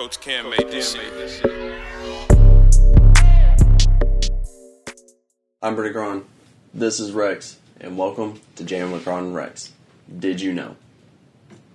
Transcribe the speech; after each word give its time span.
Coach 0.00 0.18
Cam 0.22 0.48
made 0.48 0.70
this 0.70 0.94
shit. 0.94 1.44
I'm 5.60 5.74
Brittany 5.74 5.92
Cron. 5.92 6.24
This 6.72 7.00
is 7.00 7.12
Rex, 7.12 7.58
and 7.78 7.98
welcome 7.98 8.40
to 8.56 8.64
Jam 8.64 8.92
with 8.92 9.04
Cron 9.04 9.24
and 9.24 9.34
Rex. 9.34 9.74
Did 10.18 10.40
you 10.40 10.54
know? 10.54 10.76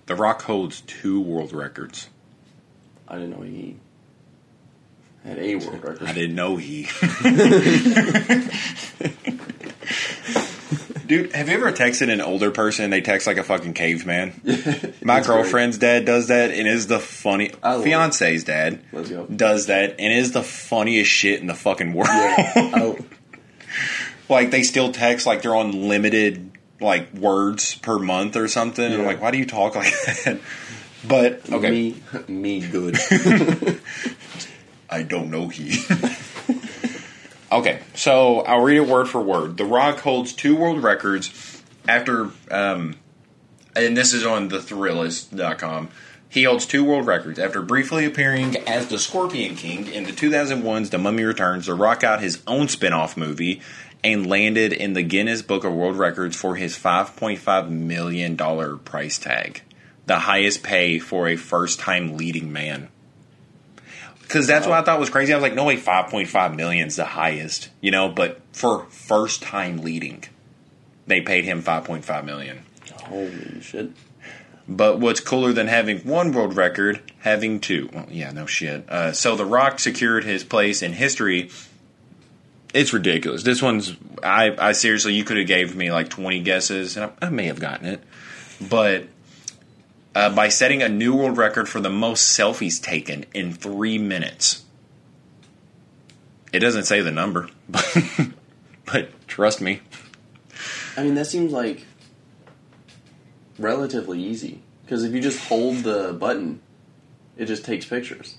The 0.07 0.16
Rock 0.16 0.41
holds 0.41 0.81
two 0.81 1.21
world 1.21 1.53
records. 1.53 2.09
I 3.07 3.20
didn't 3.20 3.30
know 3.30 3.43
he 3.43 3.75
had 5.23 5.38
a 5.38 5.57
world 5.57 5.84
record. 5.84 6.07
I 6.07 6.13
didn't 6.13 6.35
know 6.35 6.57
he. 6.57 6.88
Dude, 11.05 11.33
have 11.33 11.49
you 11.49 11.55
ever 11.55 11.71
texted 11.71 12.11
an 12.11 12.21
older 12.21 12.51
person 12.51 12.85
and 12.85 12.93
they 12.93 13.01
text 13.01 13.27
like 13.27 13.38
a 13.38 13.43
fucking 13.43 13.73
caveman? 13.73 14.93
My 15.03 15.21
girlfriend's 15.21 15.77
dad 15.77 16.05
does 16.05 16.27
that 16.30 16.52
and 16.52 16.67
is 16.67 16.88
the 16.88 16.99
funny 16.99 17.52
love 17.63 17.81
it. 17.81 17.84
fiance's 17.84 18.43
dad 18.43 18.81
Let's 18.91 19.09
go. 19.09 19.25
does 19.27 19.67
that 19.67 19.95
and 19.99 20.11
is 20.13 20.31
the 20.31 20.44
funniest 20.44 21.11
shit 21.11 21.39
in 21.41 21.47
the 21.47 21.53
fucking 21.53 21.94
world. 21.94 22.09
Oh, 22.11 22.97
like 24.30 24.52
they 24.52 24.63
still 24.63 24.91
text 24.91 25.25
like 25.27 25.41
they're 25.44 25.55
on 25.55 25.88
limited 25.88 26.52
like 26.81 27.13
words 27.13 27.75
per 27.75 27.99
month 27.99 28.35
or 28.35 28.47
something. 28.47 28.83
And 28.85 28.95
I'm 29.02 29.05
like, 29.05 29.22
why 29.22 29.31
do 29.31 29.38
you 29.38 29.45
talk 29.45 29.75
like 29.75 29.94
that? 30.25 30.39
But 31.08 31.52
okay, 31.52 31.69
me, 31.69 31.95
me 32.27 32.67
good. 32.67 32.97
I 34.89 35.03
don't 35.03 35.30
know 35.30 35.49
he. 35.49 35.77
Okay, 37.52 37.81
so 37.94 38.41
I'll 38.41 38.62
read 38.62 38.77
it 38.77 38.88
word 38.88 39.08
for 39.08 39.22
word. 39.22 39.58
The 39.58 39.66
Rock 39.66 39.99
holds 39.99 40.34
two 40.34 40.55
world 40.55 40.84
records 40.84 41.63
after, 41.88 42.30
um, 42.52 42.95
and 43.76 43.95
this 43.95 44.13
is 44.13 44.26
on 44.26 44.49
thethrillist.com. 44.49 45.89
He 46.28 46.44
holds 46.44 46.66
two 46.66 46.84
world 46.84 47.06
records 47.06 47.39
after 47.39 47.61
briefly 47.61 48.06
appearing 48.06 48.58
as 48.67 48.88
the 48.88 49.00
Scorpion 49.00 49.56
King 49.56 49.88
in 49.88 50.03
the 50.03 50.11
2001's 50.11 50.89
The 50.89 50.97
Mummy 50.97 51.23
Returns. 51.23 51.67
The 51.67 51.75
Rock 51.75 52.02
got 52.02 52.19
his 52.19 52.42
own 52.45 52.67
spin 52.67 52.92
off 52.92 53.16
movie 53.16 53.62
and 54.03 54.28
landed 54.28 54.73
in 54.73 54.94
the 54.94 55.02
Guinness 55.02 55.41
Book 55.41 55.64
of 55.64 55.73
World 55.73 55.95
Records 55.95 56.36
for 56.36 56.56
his 56.56 56.78
$5.5 56.78 57.69
million 57.69 58.38
price 58.80 59.17
tag, 59.17 59.62
the 60.06 60.19
highest 60.19 60.62
pay 60.62 61.00
for 61.00 61.28
a 61.28 61.36
first 61.36 61.80
time 61.80 62.17
leading 62.17 62.52
man. 62.52 62.89
Because 64.26 64.48
that's 64.48 64.66
what 64.66 64.78
I 64.78 64.81
thought 64.81 65.00
was 65.00 65.12
crazy. 65.12 65.34
I 65.34 65.36
was 65.36 65.44
like, 65.44 65.54
no 65.54 65.66
way, 65.66 65.78
5.5 65.78 66.56
million 66.56 66.88
is 66.88 66.95
the 66.95 67.06
highest, 67.06 67.70
you 67.80 67.92
know, 67.92 68.09
but 68.09 68.42
for 68.54 68.86
first 68.90 69.44
time 69.44 69.78
leading, 69.78 70.23
they 71.06 71.22
paid 71.22 71.45
him 71.45 71.62
5.5 71.62 72.26
million. 72.26 72.66
Holy 73.03 73.62
shit. 73.62 73.92
But 74.68 75.00
what's 75.00 75.20
cooler 75.20 75.53
than 75.53 75.68
having 75.68 76.00
one 76.00 76.31
world 76.31 76.56
record, 76.56 77.02
having 77.20 77.59
two? 77.59 77.90
Well, 77.94 78.08
yeah, 78.09 78.31
no 78.31 78.48
shit. 78.48 78.90
Uh, 78.90 79.12
so 79.14 79.36
The 79.36 79.46
Rock 79.46 79.80
secured 79.80 80.23
his 80.23 80.44
place 80.44 80.81
in 80.81 80.94
history. 80.94 81.52
It's 82.73 82.92
ridiculous. 82.92 83.44
This 83.44 83.62
one's, 83.62 83.96
I, 84.23 84.56
I 84.58 84.72
seriously, 84.72 85.14
you 85.14 85.23
could 85.23 85.38
have 85.38 85.48
gave 85.48 85.76
me 85.76 85.92
like 85.92 86.09
20 86.09 86.40
guesses, 86.42 86.98
and 86.98 87.12
I, 87.22 87.28
I 87.28 87.30
may 87.30 87.46
have 87.46 87.59
gotten 87.59 87.86
it. 87.86 88.02
But 88.59 89.06
uh, 90.16 90.33
by 90.33 90.47
setting 90.47 90.81
a 90.81 90.89
new 90.89 91.13
world 91.13 91.38
record 91.38 91.67
for 91.67 91.81
the 91.81 91.89
most 91.89 92.38
selfies 92.38 92.81
taken 92.81 93.25
in 93.33 93.53
three 93.53 93.97
minutes. 93.97 94.63
It 96.53 96.59
doesn't 96.59 96.85
say 96.85 97.02
the 97.02 97.11
number, 97.11 97.49
but, 97.69 97.97
but 98.85 99.27
trust 99.27 99.59
me. 99.59 99.81
I 100.95 101.03
mean, 101.03 101.16
that 101.16 101.25
seems 101.25 101.52
like 101.52 101.85
relatively 103.59 104.22
easy. 104.22 104.61
Because 104.83 105.03
if 105.03 105.13
you 105.13 105.22
just 105.22 105.39
hold 105.47 105.77
the 105.77 106.13
button, 106.13 106.61
it 107.38 107.45
just 107.45 107.66
takes 107.66 107.85
pictures. 107.85 108.38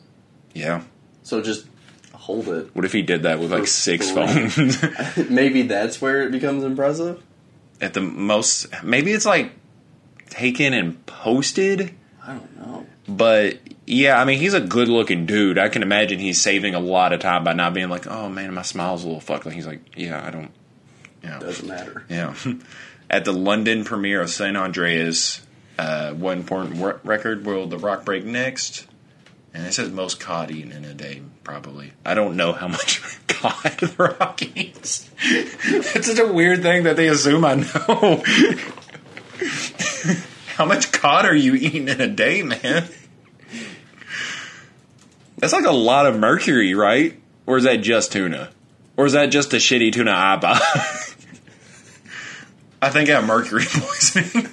Yeah. 0.54 0.82
So 1.24 1.42
just 1.42 1.66
hold 2.14 2.48
it. 2.48 2.74
What 2.74 2.84
if 2.84 2.92
he 2.92 3.02
did 3.02 3.24
that 3.24 3.38
with 3.38 3.52
like 3.52 3.66
six 3.66 4.10
phones? 4.10 4.56
Maybe 5.30 5.62
that's 5.62 6.00
where 6.00 6.22
it 6.22 6.30
becomes 6.30 6.64
impressive. 6.64 7.22
At 7.80 7.92
the 7.92 8.00
most, 8.00 8.68
maybe 8.82 9.12
it's 9.12 9.26
like 9.26 9.52
taken 10.30 10.72
and 10.74 11.04
posted. 11.06 11.94
I 12.22 12.34
don't 12.34 12.56
know. 12.58 12.86
But 13.08 13.58
yeah, 13.86 14.20
I 14.20 14.24
mean, 14.24 14.38
he's 14.38 14.54
a 14.54 14.60
good 14.60 14.88
looking 14.88 15.26
dude. 15.26 15.58
I 15.58 15.68
can 15.68 15.82
imagine 15.82 16.18
he's 16.18 16.40
saving 16.40 16.74
a 16.74 16.80
lot 16.80 17.12
of 17.12 17.20
time 17.20 17.44
by 17.44 17.52
not 17.52 17.72
being 17.74 17.88
like, 17.88 18.06
oh 18.06 18.28
man, 18.28 18.52
my 18.54 18.62
smile's 18.62 19.04
a 19.04 19.06
little 19.06 19.20
fucked. 19.20 19.46
Like 19.46 19.54
he's 19.54 19.66
like, 19.66 19.80
yeah, 19.96 20.24
I 20.26 20.30
don't, 20.30 20.50
yeah, 21.22 21.38
Doesn't 21.38 21.68
matter. 21.68 22.04
yeah. 22.08 22.34
At 23.10 23.24
the 23.24 23.32
London 23.32 23.84
premiere 23.84 24.20
of 24.20 24.30
San 24.30 24.56
Andreas, 24.56 25.40
uh, 25.78 26.12
one 26.14 26.38
important 26.38 27.04
record 27.04 27.46
will 27.46 27.68
The 27.68 27.78
Rock 27.78 28.04
break 28.04 28.24
next? 28.24 28.88
And 29.54 29.64
it 29.64 29.72
says 29.72 29.88
most 29.90 30.18
cod 30.20 30.50
eaten 30.50 30.72
in 30.72 30.84
a 30.84 30.92
day, 30.92 31.22
probably. 31.44 31.92
I 32.04 32.14
don't 32.14 32.36
know 32.36 32.52
how 32.52 32.66
much 32.76 33.00
cod 33.28 33.54
The 33.78 34.16
Rock 34.18 34.42
eats. 34.56 35.08
It's 35.22 36.08
such 36.08 36.18
a 36.18 36.26
weird 36.32 36.62
thing 36.62 36.82
that 36.82 36.96
they 36.96 37.06
assume 37.08 37.44
I 37.44 37.54
know. 37.54 38.22
how 40.56 40.64
much 40.64 40.92
cod 40.92 41.24
are 41.26 41.34
you 41.34 41.54
eating 41.54 41.88
in 41.88 42.00
a 42.00 42.06
day, 42.08 42.42
man? 42.42 42.88
That's 45.38 45.52
like 45.52 45.66
a 45.66 45.72
lot 45.72 46.06
of 46.06 46.18
mercury, 46.18 46.74
right? 46.74 47.20
Or 47.46 47.56
is 47.58 47.64
that 47.64 47.76
just 47.76 48.12
tuna? 48.12 48.50
Or 48.96 49.04
is 49.06 49.12
that 49.12 49.26
just 49.26 49.52
a 49.52 49.56
shitty 49.58 49.92
tuna 49.92 50.10
I 50.12 50.36
buy? 50.36 50.58
I 52.82 52.90
think 52.90 53.08
I 53.10 53.12
have 53.20 53.26
mercury 53.26 53.64
poisoning. 53.70 54.48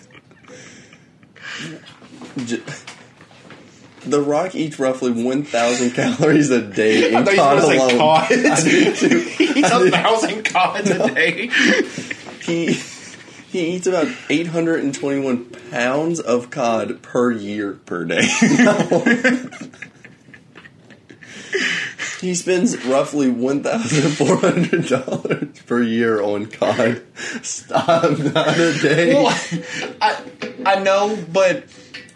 The 4.06 4.22
Rock 4.22 4.54
eats 4.56 4.80
roughly 4.80 5.12
1,000 5.12 5.92
calories 5.92 6.50
a 6.50 6.62
day 6.62 7.10
in 7.10 7.16
I 7.16 7.24
thought 7.24 7.36
cod 7.36 7.56
were 7.56 7.62
going 7.62 7.80
to 7.80 7.86
say 7.88 7.96
alone. 7.96 7.98
cod. 8.00 8.32
I 8.34 8.62
did 8.62 8.96
too. 8.98 9.20
he 9.20 9.44
eats 9.60 9.72
I 9.72 9.80
a 9.80 9.84
did. 9.84 9.94
thousand 9.94 10.44
cods 10.44 10.90
a 10.90 11.14
day. 11.14 11.48
He 12.42 12.74
he 13.54 13.76
eats 13.76 13.88
about 13.88 14.08
821 14.30 15.46
pounds 15.72 16.20
of 16.20 16.50
cod 16.50 17.02
per 17.02 17.32
year. 17.32 17.74
Per 17.86 18.04
day. 18.06 18.28
He 22.20 22.34
spends 22.36 22.86
roughly 22.86 23.28
$1,400 23.30 25.66
per 25.66 25.82
year 25.82 26.22
on 26.22 26.46
cod. 26.46 27.02
Stop, 27.42 28.18
not 28.18 28.58
a 28.58 28.74
day. 28.82 29.14
well, 29.14 29.36
I, 30.02 30.24
I 30.66 30.80
know, 30.82 31.18
but 31.34 31.66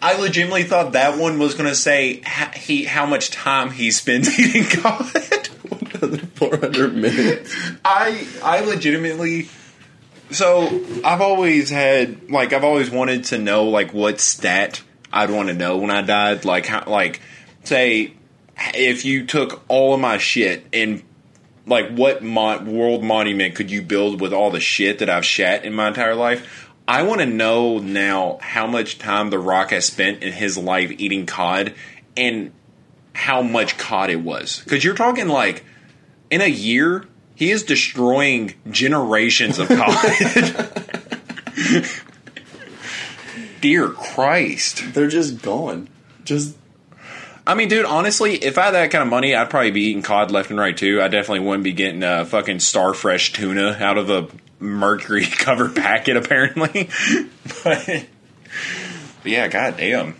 I 0.00 0.18
legitimately 0.18 0.62
thought 0.62 0.92
that 0.92 1.18
one 1.18 1.38
was 1.38 1.52
going 1.54 1.68
to 1.68 1.74
say 1.74 2.22
ha- 2.24 2.52
he 2.56 2.84
how 2.84 3.04
much 3.04 3.30
time 3.30 3.70
he 3.70 3.90
spends 3.90 4.38
eating 4.40 4.64
cod. 4.64 5.04
400 6.36 6.94
minutes. 6.94 7.54
I 7.84 8.26
I 8.42 8.60
legitimately 8.60 9.48
so 10.30 10.84
I've 11.04 11.20
always 11.20 11.70
had 11.70 12.30
like 12.30 12.52
I've 12.52 12.64
always 12.64 12.90
wanted 12.90 13.24
to 13.24 13.38
know 13.38 13.64
like 13.64 13.92
what 13.92 14.20
stat 14.20 14.82
I'd 15.12 15.30
want 15.30 15.48
to 15.48 15.54
know 15.54 15.78
when 15.78 15.90
I 15.90 16.02
died. 16.02 16.44
Like 16.44 16.66
how 16.66 16.84
like 16.86 17.20
say 17.64 18.14
if 18.74 19.04
you 19.04 19.26
took 19.26 19.62
all 19.68 19.94
of 19.94 20.00
my 20.00 20.18
shit 20.18 20.66
and 20.72 21.02
like 21.66 21.90
what 21.90 22.22
world 22.22 23.04
monument 23.04 23.54
could 23.54 23.70
you 23.70 23.82
build 23.82 24.20
with 24.20 24.32
all 24.32 24.50
the 24.50 24.60
shit 24.60 24.98
that 24.98 25.10
I've 25.10 25.24
shat 25.24 25.64
in 25.64 25.74
my 25.74 25.88
entire 25.88 26.14
life? 26.14 26.70
I 26.86 27.02
want 27.02 27.20
to 27.20 27.26
know 27.26 27.78
now 27.78 28.38
how 28.40 28.66
much 28.66 28.98
time 28.98 29.30
the 29.30 29.38
rock 29.38 29.70
has 29.70 29.84
spent 29.84 30.22
in 30.22 30.32
his 30.32 30.56
life 30.56 30.90
eating 30.98 31.26
cod 31.26 31.74
and 32.16 32.52
how 33.14 33.42
much 33.42 33.76
cod 33.76 34.10
it 34.10 34.20
was. 34.20 34.62
Cuz 34.66 34.84
you're 34.84 34.94
talking 34.94 35.28
like 35.28 35.64
in 36.30 36.40
a 36.40 36.48
year, 36.48 37.04
he 37.38 37.52
is 37.52 37.62
destroying 37.62 38.54
generations 38.68 39.60
of 39.60 39.68
cod. 39.68 39.94
Dear 43.60 43.90
Christ. 43.90 44.92
They're 44.92 45.06
just 45.06 45.40
gone. 45.40 45.88
Just 46.24 46.56
I 47.46 47.54
mean, 47.54 47.68
dude, 47.68 47.84
honestly, 47.84 48.34
if 48.34 48.58
I 48.58 48.64
had 48.64 48.70
that 48.72 48.90
kind 48.90 49.02
of 49.02 49.08
money, 49.08 49.36
I'd 49.36 49.50
probably 49.50 49.70
be 49.70 49.82
eating 49.82 50.02
cod 50.02 50.32
left 50.32 50.50
and 50.50 50.58
right 50.58 50.76
too. 50.76 51.00
I 51.00 51.06
definitely 51.06 51.46
wouldn't 51.46 51.62
be 51.62 51.72
getting 51.72 52.02
uh, 52.02 52.24
fucking 52.24 52.56
starfresh 52.56 53.34
tuna 53.34 53.76
out 53.78 53.98
of 53.98 54.10
a 54.10 54.26
mercury 54.58 55.24
covered 55.30 55.76
packet, 55.76 56.16
apparently. 56.16 56.90
but, 57.62 57.86
but 57.86 58.04
yeah, 59.24 59.46
goddamn. 59.46 60.16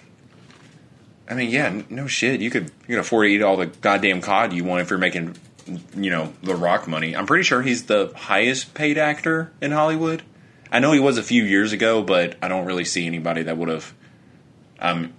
I 1.29 1.35
mean, 1.35 1.51
yeah, 1.51 1.83
no 1.91 2.07
shit. 2.07 2.41
You 2.41 2.49
could 2.49 2.71
you 2.87 2.95
can 2.95 3.01
afford 3.01 3.27
to 3.27 3.31
eat 3.31 3.43
all 3.43 3.57
the 3.57 3.67
goddamn 3.67 4.21
cod 4.21 4.53
you 4.53 4.63
want 4.63 4.83
if 4.83 4.91
you're 4.91 5.01
making, 5.01 5.35
you 5.95 6.11
know, 6.11 6.33
the 6.43 6.55
Rock 6.55 6.89
money. 6.89 7.17
I'm 7.17 7.27
pretty 7.27 7.45
sure 7.45 7.63
he's 7.63 7.85
the 7.87 8.13
highest 8.17 8.75
paid 8.75 8.99
actor 8.99 9.53
in 9.61 9.73
Hollywood. 9.73 10.23
I 10.71 10.81
know 10.81 10.93
he 10.93 11.01
was 11.01 11.19
a 11.19 11.23
few 11.23 11.45
years 11.45 11.73
ago, 11.73 12.03
but 12.03 12.37
I 12.43 12.49
don't 12.49 12.67
really 12.67 12.85
see 12.85 13.07
anybody 13.07 13.43
that 13.43 13.57
would 13.57 13.69
have. 13.69 13.95
Um, 14.81 15.15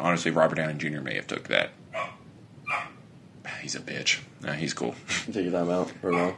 honestly, 0.00 0.30
Robert 0.30 0.56
Downey 0.56 0.74
Jr. 0.74 1.00
may 1.00 1.14
have 1.14 1.26
took 1.26 1.48
that. 1.48 1.70
He's 3.62 3.74
a 3.74 3.80
bitch. 3.80 4.20
Nah, 4.40 4.52
he's 4.52 4.72
cool. 4.72 4.94
take 5.26 5.44
your 5.44 5.52
time 5.52 5.70
out 5.70 5.92
or 6.02 6.12
no. 6.12 6.36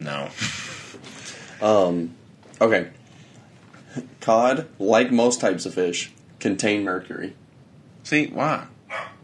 No. 0.00 0.28
Um, 1.62 2.14
okay. 2.60 2.90
cod, 4.20 4.68
like 4.78 5.10
most 5.10 5.40
types 5.40 5.64
of 5.64 5.72
fish, 5.72 6.12
contain 6.40 6.84
mercury. 6.84 7.34
See 8.04 8.26
why? 8.26 8.66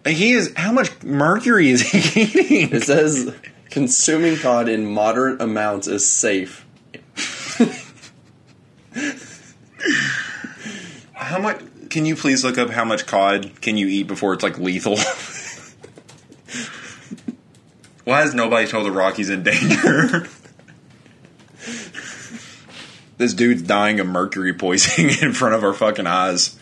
He 0.07 0.33
is. 0.33 0.53
How 0.57 0.73
much 0.73 1.03
mercury 1.03 1.71
is 1.71 1.83
he 1.83 2.23
eating? 2.23 2.75
It 2.75 2.83
says 2.83 3.35
consuming 3.71 4.39
cod 4.39 4.69
in 4.69 4.87
moderate 4.87 5.41
amounts 5.41 5.87
is 5.87 6.09
safe. 6.09 6.67
How 11.13 11.39
much? 11.39 11.61
Can 11.91 12.07
you 12.07 12.17
please 12.17 12.43
look 12.45 12.57
up 12.57 12.71
how 12.71 12.85
much 12.85 13.07
cod 13.07 13.61
can 13.61 13.77
you 13.77 13.87
eat 13.87 14.07
before 14.07 14.33
it's 14.33 14.43
like 14.43 14.59
lethal? 14.59 14.97
Why 18.05 18.23
has 18.23 18.35
nobody 18.35 18.67
told 18.67 18.87
the 18.87 18.91
Rock 18.91 19.17
he's 19.17 19.29
in 19.29 19.43
danger? 19.43 20.27
this 23.19 23.35
dude's 23.35 23.63
dying 23.63 24.01
of 24.01 24.07
mercury 24.07 24.55
poisoning 24.55 25.11
in 25.23 25.33
front 25.33 25.55
of 25.55 25.63
our 25.63 25.75
fucking 25.75 26.07
eyes. 26.07 26.59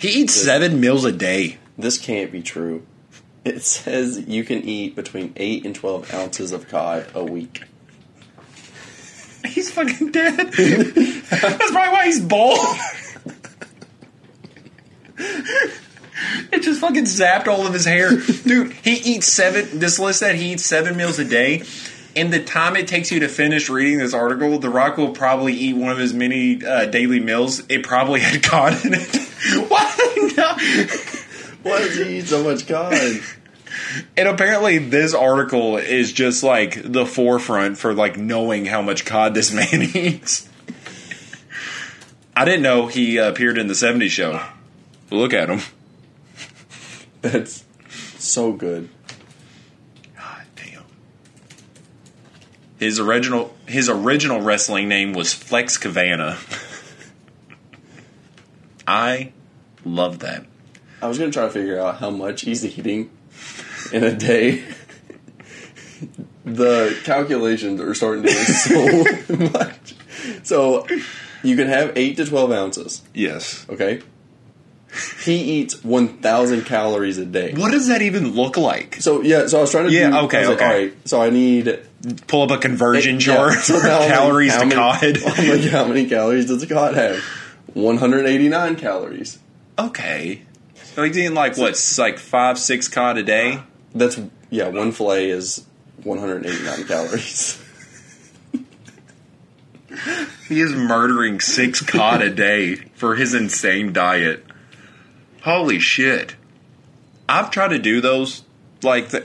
He 0.00 0.08
eats 0.08 0.32
seven 0.32 0.80
meals 0.80 1.04
a 1.04 1.12
day. 1.12 1.58
This 1.76 1.98
can't 1.98 2.32
be 2.32 2.40
true. 2.40 2.86
It 3.44 3.62
says 3.62 4.26
you 4.26 4.44
can 4.44 4.62
eat 4.62 4.96
between 4.96 5.34
8 5.36 5.66
and 5.66 5.74
12 5.74 6.14
ounces 6.14 6.52
of 6.52 6.68
cod 6.68 7.06
a 7.14 7.22
week. 7.22 7.64
He's 9.46 9.70
fucking 9.70 10.10
dead. 10.10 10.36
That's 10.52 11.70
probably 11.70 11.92
why 11.92 12.04
he's 12.06 12.20
bald. 12.20 12.76
it 16.52 16.62
just 16.62 16.80
fucking 16.80 17.04
zapped 17.04 17.46
all 17.46 17.66
of 17.66 17.74
his 17.74 17.84
hair. 17.84 18.10
Dude, 18.16 18.72
he 18.72 18.94
eats 18.94 19.26
seven, 19.26 19.80
this 19.80 19.98
list 19.98 20.20
said 20.20 20.36
he 20.36 20.52
eats 20.52 20.64
seven 20.64 20.96
meals 20.96 21.18
a 21.18 21.24
day. 21.26 21.62
In 22.14 22.30
the 22.30 22.42
time 22.42 22.76
it 22.76 22.88
takes 22.88 23.12
you 23.12 23.20
to 23.20 23.28
finish 23.28 23.68
reading 23.68 23.98
this 23.98 24.14
article, 24.14 24.58
The 24.58 24.70
Rock 24.70 24.96
will 24.96 25.12
probably 25.12 25.54
eat 25.54 25.76
one 25.76 25.92
of 25.92 25.98
his 25.98 26.12
many 26.12 26.64
uh, 26.64 26.86
daily 26.86 27.20
meals. 27.20 27.62
It 27.68 27.84
probably 27.84 28.20
had 28.26 28.42
cod 28.42 28.84
in 28.84 28.94
it. 28.94 29.16
what? 29.68 30.36
No. 30.36 30.54
Why 31.62 31.78
does 31.78 31.96
he 31.96 32.18
eat 32.18 32.26
so 32.26 32.42
much 32.42 32.66
cod? 32.66 32.94
And 34.16 34.28
apparently, 34.28 34.78
this 34.78 35.14
article 35.14 35.76
is 35.76 36.12
just 36.12 36.42
like 36.42 36.80
the 36.82 37.06
forefront 37.06 37.78
for 37.78 37.94
like 37.94 38.16
knowing 38.16 38.66
how 38.66 38.82
much 38.82 39.04
cod 39.04 39.34
this 39.34 39.52
man 39.54 39.82
eats. 39.82 40.48
I 42.34 42.44
didn't 42.44 42.62
know 42.62 42.86
he 42.86 43.18
uh, 43.18 43.30
appeared 43.30 43.58
in 43.58 43.66
the 43.66 43.74
'70s 43.74 44.10
show. 44.10 44.40
Look 45.10 45.34
at 45.34 45.48
him. 45.48 45.60
That's 47.22 47.64
so 48.18 48.52
good. 48.52 48.88
God 50.16 50.42
damn. 50.56 50.84
His 52.80 52.98
original 52.98 53.54
his 53.66 53.90
original 53.90 54.40
wrestling 54.40 54.88
name 54.88 55.12
was 55.12 55.34
Flex 55.34 55.76
Kavana. 55.76 56.38
I 58.88 59.32
love 59.84 60.20
that. 60.20 60.46
I 61.02 61.06
was 61.06 61.18
gonna 61.18 61.30
try 61.30 61.44
to 61.44 61.50
figure 61.50 61.78
out 61.78 61.98
how 61.98 62.08
much 62.08 62.40
he's 62.40 62.64
eating 62.64 63.10
in 63.92 64.02
a 64.02 64.16
day. 64.16 64.64
the 66.46 66.98
calculations 67.04 67.82
are 67.82 67.94
starting 67.94 68.22
to 68.22 68.28
get 68.30 68.46
so 68.46 69.34
much. 69.52 69.94
So 70.42 70.86
you 71.42 71.56
can 71.56 71.68
have 71.68 71.92
eight 71.96 72.16
to 72.16 72.24
twelve 72.24 72.50
ounces. 72.50 73.02
Yes. 73.12 73.66
Okay. 73.68 74.00
He 75.22 75.34
eats 75.60 75.84
one 75.84 76.08
thousand 76.18 76.64
calories 76.64 77.18
a 77.18 77.26
day. 77.26 77.52
What 77.54 77.72
does 77.72 77.88
that 77.88 78.00
even 78.02 78.30
look 78.32 78.56
like? 78.56 78.96
So 79.00 79.20
yeah, 79.22 79.46
so 79.48 79.58
I 79.58 79.60
was 79.62 79.70
trying 79.70 79.86
to 79.88 79.92
Yeah, 79.92 80.10
do, 80.10 80.16
okay, 80.26 80.38
I 80.38 80.40
was 80.40 80.48
like, 80.48 80.56
okay. 80.58 80.64
all 80.66 80.72
right, 80.72 80.94
so 81.08 81.20
I 81.22 81.30
need 81.30 81.80
Pull 82.28 82.42
up 82.42 82.50
a 82.50 82.56
conversion 82.58 83.16
Yeah, 83.16 83.20
chart 83.20 83.52
so 83.58 83.78
for 83.78 83.86
now 83.86 84.00
I'm 84.00 84.08
calories 84.08 84.52
how 84.54 84.60
to 84.60 84.66
many- 84.66 85.20
cod. 85.20 85.38
I'm 85.38 85.48
like, 85.60 85.70
how 85.70 85.84
many 85.86 86.08
calories 86.08 86.46
does 86.46 86.62
a 86.62 86.66
cod 86.66 86.94
have? 86.94 87.18
One 87.74 87.98
hundred 87.98 88.24
eighty 88.26 88.48
nine 88.48 88.76
calories. 88.76 89.38
okay. 89.78 90.42
So 90.94 91.02
he's 91.04 91.16
eating 91.18 91.34
like 91.34 91.56
what, 91.58 91.72
s- 91.72 91.98
like 91.98 92.18
five, 92.18 92.58
six 92.58 92.88
cod 92.88 93.18
a 93.18 93.22
day? 93.22 93.60
That's 93.94 94.18
yeah, 94.48 94.68
one 94.68 94.92
fillet 94.92 95.28
is 95.30 95.64
one 96.02 96.18
hundred 96.18 96.46
eighty 96.46 96.64
nine 96.64 96.84
calories. 96.84 97.62
He 100.48 100.60
is 100.60 100.72
murdering 100.72 101.40
six 101.40 101.80
cod 101.80 102.22
a 102.22 102.30
day 102.30 102.76
for 102.94 103.14
his 103.16 103.34
insane 103.34 103.92
diet. 103.92 104.44
Holy 105.42 105.78
shit. 105.78 106.36
I've 107.28 107.50
tried 107.50 107.68
to 107.68 107.78
do 107.78 108.00
those, 108.00 108.42
like, 108.82 109.10
the, 109.10 109.24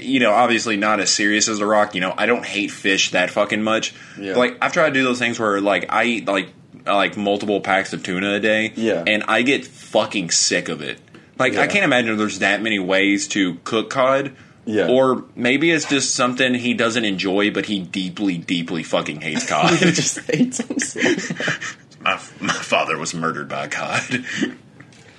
you 0.00 0.20
know, 0.20 0.32
obviously 0.32 0.76
not 0.76 1.00
as 1.00 1.10
serious 1.10 1.48
as 1.48 1.58
The 1.58 1.66
Rock. 1.66 1.94
You 1.94 2.00
know, 2.00 2.14
I 2.16 2.26
don't 2.26 2.44
hate 2.44 2.70
fish 2.70 3.10
that 3.10 3.30
fucking 3.30 3.62
much. 3.62 3.94
Yeah. 4.18 4.36
Like, 4.36 4.56
I've 4.62 4.72
tried 4.72 4.88
to 4.88 4.94
do 4.94 5.02
those 5.02 5.18
things 5.18 5.38
where, 5.38 5.60
like, 5.60 5.92
I 5.92 6.04
eat, 6.04 6.26
like, 6.26 6.48
like 6.86 7.16
multiple 7.16 7.60
packs 7.60 7.92
of 7.92 8.02
tuna 8.02 8.34
a 8.34 8.40
day. 8.40 8.72
Yeah. 8.76 9.04
And 9.06 9.24
I 9.28 9.42
get 9.42 9.66
fucking 9.66 10.30
sick 10.30 10.68
of 10.68 10.80
it. 10.80 11.00
Like, 11.38 11.56
I 11.56 11.66
can't 11.66 11.84
imagine 11.84 12.18
there's 12.18 12.40
that 12.40 12.60
many 12.60 12.78
ways 12.78 13.26
to 13.28 13.54
cook 13.64 13.90
cod. 13.90 14.36
Yeah. 14.66 14.88
Or 14.88 15.24
maybe 15.34 15.70
it's 15.70 15.88
just 15.88 16.14
something 16.14 16.54
he 16.54 16.74
doesn't 16.74 17.04
enjoy, 17.04 17.50
but 17.50 17.64
he 17.66 17.80
deeply, 17.80 18.36
deeply 18.36 18.82
fucking 18.82 19.22
hates 19.22 19.48
cod. 19.48 19.70
he 19.78 19.90
just 19.90 20.18
hates 20.30 20.60
much. 20.68 21.98
my, 22.00 22.20
my 22.40 22.52
father 22.52 22.98
was 22.98 23.14
murdered 23.14 23.48
by 23.48 23.64
a 23.64 23.68
cod. 23.68 24.24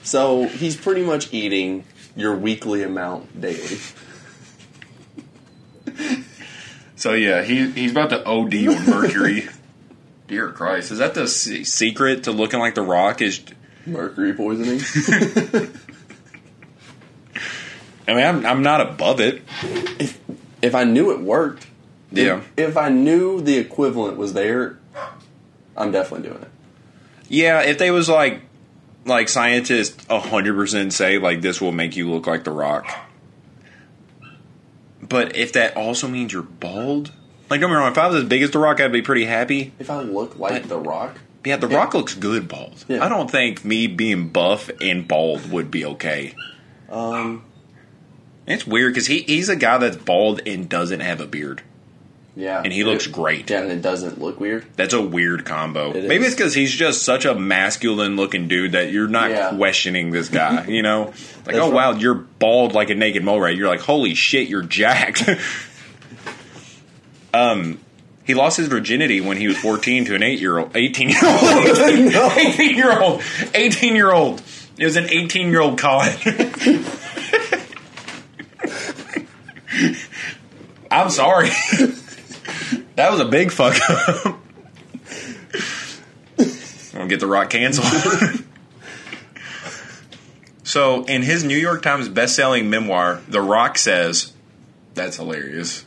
So 0.03 0.47
he's 0.47 0.75
pretty 0.75 1.03
much 1.03 1.33
eating 1.33 1.83
your 2.15 2.35
weekly 2.35 2.83
amount 2.83 3.39
daily. 3.39 3.77
So 6.95 7.13
yeah, 7.13 7.41
he 7.43 7.69
he's 7.71 7.91
about 7.91 8.09
to 8.11 8.23
OD 8.25 8.53
on 8.67 8.85
mercury. 8.89 9.47
Dear 10.27 10.49
Christ, 10.49 10.91
is 10.91 10.99
that 10.99 11.13
the 11.15 11.27
se- 11.27 11.63
secret 11.63 12.23
to 12.25 12.31
looking 12.31 12.59
like 12.59 12.75
the 12.75 12.81
Rock? 12.83 13.21
Is 13.21 13.41
Mercury 13.85 14.33
poisoning. 14.33 14.79
I 18.07 18.13
mean, 18.13 18.23
I'm 18.25 18.45
I'm 18.45 18.61
not 18.63 18.81
above 18.81 19.19
it. 19.19 19.41
if 19.99 20.19
if 20.61 20.75
I 20.75 20.83
knew 20.83 21.11
it 21.11 21.19
worked, 21.21 21.65
Yeah, 22.11 22.41
If, 22.55 22.69
if 22.69 22.77
I 22.77 22.89
knew 22.89 23.41
the 23.41 23.57
equivalent 23.57 24.17
was 24.17 24.33
there, 24.33 24.77
I'm 25.75 25.91
definitely 25.91 26.29
doing 26.29 26.41
it. 26.43 26.49
yeah. 27.29 27.61
If 27.61 27.77
they 27.79 27.89
was 27.89 28.07
like 28.09 28.41
like 29.05 29.29
scientists 29.29 30.05
hundred 30.09 30.53
percent 30.55 30.93
say 30.93 31.17
like 31.17 31.41
this 31.41 31.59
will 31.61 31.71
make 31.71 31.95
you 31.95 32.09
look 32.09 32.27
like 32.27 32.43
the 32.43 32.51
Rock, 32.51 32.87
but 35.01 35.35
if 35.35 35.53
that 35.53 35.75
also 35.75 36.07
means 36.07 36.31
you're 36.33 36.41
bald, 36.43 37.11
like 37.49 37.59
don't 37.59 37.69
get 37.69 37.69
me 37.69 37.75
wrong, 37.75 37.91
if 37.91 37.97
I 37.97 38.07
was 38.07 38.23
as 38.23 38.29
big 38.29 38.41
as 38.43 38.51
the 38.51 38.59
Rock, 38.59 38.79
I'd 38.79 38.91
be 38.91 39.01
pretty 39.01 39.25
happy. 39.25 39.73
If 39.79 39.89
I 39.89 40.01
look 40.01 40.37
like 40.37 40.67
The 40.67 40.77
Rock, 40.79 41.19
Yeah, 41.43 41.57
the 41.57 41.67
Yeah. 41.67 41.77
Rock 41.77 41.93
looks 41.93 42.13
good 42.13 42.47
bald. 42.47 42.85
Yeah. 42.87 43.03
I 43.03 43.09
don't 43.09 43.29
think 43.29 43.65
me 43.65 43.87
being 43.87 44.29
buff 44.29 44.69
and 44.79 45.07
bald 45.07 45.51
would 45.51 45.71
be 45.71 45.83
okay. 45.85 46.35
um, 46.89 47.43
It's 48.45 48.65
weird 48.67 48.93
because 48.93 49.07
he, 49.07 49.21
he's 49.23 49.49
a 49.49 49.55
guy 49.55 49.77
that's 49.79 49.97
bald 49.97 50.41
and 50.45 50.69
doesn't 50.69 50.99
have 50.99 51.19
a 51.19 51.25
beard. 51.27 51.63
Yeah, 52.35 52.61
And 52.63 52.71
he 52.71 52.83
looks 52.83 53.07
great. 53.07 53.49
Yeah, 53.49 53.61
and 53.61 53.71
it 53.71 53.81
doesn't 53.81 54.21
look 54.21 54.39
weird. 54.39 54.65
That's 54.77 54.93
a 54.93 55.01
weird 55.01 55.43
combo. 55.45 55.91
It 55.91 56.07
Maybe 56.07 56.23
is. 56.23 56.27
it's 56.27 56.35
because 56.35 56.53
he's 56.53 56.73
just 56.73 57.03
such 57.03 57.25
a 57.25 57.35
masculine 57.35 58.15
looking 58.15 58.47
dude 58.47 58.71
that 58.71 58.91
you're 58.91 59.07
not 59.09 59.31
Yeah. 59.31 59.55
questioning 59.55 60.11
this 60.11 60.29
guy. 60.29 60.65
You 60.67 60.81
know, 60.81 61.05
like 61.05 61.15
That's 61.45 61.57
oh 61.59 61.69
wow, 61.71 61.91
you're 61.91 62.13
bald 62.15 62.73
like 62.73 62.89
a 62.89 62.95
naked 62.95 63.23
mole 63.23 63.41
rat. 63.41 63.55
You're 63.55 63.67
like 63.67 63.81
holy 63.81 64.13
shit, 64.13 64.47
you're 64.47 64.61
jacked. 64.61 65.27
um, 67.33 67.79
he 68.23 68.33
lost 68.33 68.57
his 68.57 68.67
virginity 68.67 69.19
when 69.19 69.35
he 69.37 69.47
was 69.47 69.57
14 69.57 70.05
to 70.05 70.15
an 70.15 70.23
eight 70.23 70.39
year 70.39 70.57
old, 70.59 70.75
18 70.75 71.09
year 71.09 71.19
old, 71.23 72.37
18 72.37 72.75
year 72.77 72.99
old, 73.01 73.21
18 73.53 73.95
year 73.95 74.11
old. 74.11 74.41
It 74.77 74.85
was 74.85 74.95
an 74.95 75.09
18 75.09 75.49
year 75.49 75.61
old 75.61 75.77
cod. 75.77 76.15
I'm 80.89 81.09
sorry. 81.09 81.49
That 82.95 83.11
was 83.11 83.19
a 83.19 83.25
big 83.25 83.51
fuck 83.51 83.77
up. 83.89 84.37
I'm 86.37 86.47
gonna 86.93 87.07
get 87.07 87.19
the 87.19 87.27
rock 87.27 87.49
canceled. 87.49 88.43
so, 90.63 91.03
in 91.05 91.21
his 91.21 91.43
New 91.43 91.57
York 91.57 91.81
Times 91.81 92.09
best-selling 92.09 92.69
memoir, 92.69 93.21
The 93.27 93.41
Rock 93.41 93.77
says, 93.77 94.33
"That's 94.93 95.17
hilarious. 95.17 95.85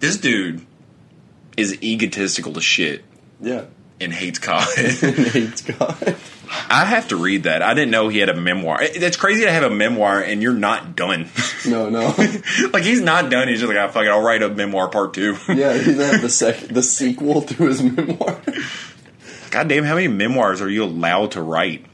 This 0.00 0.16
dude 0.16 0.64
is 1.56 1.80
egotistical 1.82 2.52
to 2.54 2.60
shit 2.60 3.04
Yeah, 3.40 3.64
and 4.00 4.12
hates 4.12 4.38
cod." 4.38 4.66
hates 4.76 5.62
God. 5.62 6.16
I 6.50 6.84
have 6.84 7.08
to 7.08 7.16
read 7.16 7.44
that. 7.44 7.62
I 7.62 7.74
didn't 7.74 7.90
know 7.90 8.08
he 8.08 8.18
had 8.18 8.28
a 8.28 8.34
memoir. 8.34 8.78
It's 8.80 9.16
crazy 9.16 9.44
to 9.44 9.52
have 9.52 9.62
a 9.62 9.70
memoir 9.70 10.20
and 10.20 10.42
you're 10.42 10.54
not 10.54 10.96
done. 10.96 11.28
No, 11.66 11.88
no. 11.88 12.06
like 12.72 12.84
he's 12.84 13.00
not 13.00 13.30
done. 13.30 13.48
He's 13.48 13.60
just 13.60 13.72
like, 13.72 13.78
"Ah, 13.78 13.88
fuck 13.88 14.04
it. 14.04 14.08
I'll 14.08 14.22
write 14.22 14.42
a 14.42 14.48
memoir 14.48 14.88
part 14.88 15.14
two. 15.14 15.36
yeah, 15.48 15.74
he's 15.74 15.96
the 15.96 16.28
sec- 16.28 16.68
the 16.68 16.82
sequel 16.82 17.42
to 17.42 17.64
his 17.64 17.82
memoir. 17.82 18.40
God 19.50 19.68
damn, 19.68 19.84
how 19.84 19.94
many 19.94 20.08
memoirs 20.08 20.60
are 20.60 20.68
you 20.68 20.84
allowed 20.84 21.32
to 21.32 21.42
write? 21.42 21.84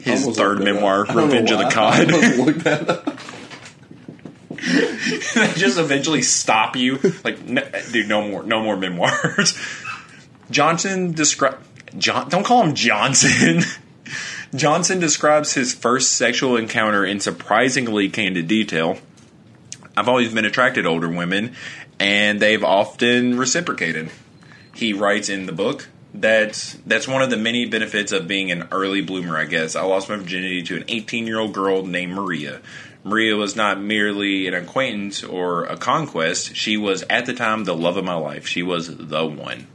His 0.00 0.26
third 0.36 0.60
memoir, 0.60 1.02
up. 1.02 1.10
I 1.10 1.14
don't 1.14 1.16
know 1.16 1.26
Revenge 1.26 1.50
of 1.50 1.58
the 1.58 1.70
Cod. 1.70 2.12
almost 2.12 2.64
that 2.64 2.88
up. 2.88 3.18
they 5.34 5.52
just 5.58 5.78
eventually 5.78 6.22
stop 6.22 6.76
you. 6.76 6.98
Like, 7.24 7.42
no, 7.44 7.62
dude, 7.92 8.08
no 8.08 8.28
more, 8.28 8.42
no 8.42 8.62
more 8.62 8.76
memoirs. 8.76 9.58
Johnson 10.50 11.12
describe 11.12 11.58
John. 11.98 12.28
Don't 12.28 12.44
call 12.44 12.62
him 12.62 12.74
Johnson. 12.74 13.62
Johnson 14.54 14.98
describes 14.98 15.52
his 15.52 15.74
first 15.74 16.12
sexual 16.12 16.56
encounter 16.56 17.04
in 17.04 17.20
surprisingly 17.20 18.08
candid 18.08 18.48
detail. 18.48 18.98
I've 19.96 20.08
always 20.08 20.32
been 20.32 20.44
attracted 20.44 20.82
to 20.82 20.88
older 20.88 21.08
women, 21.08 21.54
and 21.98 22.40
they've 22.40 22.64
often 22.64 23.36
reciprocated. 23.36 24.10
He 24.74 24.92
writes 24.92 25.28
in 25.28 25.46
the 25.46 25.52
book 25.52 25.88
that 26.14 26.76
that's 26.86 27.08
one 27.08 27.20
of 27.20 27.30
the 27.30 27.36
many 27.36 27.66
benefits 27.66 28.12
of 28.12 28.28
being 28.28 28.50
an 28.50 28.68
early 28.70 29.02
bloomer. 29.02 29.36
I 29.36 29.44
guess 29.44 29.76
I 29.76 29.82
lost 29.82 30.08
my 30.08 30.16
virginity 30.16 30.62
to 30.64 30.76
an 30.76 30.84
18 30.88 31.26
year 31.26 31.38
old 31.38 31.52
girl 31.52 31.84
named 31.84 32.12
Maria. 32.12 32.60
Maria 33.04 33.36
was 33.36 33.56
not 33.56 33.80
merely 33.80 34.46
an 34.46 34.54
acquaintance 34.54 35.22
or 35.22 35.64
a 35.64 35.76
conquest; 35.76 36.56
she 36.56 36.76
was 36.76 37.04
at 37.10 37.26
the 37.26 37.34
time 37.34 37.64
the 37.64 37.74
love 37.74 37.96
of 37.96 38.04
my 38.04 38.14
life. 38.14 38.46
She 38.46 38.62
was 38.62 38.96
the 38.96 39.26
one. 39.26 39.66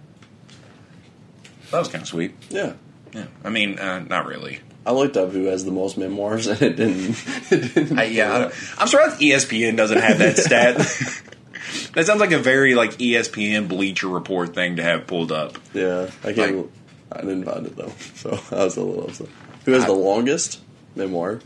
That 1.73 1.79
was 1.79 1.87
kind 1.89 2.03
of 2.03 2.07
sweet. 2.07 2.33
Yeah. 2.49 2.73
Yeah, 3.13 3.25
I 3.43 3.49
mean, 3.49 3.77
uh, 3.77 3.99
not 3.99 4.25
really. 4.25 4.59
I 4.85 4.91
looked 4.91 5.17
up 5.17 5.31
who 5.31 5.45
has 5.45 5.65
the 5.65 5.71
most 5.71 5.97
memoirs, 5.97 6.47
and 6.47 6.61
it 6.61 6.75
didn't. 6.75 7.15
It 7.51 7.73
didn't 7.75 7.99
I, 7.99 8.05
yeah, 8.05 8.51
I'm 8.77 8.87
surprised 8.87 9.19
ESPN 9.21 9.77
doesn't 9.77 9.99
have 9.99 10.17
that 10.17 10.37
stat. 10.37 10.77
that 11.93 12.05
sounds 12.07 12.19
like 12.19 12.31
a 12.31 12.39
very 12.39 12.73
like 12.75 12.91
ESPN 12.93 13.67
Bleacher 13.67 14.07
Report 14.07 14.55
thing 14.55 14.77
to 14.77 14.83
have 14.83 15.05
pulled 15.05 15.31
up. 15.31 15.57
Yeah, 15.73 16.09
I 16.23 16.33
can't. 16.33 16.71
I 17.11 17.21
didn't 17.21 17.43
find 17.45 17.67
it 17.67 17.75
though, 17.75 17.91
so 18.15 18.31
I 18.55 18.63
was 18.63 18.77
a 18.77 18.81
little 18.81 19.05
upset. 19.07 19.27
Who 19.65 19.73
has 19.73 19.83
I- 19.83 19.87
the 19.87 19.93
longest 19.93 20.59
memoir? 20.95 21.39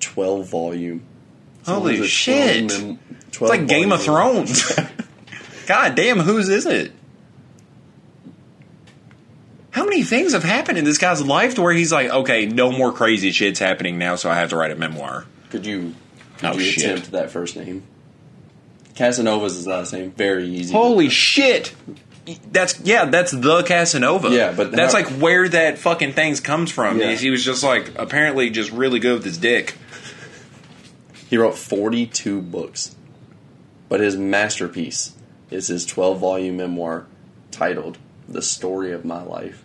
Twelve 0.00 0.46
volume. 0.48 1.02
Holy 1.64 1.74
Someone 1.76 1.94
has 1.96 2.10
shit! 2.10 2.68
12 2.70 2.84
mem- 2.84 2.98
It's 3.28 3.36
12 3.36 3.50
like 3.58 3.66
Game 3.68 3.92
of. 3.92 4.02
Thrones. 4.02 4.72
God 5.66 5.94
damn, 5.94 6.18
whose 6.20 6.48
is 6.48 6.66
it? 6.66 6.92
How 9.70 9.84
many 9.84 10.02
things 10.02 10.32
have 10.32 10.42
happened 10.42 10.78
in 10.78 10.84
this 10.84 10.98
guy's 10.98 11.24
life 11.24 11.54
to 11.54 11.62
where 11.62 11.72
he's 11.72 11.92
like, 11.92 12.10
okay, 12.10 12.46
no 12.46 12.72
more 12.72 12.92
crazy 12.92 13.30
shit's 13.30 13.58
happening 13.60 13.98
now, 13.98 14.16
so 14.16 14.28
I 14.30 14.34
have 14.34 14.50
to 14.50 14.56
write 14.56 14.72
a 14.72 14.76
memoir. 14.76 15.26
Could 15.50 15.64
you? 15.66 15.94
Could 16.38 16.50
Oh, 16.50 16.54
you 16.54 16.60
shit. 16.64 16.84
attempt 16.90 17.12
that 17.12 17.30
first 17.30 17.56
name? 17.56 17.82
Casanova's 18.94 19.54
his 19.56 19.66
last 19.66 19.92
name. 19.92 20.10
Very 20.12 20.46
easy. 20.48 20.72
Holy 20.72 21.08
shit! 21.08 21.74
That's 22.52 22.80
yeah, 22.80 23.06
that's 23.06 23.32
the 23.32 23.62
Casanova. 23.62 24.28
Yeah, 24.30 24.52
but 24.52 24.72
that's 24.72 24.92
how- 24.92 25.00
like 25.00 25.08
where 25.20 25.48
that 25.48 25.78
fucking 25.78 26.12
things 26.12 26.40
comes 26.40 26.70
from. 26.70 26.98
Yeah. 27.00 27.12
He 27.14 27.30
was 27.30 27.44
just 27.44 27.62
like 27.62 27.92
apparently 27.96 28.50
just 28.50 28.70
really 28.72 28.98
good 29.00 29.14
with 29.14 29.24
his 29.24 29.38
dick. 29.38 29.74
He 31.28 31.36
wrote 31.36 31.56
42 31.56 32.40
books, 32.42 32.96
but 33.88 34.00
his 34.00 34.16
masterpiece 34.16 35.14
is 35.50 35.68
his 35.68 35.86
12 35.86 36.18
volume 36.18 36.56
memoir 36.56 37.06
titled 37.52 37.98
"The 38.30 38.42
Story 38.42 38.92
of 38.92 39.04
My 39.04 39.22
Life." 39.22 39.64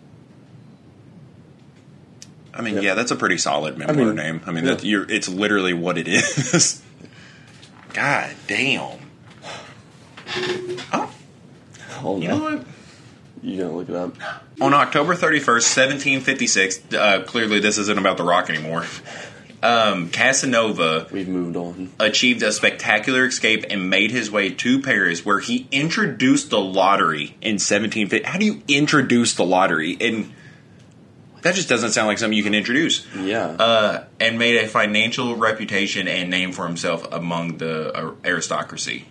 I 2.52 2.62
mean, 2.62 2.76
Yeah. 2.76 2.80
yeah, 2.80 2.94
that's 2.94 3.10
a 3.10 3.16
pretty 3.16 3.36
solid 3.38 3.76
memoir 3.76 3.96
mean, 4.06 4.14
name. 4.16 4.40
I 4.46 4.50
mean, 4.50 4.64
yeah. 4.64 4.74
that 4.74 4.84
you're, 4.84 5.10
it's 5.10 5.28
literally 5.28 5.74
what 5.74 5.98
it 5.98 6.08
is. 6.08 6.82
God 7.92 8.30
damn. 8.46 8.98
Oh, 10.92 11.10
Oh 12.02 12.20
you 12.20 12.28
no, 12.28 12.38
know 12.38 12.44
what? 12.56 12.66
you 13.42 13.62
gonna 13.62 13.76
look 13.76 13.88
it 13.88 13.94
up? 13.94 14.16
On 14.60 14.72
October 14.74 15.14
31st, 15.14 15.76
1756, 15.76 16.94
uh, 16.94 17.22
clearly 17.26 17.60
this 17.60 17.76
isn't 17.78 17.98
about 17.98 18.16
The 18.16 18.24
Rock 18.24 18.48
anymore. 18.50 18.84
Um, 19.66 20.10
Casanova 20.10 21.08
We've 21.10 21.28
moved 21.28 21.56
on. 21.56 21.90
achieved 21.98 22.42
a 22.42 22.52
spectacular 22.52 23.26
escape 23.26 23.64
and 23.70 23.90
made 23.90 24.10
his 24.10 24.30
way 24.30 24.50
to 24.50 24.80
Paris, 24.82 25.24
where 25.24 25.40
he 25.40 25.66
introduced 25.72 26.50
the 26.50 26.60
lottery 26.60 27.36
in 27.40 27.54
1750. 27.54 28.22
How 28.24 28.38
do 28.38 28.44
you 28.44 28.62
introduce 28.68 29.34
the 29.34 29.44
lottery? 29.44 29.96
And 30.00 30.32
that 31.42 31.54
just 31.54 31.68
doesn't 31.68 31.90
sound 31.90 32.06
like 32.08 32.18
something 32.18 32.36
you 32.36 32.42
can 32.44 32.54
introduce. 32.54 33.06
Yeah, 33.16 33.46
Uh, 33.46 34.04
and 34.20 34.38
made 34.38 34.56
a 34.56 34.68
financial 34.68 35.36
reputation 35.36 36.06
and 36.08 36.30
name 36.30 36.52
for 36.52 36.66
himself 36.66 37.06
among 37.12 37.58
the 37.58 37.92
uh, 37.92 38.14
aristocracy. 38.24 39.06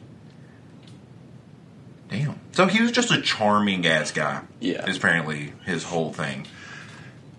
Damn. 2.09 2.39
So 2.51 2.67
he 2.67 2.81
was 2.81 2.91
just 2.91 3.11
a 3.11 3.21
charming 3.21 3.85
ass 3.87 4.11
guy. 4.11 4.41
Yeah. 4.59 4.85
Is 4.89 4.97
apparently 4.97 5.53
his 5.65 5.83
whole 5.83 6.13
thing. 6.13 6.45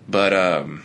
But 0.09 0.33
um, 0.33 0.83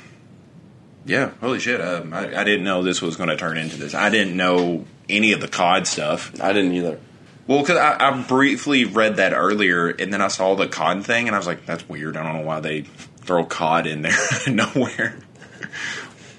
yeah, 1.04 1.32
holy 1.40 1.58
shit! 1.58 1.80
Um, 1.80 2.12
I, 2.12 2.40
I 2.40 2.44
didn't 2.44 2.64
know 2.64 2.82
this 2.82 3.02
was 3.02 3.16
going 3.16 3.28
to 3.28 3.36
turn 3.36 3.56
into 3.58 3.76
this. 3.76 3.94
I 3.94 4.10
didn't 4.10 4.36
know 4.36 4.84
any 5.08 5.32
of 5.32 5.40
the 5.40 5.48
COD 5.48 5.86
stuff. 5.86 6.40
I 6.40 6.52
didn't 6.52 6.72
either. 6.72 7.00
Well, 7.46 7.60
because 7.60 7.76
I, 7.76 7.96
I 7.98 8.22
briefly 8.22 8.84
read 8.84 9.16
that 9.16 9.32
earlier, 9.32 9.88
and 9.88 10.12
then 10.12 10.22
I 10.22 10.28
saw 10.28 10.54
the 10.54 10.68
COD 10.68 11.04
thing, 11.04 11.26
and 11.26 11.34
I 11.34 11.38
was 11.38 11.46
like, 11.46 11.66
"That's 11.66 11.88
weird. 11.88 12.16
I 12.16 12.22
don't 12.22 12.36
know 12.36 12.46
why 12.46 12.60
they 12.60 12.82
throw 12.82 13.44
COD 13.44 13.86
in 13.86 14.02
there 14.02 14.16
nowhere." 14.46 15.16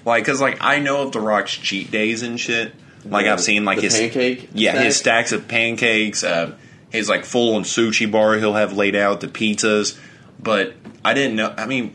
like, 0.04 0.24
because 0.24 0.40
like 0.40 0.58
I 0.60 0.78
know 0.78 1.02
of 1.02 1.12
the 1.12 1.20
Rock's 1.20 1.52
cheat 1.52 1.90
days 1.90 2.22
and 2.22 2.40
shit. 2.40 2.74
Like 3.04 3.26
I've 3.26 3.40
seen 3.40 3.66
like 3.66 3.76
the 3.76 3.82
his 3.84 3.98
pancake 3.98 4.48
yeah, 4.54 4.82
his 4.82 4.96
stacks 4.96 5.32
of 5.32 5.46
pancakes, 5.46 6.24
uh, 6.24 6.54
his 6.90 7.08
like 7.08 7.26
full 7.26 7.56
on 7.56 7.64
sushi 7.64 8.10
bar 8.10 8.36
he'll 8.36 8.54
have 8.54 8.72
laid 8.72 8.96
out, 8.96 9.20
the 9.20 9.28
pizzas. 9.28 9.98
But 10.40 10.74
I 11.04 11.12
didn't 11.12 11.36
know. 11.36 11.54
I 11.56 11.66
mean, 11.66 11.94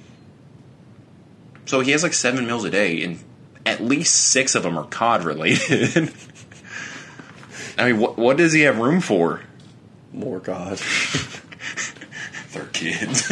so 1.69 1.81
he 1.81 1.91
has 1.91 2.01
like 2.01 2.15
seven 2.15 2.47
meals 2.47 2.63
a 2.65 2.71
day, 2.71 3.03
and 3.03 3.19
at 3.63 3.79
least 3.79 4.15
six 4.31 4.55
of 4.55 4.63
them 4.63 4.75
are 4.75 4.85
COD 4.85 5.23
related. 5.23 6.11
I 7.77 7.91
mean, 7.91 8.01
what 8.01 8.17
what 8.17 8.37
does 8.37 8.53
he 8.53 8.61
have 8.61 8.79
room 8.79 9.01
for? 9.01 9.41
More 10.11 10.39
cod. 10.39 10.79
They're 12.53 12.65
kids. 12.73 13.31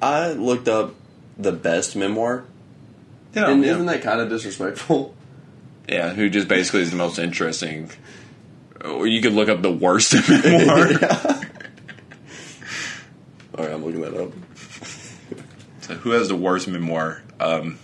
I 0.00 0.32
looked 0.32 0.66
up 0.66 0.94
the 1.36 1.52
best 1.52 1.94
memoir, 1.94 2.46
yeah, 3.34 3.50
and 3.50 3.62
yeah. 3.62 3.72
isn't 3.72 3.84
that 3.84 4.00
kind 4.00 4.22
of 4.22 4.30
disrespectful? 4.30 5.14
Yeah, 5.86 6.14
who 6.14 6.30
just 6.30 6.48
basically 6.48 6.80
is 6.80 6.90
the 6.90 6.96
most 6.96 7.18
interesting. 7.18 7.90
Or 8.82 9.06
you 9.06 9.20
could 9.20 9.34
look 9.34 9.50
up 9.50 9.60
the 9.60 9.70
worst 9.70 10.14
memoir. 10.26 10.86
All 13.58 13.66
right, 13.66 13.74
I'm 13.74 13.84
looking 13.84 14.00
that 14.00 14.14
up. 14.14 14.32
Who 15.98 16.10
has 16.10 16.28
the 16.28 16.36
worst 16.36 16.68
memoir? 16.68 17.22
Um, 17.38 17.78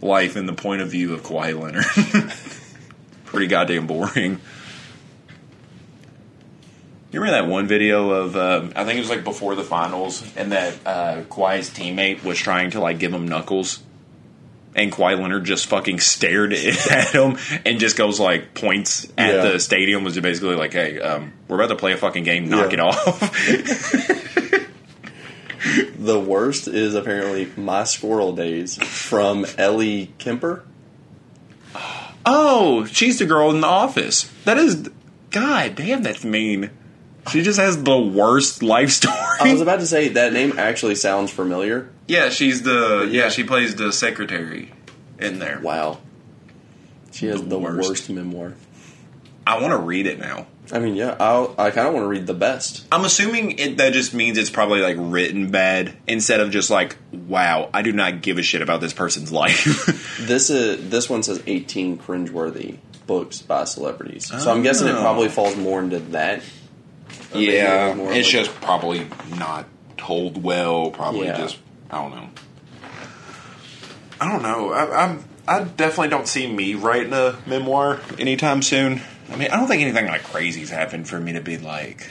life 0.00 0.36
in 0.36 0.46
the 0.46 0.52
point 0.52 0.82
of 0.82 0.90
view 0.90 1.12
of 1.14 1.22
Kawhi 1.22 1.58
Leonard. 1.60 1.84
Pretty 3.26 3.46
goddamn 3.46 3.86
boring. 3.86 4.40
You 7.12 7.18
remember 7.20 7.42
that 7.42 7.50
one 7.50 7.66
video 7.66 8.10
of 8.10 8.36
um, 8.36 8.72
I 8.76 8.84
think 8.84 8.98
it 8.98 9.00
was 9.00 9.10
like 9.10 9.24
before 9.24 9.56
the 9.56 9.64
finals, 9.64 10.24
and 10.36 10.52
that 10.52 10.74
uh, 10.86 11.22
Kawhi's 11.28 11.68
teammate 11.70 12.22
was 12.22 12.38
trying 12.38 12.70
to 12.70 12.80
like 12.80 13.00
give 13.00 13.12
him 13.12 13.26
knuckles, 13.26 13.82
and 14.76 14.92
Kawhi 14.92 15.18
Leonard 15.20 15.44
just 15.44 15.66
fucking 15.66 15.98
stared 15.98 16.52
at 16.90 17.08
him 17.12 17.36
and 17.66 17.80
just 17.80 17.96
goes 17.96 18.20
like 18.20 18.54
points 18.54 19.06
at 19.18 19.34
Yeah. 19.34 19.42
the 19.52 19.58
stadium 19.58 20.04
was 20.04 20.18
basically 20.20 20.54
like, 20.54 20.72
"Hey, 20.72 21.00
um, 21.00 21.32
we're 21.48 21.56
about 21.56 21.68
to 21.70 21.76
play 21.76 21.92
a 21.92 21.96
fucking 21.96 22.22
game. 22.22 22.48
Knock 22.48 22.72
Yeah. 22.72 22.74
it 22.74 22.80
off." 22.80 24.26
The 25.98 26.18
worst 26.18 26.66
is 26.68 26.94
apparently 26.94 27.50
My 27.56 27.84
Squirrel 27.84 28.32
Days 28.34 28.76
from 28.82 29.44
Ellie 29.58 30.12
Kemper. 30.18 30.64
Oh, 32.24 32.84
she's 32.86 33.18
the 33.18 33.26
girl 33.26 33.50
in 33.50 33.60
the 33.60 33.66
office. 33.66 34.30
That 34.44 34.58
is, 34.58 34.90
God 35.30 35.74
damn, 35.74 36.02
that's 36.02 36.24
mean. 36.24 36.70
She 37.30 37.42
just 37.42 37.58
has 37.58 37.82
the 37.82 37.98
worst 37.98 38.62
life 38.62 38.90
story. 38.90 39.14
I 39.40 39.52
was 39.52 39.60
about 39.60 39.80
to 39.80 39.86
say 39.86 40.08
that 40.08 40.32
name 40.32 40.58
actually 40.58 40.94
sounds 40.94 41.30
familiar. 41.30 41.90
yeah, 42.08 42.28
she's 42.30 42.62
the 42.62 43.08
Yeah. 43.10 43.28
She 43.28 43.44
plays 43.44 43.74
the 43.76 43.92
secretary 43.92 44.72
in 45.18 45.38
there. 45.38 45.60
Wow. 45.60 45.98
She 47.12 47.26
has 47.26 47.40
The 47.42 47.48
the, 47.48 47.58
worst. 47.58 47.88
worst. 47.88 48.10
memoir. 48.10 48.54
I 49.46 49.60
want 49.60 49.72
to 49.72 49.78
read 49.78 50.06
it 50.06 50.18
now. 50.18 50.46
I 50.72 50.78
mean, 50.78 50.94
yeah, 50.94 51.16
I'll, 51.18 51.54
I 51.58 51.70
kind 51.72 51.88
of 51.88 51.94
want 51.94 52.04
to 52.04 52.08
read 52.08 52.26
the 52.28 52.34
best. 52.34 52.84
I'm 52.92 53.04
assuming 53.04 53.58
it, 53.58 53.78
that 53.78 53.92
just 53.92 54.14
means 54.14 54.38
it's 54.38 54.50
probably 54.50 54.80
like 54.80 54.96
written 54.98 55.50
bad 55.50 55.96
instead 56.06 56.38
of 56.40 56.50
just 56.52 56.70
like, 56.70 56.96
wow, 57.12 57.70
I 57.74 57.82
do 57.82 57.92
not 57.92 58.22
give 58.22 58.38
a 58.38 58.42
shit 58.42 58.62
about 58.62 58.80
this 58.80 58.92
person's 58.92 59.32
life. 59.32 60.16
This 60.20 60.48
is 60.50 60.88
this 60.90 61.10
one 61.10 61.22
says 61.24 61.42
18 61.46 61.98
cringeworthy 61.98 62.78
books 63.06 63.42
by 63.42 63.64
celebrities. 63.64 64.26
So 64.28 64.50
I'm 64.52 64.62
guessing 64.62 64.86
it 64.86 64.94
Oh. 64.94 65.00
probably 65.00 65.28
falls 65.28 65.56
more 65.56 65.80
into 65.80 65.98
that. 65.98 66.42
Yeah, 67.34 67.88
it 67.94 67.98
it's 67.98 68.32
like- 68.32 68.44
just 68.46 68.54
probably 68.60 69.08
not 69.36 69.66
told 69.96 70.40
well. 70.42 70.90
Probably 70.92 71.26
Yeah. 71.26 71.36
just 71.38 71.58
I 71.90 72.00
don't 72.00 72.12
know. 72.14 72.28
I 74.20 74.28
don't 74.30 74.42
know. 74.42 74.72
I, 74.72 75.04
I'm 75.04 75.24
I 75.48 75.64
definitely 75.64 76.08
don't 76.10 76.28
see 76.28 76.46
me 76.50 76.74
writing 76.74 77.12
a 77.12 77.36
memoir 77.46 77.98
anytime 78.18 78.62
soon. 78.62 79.00
I 79.30 79.36
mean, 79.36 79.48
I 79.50 79.56
don't 79.56 79.68
think 79.68 79.82
anything 79.82 80.06
like 80.06 80.24
crazy's 80.24 80.70
happened 80.70 81.08
for 81.08 81.18
me 81.20 81.34
to 81.34 81.40
be 81.40 81.56
like, 81.58 82.08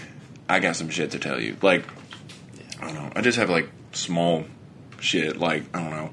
I 0.48 0.60
got 0.60 0.76
some 0.76 0.90
shit 0.90 1.12
to 1.12 1.20
tell 1.20 1.40
you. 1.40 1.58
Like, 1.62 1.86
I 2.82 2.86
don't 2.86 2.96
know. 2.96 3.12
I 3.16 3.22
just 3.22 3.38
have 3.38 3.50
like 3.50 3.70
small 3.92 4.46
shit. 5.00 5.38
Like 5.38 5.64
I 5.76 5.82
don't 5.82 5.92
know. 5.92 6.10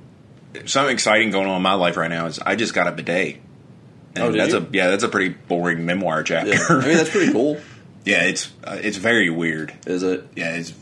Something 0.67 0.95
exciting 0.95 1.31
going 1.31 1.47
on 1.49 1.57
in 1.57 1.63
my 1.63 1.75
life 1.75 1.97
right 1.97 2.09
now 2.11 2.27
is 2.27 2.39
I 2.39 2.57
just 2.57 2.75
got 2.75 2.87
a 2.89 2.93
bidet. 2.93 3.37
And 4.15 4.25
Oh, 4.25 4.33
that's 4.33 4.53
you? 4.53 4.59
a 4.59 4.67
yeah, 4.73 4.89
that's 4.91 5.05
a 5.05 5.09
pretty 5.09 5.29
boring 5.49 5.85
memoir 5.87 6.23
chapter. 6.23 6.51
Yeah. 6.55 6.67
I 6.71 6.87
mean, 6.87 6.97
that's 6.97 7.11
pretty 7.11 7.33
cool. 7.33 7.61
Yeah, 8.07 8.23
it's 8.23 8.53
uh, 8.63 8.79
it's 8.81 8.99
very 8.99 9.31
weird. 9.31 9.75
Is 9.85 10.05
it? 10.05 10.29
Yeah, 10.37 10.55
it's 10.55 10.73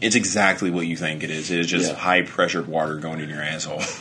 it's 0.00 0.16
exactly 0.16 0.70
what 0.70 0.86
you 0.86 0.96
think 0.96 1.22
it 1.22 1.28
is. 1.30 1.50
It 1.50 1.58
is 1.60 1.66
just 1.66 1.90
Yeah. 1.90 1.96
high 1.98 2.22
pressured 2.22 2.66
water 2.66 2.96
going 2.96 3.20
in 3.20 3.28
your 3.28 3.42
asshole. 3.42 3.82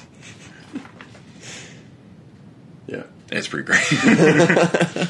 Yeah. 2.87 3.03
It's 3.31 3.47
pretty 3.47 3.65
great. 3.65 5.07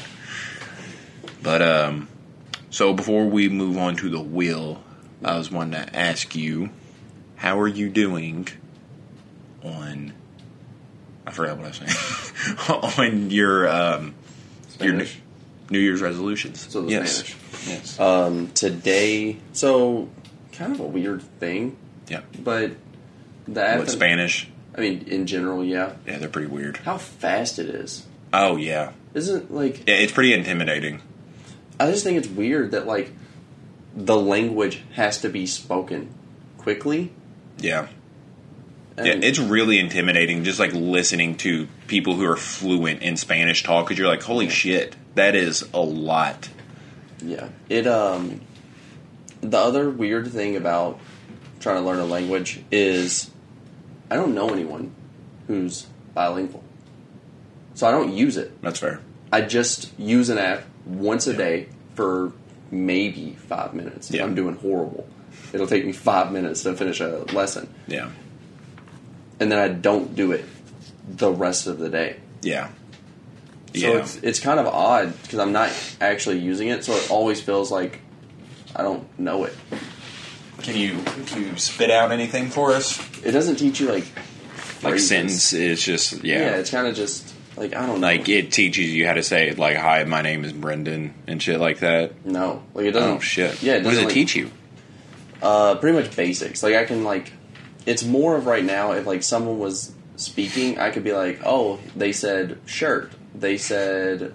but 1.42 1.62
um, 1.62 2.08
so 2.70 2.92
before 2.92 3.26
we 3.26 3.48
move 3.48 3.76
on 3.76 3.96
to 3.96 4.08
the 4.08 4.20
wheel, 4.20 4.82
I 5.24 5.36
was 5.36 5.50
wanting 5.50 5.84
to 5.84 5.96
ask 5.96 6.34
you, 6.34 6.70
how 7.36 7.60
are 7.60 7.68
you 7.68 7.88
doing 7.88 8.48
on? 9.62 10.12
I 11.26 11.30
forgot 11.30 11.58
what 11.58 11.66
I 11.66 11.68
was 11.68 11.76
saying. 11.76 13.10
on 13.12 13.30
your 13.30 13.68
um, 13.68 14.14
your 14.80 14.94
new, 14.94 15.04
Spanish. 15.04 15.20
New 15.70 15.78
Year's 15.78 16.02
resolutions. 16.02 16.66
So 16.70 16.82
the 16.82 16.90
yes. 16.90 17.18
Spanish. 17.18 17.36
Yes. 17.68 18.00
Um, 18.00 18.48
today, 18.52 19.38
so 19.52 20.08
kind 20.52 20.72
of 20.72 20.80
a 20.80 20.86
weird 20.86 21.22
thing, 21.38 21.76
yeah. 22.08 22.22
but 22.38 22.72
the 23.46 23.64
app. 23.64 23.78
What 23.78 23.90
Spanish? 23.90 24.48
I 24.74 24.80
mean, 24.80 25.06
in 25.06 25.26
general, 25.26 25.64
yeah. 25.64 25.92
Yeah, 26.06 26.18
they're 26.18 26.28
pretty 26.28 26.48
weird. 26.48 26.78
How 26.78 26.98
fast 26.98 27.58
it 27.58 27.68
is. 27.68 28.06
Oh 28.32 28.56
yeah, 28.56 28.92
Isn't 29.14 29.52
like 29.52 29.86
yeah. 29.86 29.96
It's 29.96 30.12
pretty 30.12 30.32
intimidating. 30.32 31.02
I 31.80 31.90
just 31.90 32.04
think 32.04 32.18
it's 32.18 32.28
weird 32.28 32.70
that 32.72 32.86
like 32.86 33.12
the 33.94 34.16
language 34.16 34.82
has 34.94 35.20
to 35.22 35.28
be 35.28 35.46
spoken 35.46 36.12
quickly. 36.58 37.12
Yeah. 37.58 37.88
And 38.96 39.06
Yeah, 39.06 39.28
it's 39.28 39.38
really 39.38 39.78
intimidating 39.78 40.44
just 40.44 40.58
like 40.58 40.72
listening 40.74 41.36
to 41.38 41.66
people 41.86 42.14
who 42.14 42.24
are 42.24 42.36
fluent 42.36 43.02
in 43.02 43.16
Spanish 43.16 43.62
talk 43.62 43.86
because 43.86 43.98
you're 43.98 44.08
like, 44.08 44.22
holy 44.22 44.48
shit, 44.48 44.94
that 45.14 45.34
is 45.34 45.68
a 45.74 45.80
lot. 45.80 46.48
yeah. 47.22 47.48
It 47.68 47.86
um 47.86 48.40
the 49.40 49.58
other 49.58 49.90
weird 49.90 50.28
thing 50.30 50.56
about 50.56 51.00
trying 51.60 51.76
to 51.76 51.82
learn 51.82 51.98
a 51.98 52.04
language 52.04 52.62
is 52.70 53.30
I 54.10 54.16
don't 54.16 54.34
know 54.34 54.50
anyone 54.50 54.92
who's 55.46 55.86
bilingual. 56.14 56.62
So 57.74 57.88
I 57.88 57.90
don't 57.90 58.12
use 58.12 58.36
it. 58.36 58.60
That's 58.62 58.78
fair. 58.78 59.00
I 59.32 59.40
just 59.40 59.98
use 59.98 60.28
an 60.28 60.36
app 60.38 60.64
once 60.84 61.26
a 61.26 61.34
day 61.34 61.68
for 61.94 62.32
maybe 62.70 63.34
five 63.48 63.74
minutes. 63.74 64.10
Yeah. 64.10 64.24
I'm 64.24 64.34
doing 64.34 64.56
horrible. 64.56 65.06
It'll 65.52 65.66
take 65.66 65.84
me 65.84 65.92
five 65.92 66.32
minutes 66.32 66.62
to 66.62 66.74
finish 66.74 67.00
a 67.00 67.24
lesson. 67.32 67.72
Yeah. 67.86 68.10
And 69.40 69.50
then 69.50 69.58
I 69.58 69.68
don't 69.68 70.14
do 70.14 70.32
it 70.32 70.44
the 71.08 71.30
rest 71.32 71.66
of 71.66 71.78
the 71.78 71.88
day. 71.88 72.16
Yeah. 72.42 72.68
So 73.74 73.80
yeah. 73.80 73.98
it's 74.00 74.16
it's 74.16 74.40
kind 74.40 74.60
of 74.60 74.66
odd 74.66 75.14
because 75.22 75.38
I'm 75.38 75.52
not 75.52 75.70
actually 76.00 76.38
using 76.38 76.68
it, 76.68 76.84
so 76.84 76.92
it 76.92 77.10
always 77.10 77.40
feels 77.40 77.70
like 77.70 78.00
I 78.76 78.82
don't 78.82 79.06
know 79.18 79.44
it. 79.44 79.56
Can 80.58 80.76
you 80.76 80.98
can 81.26 81.42
you 81.42 81.56
spit 81.56 81.90
out 81.90 82.12
anything 82.12 82.50
for 82.50 82.72
us? 82.72 83.00
It 83.24 83.32
doesn't 83.32 83.56
teach 83.56 83.80
you 83.80 83.88
like 83.88 84.04
Like 84.82 84.92
phrases. 84.94 85.08
sentence 85.08 85.52
it's 85.54 85.82
just 85.82 86.22
Yeah, 86.22 86.38
yeah. 86.38 86.56
it's 86.56 86.70
kind 86.70 86.86
of 86.86 86.94
just 86.94 87.34
like 87.56 87.74
I 87.74 87.86
don't 87.86 88.00
know. 88.00 88.06
like 88.06 88.28
it 88.28 88.52
teaches 88.52 88.90
you 88.92 89.06
how 89.06 89.14
to 89.14 89.22
say 89.22 89.52
like 89.52 89.76
hi, 89.76 90.04
my 90.04 90.22
name 90.22 90.44
is 90.44 90.52
Brendan 90.52 91.14
and 91.26 91.42
shit 91.42 91.60
like 91.60 91.80
that. 91.80 92.24
no, 92.24 92.62
like 92.74 92.86
it 92.86 92.92
doesn't. 92.92 93.16
Oh 93.16 93.20
shit. 93.20 93.62
Yeah, 93.62 93.74
it 93.74 93.84
what 93.84 93.90
does 93.90 94.00
it 94.00 94.04
like, 94.06 94.14
teach 94.14 94.34
you? 94.34 94.50
Uh, 95.42 95.74
pretty 95.74 95.98
much 95.98 96.14
basics. 96.14 96.62
Like 96.62 96.74
I 96.74 96.84
can 96.84 97.04
like, 97.04 97.32
it's 97.84 98.04
more 98.04 98.36
of 98.36 98.46
right 98.46 98.64
now. 98.64 98.92
If 98.92 99.06
like 99.06 99.22
someone 99.22 99.58
was 99.58 99.92
speaking, 100.16 100.78
I 100.78 100.90
could 100.90 101.04
be 101.04 101.12
like, 101.12 101.40
oh, 101.44 101.78
they 101.96 102.12
said 102.12 102.58
shirt. 102.64 103.12
They 103.34 103.58
said 103.58 104.34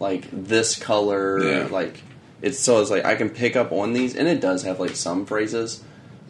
like 0.00 0.28
this 0.30 0.78
color. 0.78 1.42
Yeah. 1.42 1.66
Like 1.66 2.00
it's 2.40 2.58
so 2.58 2.80
it's 2.80 2.90
like 2.90 3.04
I 3.04 3.14
can 3.14 3.30
pick 3.30 3.56
up 3.56 3.72
on 3.72 3.92
these, 3.92 4.14
and 4.16 4.28
it 4.28 4.40
does 4.40 4.62
have 4.62 4.80
like 4.80 4.96
some 4.96 5.26
phrases, 5.26 5.82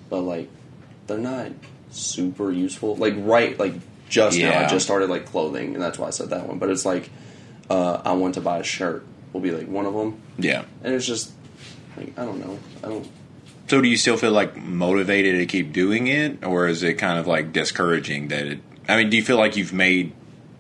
but 0.09 0.21
like 0.21 0.49
they're 1.07 1.19
not 1.19 1.53
super 1.91 2.51
useful. 2.51 2.97
Like 2.97 3.15
right, 3.17 3.59
like 3.59 3.75
just 4.15 4.39
now 4.39 4.61
I 4.61 4.67
just 4.67 4.85
started 4.85 5.11
like 5.11 5.27
clothing, 5.27 5.75
and 5.75 5.83
that's 5.83 5.99
why 5.99 6.07
I 6.09 6.11
said 6.11 6.31
that 6.31 6.47
one. 6.47 6.59
But 6.59 6.71
it's 6.71 6.85
like 6.87 7.11
uh, 7.71 8.01
I 8.05 8.13
want 8.13 8.35
to 8.35 8.41
buy 8.41 8.59
a 8.59 8.65
shirt. 8.65 9.05
Will 9.33 9.41
be 9.41 9.51
like 9.51 9.67
one 9.67 9.85
of 9.87 9.95
them, 9.95 10.21
Yeah. 10.39 10.63
and 10.85 10.95
it's 10.95 11.07
just 11.07 11.33
like 11.97 12.17
I 12.19 12.25
don't 12.25 12.39
know. 12.39 12.59
I 12.85 12.89
don't. 12.89 13.07
So 13.67 13.81
do 13.81 13.89
you 13.89 13.97
still 13.97 14.17
feel 14.17 14.31
like 14.31 14.57
motivated 14.57 15.37
to 15.41 15.47
keep 15.47 15.73
doing 15.73 16.07
it, 16.07 16.45
or 16.45 16.69
is 16.69 16.83
it 16.85 16.95
kind 16.95 17.19
of 17.19 17.27
like 17.27 17.53
discouraging 17.53 18.29
that 18.29 18.47
it? 18.47 18.61
I 18.89 18.97
mean, 18.97 19.11
do 19.11 19.17
you 19.17 19.25
feel 19.25 19.37
like 19.39 19.57
you've 19.57 19.73
made 19.73 20.13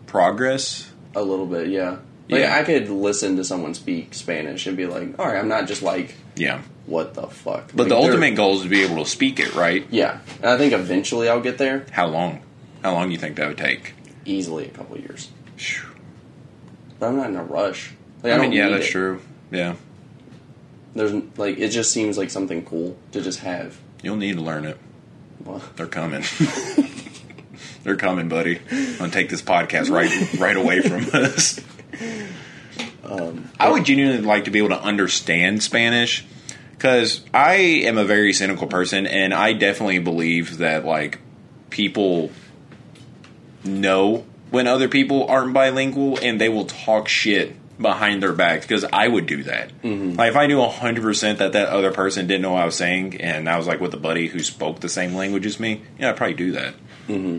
progress? 0.07 0.90
A 1.14 1.23
little 1.23 1.47
bit, 1.47 1.69
yeah. 1.69 1.99
Like 2.29 2.40
Yeah. 2.40 2.57
I 2.57 2.62
could 2.64 2.88
listen 2.88 3.37
to 3.37 3.45
someone 3.45 3.75
speak 3.75 4.14
Spanish 4.14 4.67
and 4.67 4.77
be 4.77 4.87
like, 4.87 5.19
"All 5.19 5.27
right, 5.27 5.37
I'm 5.38 5.49
not 5.49 5.69
just 5.69 5.83
like, 5.83 6.14
Yeah, 6.35 6.62
what 6.87 7.14
the 7.14 7.27
fuck." 7.29 7.69
but 7.75 7.81
Like, 7.85 7.88
the 7.90 7.97
ultimate 7.97 8.35
goal 8.35 8.57
is 8.57 8.62
to 8.62 8.69
be 8.69 8.83
able 8.83 9.05
to 9.05 9.11
speak 9.11 9.38
it, 9.38 9.55
right? 9.55 9.87
yeah. 9.90 10.19
And 10.40 10.47
I 10.51 10.57
think 10.59 10.73
eventually 10.73 11.29
I'll 11.29 11.40
get 11.43 11.59
there. 11.59 11.85
How 11.93 12.07
long? 12.07 12.40
How 12.85 12.92
long 12.92 13.07
do 13.09 13.12
you 13.12 13.18
think 13.18 13.37
that 13.37 13.49
would 13.49 13.57
take? 13.57 13.94
Easily 14.27 14.66
a 14.66 14.68
couple 14.68 14.99
years, 14.99 15.31
Phew. 15.57 15.88
but 17.01 17.07
I'm 17.09 17.16
not 17.16 17.31
in 17.31 17.37
a 17.37 17.42
rush. 17.42 17.94
Like, 18.23 18.33
I, 18.33 18.35
I 18.35 18.38
don't 18.38 18.51
mean, 18.51 18.59
yeah, 18.59 18.68
that's 18.68 18.87
it. 18.87 18.90
true. 18.90 19.23
Yeah, 19.51 19.77
There's 20.94 21.12
like 21.38 21.57
it 21.59 21.70
just 21.70 21.92
seems 21.92 22.18
like 22.18 22.29
something 22.31 22.62
cool 22.64 22.97
to 23.12 23.23
just 23.23 23.40
have. 23.40 23.79
you'll 24.03 24.16
need 24.16 24.37
to 24.37 24.42
learn 24.42 24.66
it. 24.66 24.79
Well, 25.42 25.62
They're 25.77 25.87
coming. 25.87 26.25
They're 27.85 27.97
coming, 27.97 28.29
buddy. 28.29 28.61
I'm 28.70 28.97
gonna 28.99 29.11
take 29.12 29.31
this 29.31 29.40
podcast 29.42 29.90
right 29.90 30.35
right 30.38 30.57
away 30.57 30.83
from 30.83 31.07
us. 31.14 31.61
Um, 33.03 33.51
I 33.59 33.70
would 33.70 33.85
genuinely 33.85 34.20
like 34.23 34.44
to 34.44 34.51
be 34.51 34.59
able 34.59 34.70
to 34.70 34.81
understand 34.81 35.62
Spanish 35.62 36.25
because 36.73 37.23
I 37.33 37.55
am 37.55 37.97
a 37.97 38.05
very 38.05 38.35
cynical 38.35 38.66
person, 38.66 39.07
and 39.07 39.33
I 39.33 39.55
definitely 39.55 40.01
believe 40.01 40.59
that 40.59 40.85
like 40.85 41.18
people 41.70 42.31
know 43.64 44.24
when 44.50 44.66
other 44.66 44.88
people 44.88 45.27
aren't 45.29 45.53
bilingual, 45.53 46.18
and 46.20 46.40
they 46.40 46.48
will 46.48 46.66
talk 46.66 47.09
shit 47.09 47.57
behind 47.81 48.22
their 48.22 48.33
backs 48.33 48.64
because 48.66 48.85
I 48.85 49.09
would 49.09 49.27
do 49.27 49.42
that. 49.44 49.70
Mm-hmm. 49.83 50.12
Like 50.16 50.31
if 50.31 50.37
I 50.37 50.46
knew 50.46 50.61
hundred 50.62 51.03
percent 51.03 51.40
that 51.40 51.53
that 51.55 51.68
other 51.68 51.90
person 51.92 52.27
didn't 52.29 52.42
know 52.42 52.53
what 52.53 52.62
I 52.62 52.66
was 52.66 52.77
saying, 52.77 53.20
and 53.20 53.48
I 53.48 53.57
was 53.59 53.66
like 53.66 53.81
with 53.81 53.92
a 53.94 53.98
buddy 53.98 54.29
who 54.29 54.38
spoke 54.40 54.81
the 54.81 54.88
same 54.88 55.14
language 55.14 55.44
as 55.46 55.59
me, 55.59 55.83
yeah, 55.98 56.11
I'd 56.11 56.16
probably 56.16 56.35
do 56.35 56.53
that. 56.53 56.74
Mm-hmm. 57.09 57.38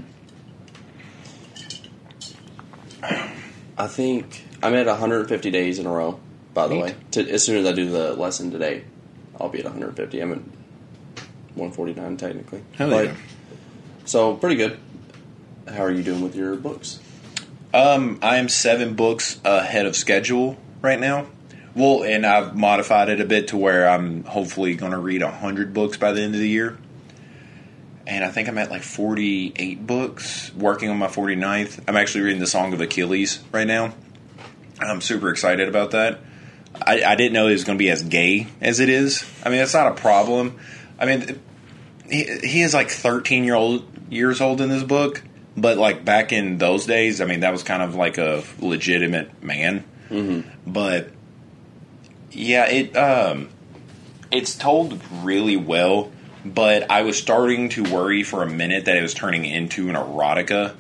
I 3.78 3.88
think 3.88 4.44
I'm 4.64 4.74
at 4.74 4.88
150 4.88 5.52
days 5.52 5.80
in 5.80 5.86
a 5.86 5.92
row. 5.92 6.20
By 6.54 6.68
the 6.70 6.76
Neat. 6.76 6.84
way, 6.84 6.96
to, 7.12 7.30
as 7.32 7.44
soon 7.44 7.58
as 7.58 7.66
I 7.66 7.74
do 7.74 7.90
the 7.90 8.14
lesson 8.14 8.50
today, 8.50 8.86
I'll 9.40 9.50
be 9.50 9.60
at 9.60 9.66
150. 9.66 10.20
I'm 10.22 10.32
at 10.32 10.38
149 11.56 12.16
technically. 12.18 12.64
Hell 12.78 12.90
But- 12.90 13.06
yeah. 13.08 13.14
So 14.06 14.36
pretty 14.36 14.56
good. 14.56 14.80
How 15.68 15.84
are 15.84 15.92
you 15.92 16.04
doing 16.04 16.22
with 16.22 16.36
your 16.36 16.56
books? 16.56 17.00
Um, 17.74 18.20
I 18.22 18.38
am 18.38 18.50
seven 18.50 18.94
books 18.94 19.40
ahead 19.44 19.86
of 19.86 19.96
schedule 19.96 20.58
right 20.82 21.00
now. 21.00 21.28
Well, 21.76 22.04
and 22.04 22.26
I've 22.26 22.56
modified 22.56 23.10
it 23.10 23.20
a 23.20 23.26
bit 23.26 23.50
to 23.50 23.58
where 23.58 23.90
I'm 23.90 24.24
hopefully 24.24 24.76
going 24.76 24.92
to 24.92 25.00
read 25.00 25.22
hundred 25.24 25.74
books 25.74 25.98
by 25.98 26.12
the 26.12 26.22
end 26.22 26.36
of 26.36 26.40
the 26.40 26.48
year. 26.48 26.78
And 28.08 28.24
I 28.24 28.30
think 28.30 28.48
I'm 28.48 28.58
at 28.60 28.70
like 28.70 28.84
48 28.84 29.86
books, 29.86 30.54
working 30.54 30.90
on 30.90 30.98
my 30.98 31.08
49th. 31.08 31.84
I'm 31.88 31.98
actually 31.98 32.22
reading 32.22 32.40
the 32.40 32.48
Song 32.48 32.72
of 32.74 32.80
Achilles 32.80 33.44
right 33.52 33.66
now. 33.66 33.94
I'm 34.80 35.02
super 35.02 35.30
excited 35.30 35.68
about 35.68 35.92
that. 35.92 36.20
I, 36.76 37.04
I 37.04 37.16
didn't 37.16 37.34
know 37.34 37.48
it 37.48 37.54
was 37.54 37.64
going 37.64 37.78
to 37.78 37.84
be 37.84 37.90
as 37.90 38.04
gay 38.04 38.48
as 38.62 38.80
it 38.80 38.90
is. 38.90 39.26
I 39.44 39.50
mean, 39.50 39.58
that's 39.58 39.74
not 39.74 39.88
a 39.88 39.96
problem. 39.96 40.60
I 41.00 41.06
mean, 41.06 41.42
he, 42.08 42.24
he 42.44 42.62
is 42.62 42.74
like 42.74 42.90
13 42.90 43.44
year 43.44 43.56
old 43.56 43.86
years 44.10 44.40
old 44.42 44.62
in 44.62 44.70
this 44.70 44.84
book, 44.84 45.24
but 45.58 45.78
like 45.78 46.04
back 46.04 46.32
in 46.32 46.58
those 46.58 46.86
days, 46.86 47.22
I 47.22 47.26
mean, 47.26 47.42
that 47.42 47.52
was 47.52 47.64
kind 47.64 47.82
of 47.82 47.96
like 47.96 48.18
a 48.18 48.44
legitimate 48.60 49.44
man. 49.44 49.84
Mm-hmm. 50.10 50.72
But 50.72 51.10
yeah, 52.32 52.66
it 52.68 52.96
um, 52.96 53.50
it's 54.32 54.56
told 54.56 55.00
really 55.24 55.58
well. 55.58 56.12
But 56.44 56.92
I 56.92 57.02
was 57.02 57.18
starting 57.18 57.70
to 57.70 57.84
worry 57.84 58.22
for 58.22 58.44
a 58.44 58.50
minute 58.50 58.86
that 58.86 58.96
it 58.96 59.02
was 59.02 59.16
turning 59.16 59.46
into 59.46 59.90
an 59.90 59.96
erotica, 59.96 60.76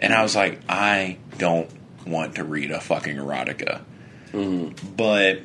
and 0.00 0.12
I 0.12 0.22
was 0.22 0.34
like, 0.34 0.60
I 0.68 1.18
don't 1.36 1.70
want 2.04 2.36
to 2.36 2.44
read 2.44 2.72
a 2.72 2.80
fucking 2.80 3.16
erotica. 3.16 3.82
But 4.96 5.42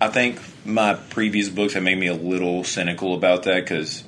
I 0.00 0.08
think 0.08 0.40
my 0.64 0.94
previous 0.94 1.48
books 1.48 1.74
have 1.74 1.82
made 1.82 1.98
me 1.98 2.06
a 2.06 2.14
little 2.14 2.62
cynical 2.62 3.14
about 3.14 3.44
that 3.44 3.64
because 3.64 4.04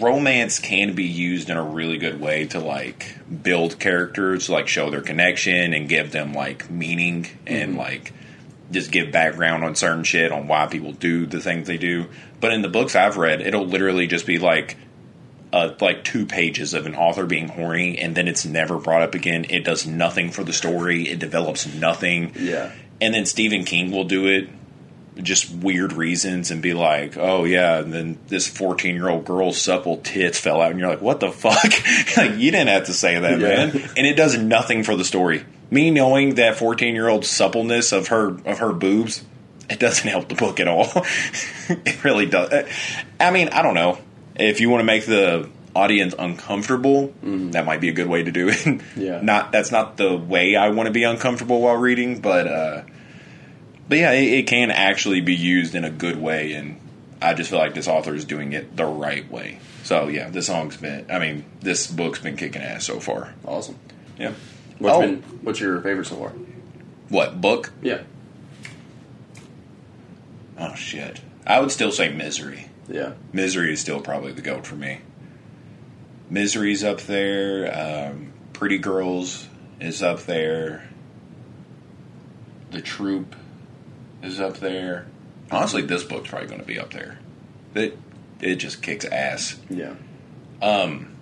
romance 0.00 0.58
can 0.58 0.94
be 0.94 1.04
used 1.04 1.50
in 1.50 1.56
a 1.56 1.62
really 1.62 1.98
good 1.98 2.20
way 2.20 2.46
to 2.46 2.60
like 2.60 3.16
build 3.42 3.78
characters, 3.78 4.48
like 4.48 4.68
show 4.68 4.90
their 4.90 5.02
connection 5.02 5.72
and 5.74 5.88
give 5.88 6.12
them 6.12 6.32
like 6.32 6.70
meaning 6.70 7.26
and 7.46 7.76
like 7.76 8.12
just 8.70 8.90
give 8.90 9.12
background 9.12 9.64
on 9.64 9.74
certain 9.74 10.04
shit 10.04 10.32
on 10.32 10.48
why 10.48 10.66
people 10.66 10.92
do 10.92 11.26
the 11.26 11.40
things 11.40 11.66
they 11.66 11.78
do. 11.78 12.06
But 12.40 12.52
in 12.52 12.62
the 12.62 12.68
books 12.68 12.96
I've 12.96 13.16
read, 13.16 13.40
it'll 13.40 13.66
literally 13.66 14.06
just 14.06 14.26
be 14.26 14.38
like 14.38 14.76
uh, 15.52 15.74
like 15.80 16.04
two 16.04 16.24
pages 16.24 16.72
of 16.72 16.86
an 16.86 16.94
author 16.94 17.26
being 17.26 17.48
horny, 17.48 17.98
and 17.98 18.14
then 18.14 18.26
it's 18.26 18.46
never 18.46 18.78
brought 18.78 19.02
up 19.02 19.14
again. 19.14 19.44
It 19.50 19.64
does 19.64 19.86
nothing 19.86 20.30
for 20.30 20.42
the 20.42 20.52
story. 20.52 21.08
It 21.08 21.18
develops 21.18 21.66
nothing. 21.74 22.32
Yeah. 22.38 22.72
And 23.00 23.12
then 23.12 23.26
Stephen 23.26 23.64
King 23.64 23.90
will 23.90 24.04
do 24.04 24.26
it 24.28 24.48
just 25.20 25.52
weird 25.54 25.92
reasons 25.92 26.50
and 26.50 26.62
be 26.62 26.72
like, 26.74 27.16
oh 27.18 27.44
yeah, 27.44 27.78
and 27.78 27.92
then 27.92 28.18
this 28.28 28.46
14 28.48 28.94
year 28.94 29.08
old 29.08 29.24
girl's 29.24 29.60
supple 29.60 29.98
tits 29.98 30.38
fell 30.40 30.60
out, 30.60 30.70
and 30.70 30.80
you're 30.80 30.88
like, 30.88 31.02
what 31.02 31.20
the 31.20 31.30
fuck? 31.30 31.62
like, 32.16 32.38
you 32.38 32.50
didn't 32.50 32.68
have 32.68 32.86
to 32.86 32.92
say 32.94 33.18
that, 33.18 33.38
Yeah. 33.40 33.66
man. 33.66 33.90
And 33.96 34.06
it 34.06 34.14
does 34.16 34.38
nothing 34.38 34.84
for 34.84 34.96
the 34.96 35.04
story. 35.04 35.44
Me 35.70 35.90
knowing 35.90 36.34
that 36.36 36.56
14 36.56 36.94
year 36.94 37.08
old 37.08 37.24
suppleness 37.24 37.92
of 37.92 38.08
her 38.08 38.28
of 38.46 38.58
her 38.58 38.72
boobs, 38.72 39.24
it 39.70 39.78
doesn't 39.78 40.08
help 40.08 40.28
the 40.28 40.34
book 40.34 40.60
at 40.60 40.68
all. 40.68 40.86
it 41.68 42.04
really 42.04 42.26
does. 42.26 42.66
I 43.20 43.30
mean, 43.30 43.48
I 43.50 43.62
don't 43.62 43.74
know 43.74 43.98
if 44.36 44.60
you 44.60 44.70
want 44.70 44.80
to 44.80 44.84
make 44.84 45.06
the 45.06 45.48
audience 45.74 46.14
uncomfortable, 46.18 47.14
that 47.22 47.64
might 47.64 47.80
be 47.80 47.88
a 47.88 47.92
good 47.92 48.06
way 48.06 48.22
to 48.22 48.30
do 48.30 48.48
it. 48.50 48.80
Yeah. 48.96 49.20
not 49.22 49.52
that's 49.52 49.70
not 49.72 49.96
the 49.96 50.14
way 50.16 50.56
I 50.56 50.68
want 50.70 50.86
to 50.88 50.92
be 50.92 51.04
uncomfortable 51.04 51.60
while 51.62 51.76
reading, 51.76 52.20
but 52.20 52.46
uh, 52.46 52.82
but 53.92 53.98
yeah, 53.98 54.12
it, 54.12 54.32
it 54.32 54.46
can 54.46 54.70
actually 54.70 55.20
be 55.20 55.34
used 55.34 55.74
in 55.74 55.84
a 55.84 55.90
good 55.90 56.16
way, 56.18 56.54
and 56.54 56.80
I 57.20 57.34
just 57.34 57.50
feel 57.50 57.58
like 57.58 57.74
this 57.74 57.88
author 57.88 58.14
is 58.14 58.24
doing 58.24 58.54
it 58.54 58.74
the 58.74 58.86
right 58.86 59.30
way. 59.30 59.58
So 59.82 60.08
yeah, 60.08 60.30
this 60.30 60.46
song's 60.46 60.78
been, 60.78 61.04
I 61.10 61.18
mean, 61.18 61.44
this 61.60 61.88
book's 61.88 62.18
been 62.18 62.38
kicking 62.38 62.62
ass 62.62 62.86
so 62.86 63.00
far. 63.00 63.34
Awesome. 63.44 63.78
Yeah. 64.18 64.32
What's 64.78 64.96
Oh. 64.96 65.00
been 65.02 65.22
what's 65.42 65.60
your 65.60 65.82
favorite 65.82 66.06
so 66.06 66.16
far? 66.16 66.30
What 67.10 67.42
book? 67.42 67.70
Yeah. 67.82 68.00
Oh 70.56 70.74
shit, 70.74 71.20
I 71.46 71.60
would 71.60 71.70
still 71.70 71.92
say 71.92 72.10
Misery. 72.10 72.70
Yeah. 72.88 73.12
Misery 73.30 73.74
is 73.74 73.80
still 73.82 74.00
probably 74.00 74.32
the 74.32 74.40
goat 74.40 74.66
for 74.66 74.76
me. 74.76 75.00
Misery's 76.30 76.82
up 76.82 77.02
there. 77.02 78.08
Um, 78.10 78.32
Pretty 78.54 78.78
Girls 78.78 79.48
is 79.80 80.02
up 80.02 80.20
there. 80.22 80.88
The 82.70 82.80
Troop 82.80 83.36
is 84.22 84.40
up 84.40 84.58
there. 84.58 85.06
Honestly, 85.50 85.82
this 85.82 86.04
book's 86.04 86.30
probably 86.30 86.48
going 86.48 86.60
to 86.60 86.66
be 86.66 86.78
up 86.78 86.92
there. 86.92 87.18
It 87.74 87.98
it 88.40 88.56
just 88.56 88.82
kicks 88.82 89.04
ass. 89.04 89.58
Yeah. 89.68 89.94
Um, 90.60 91.16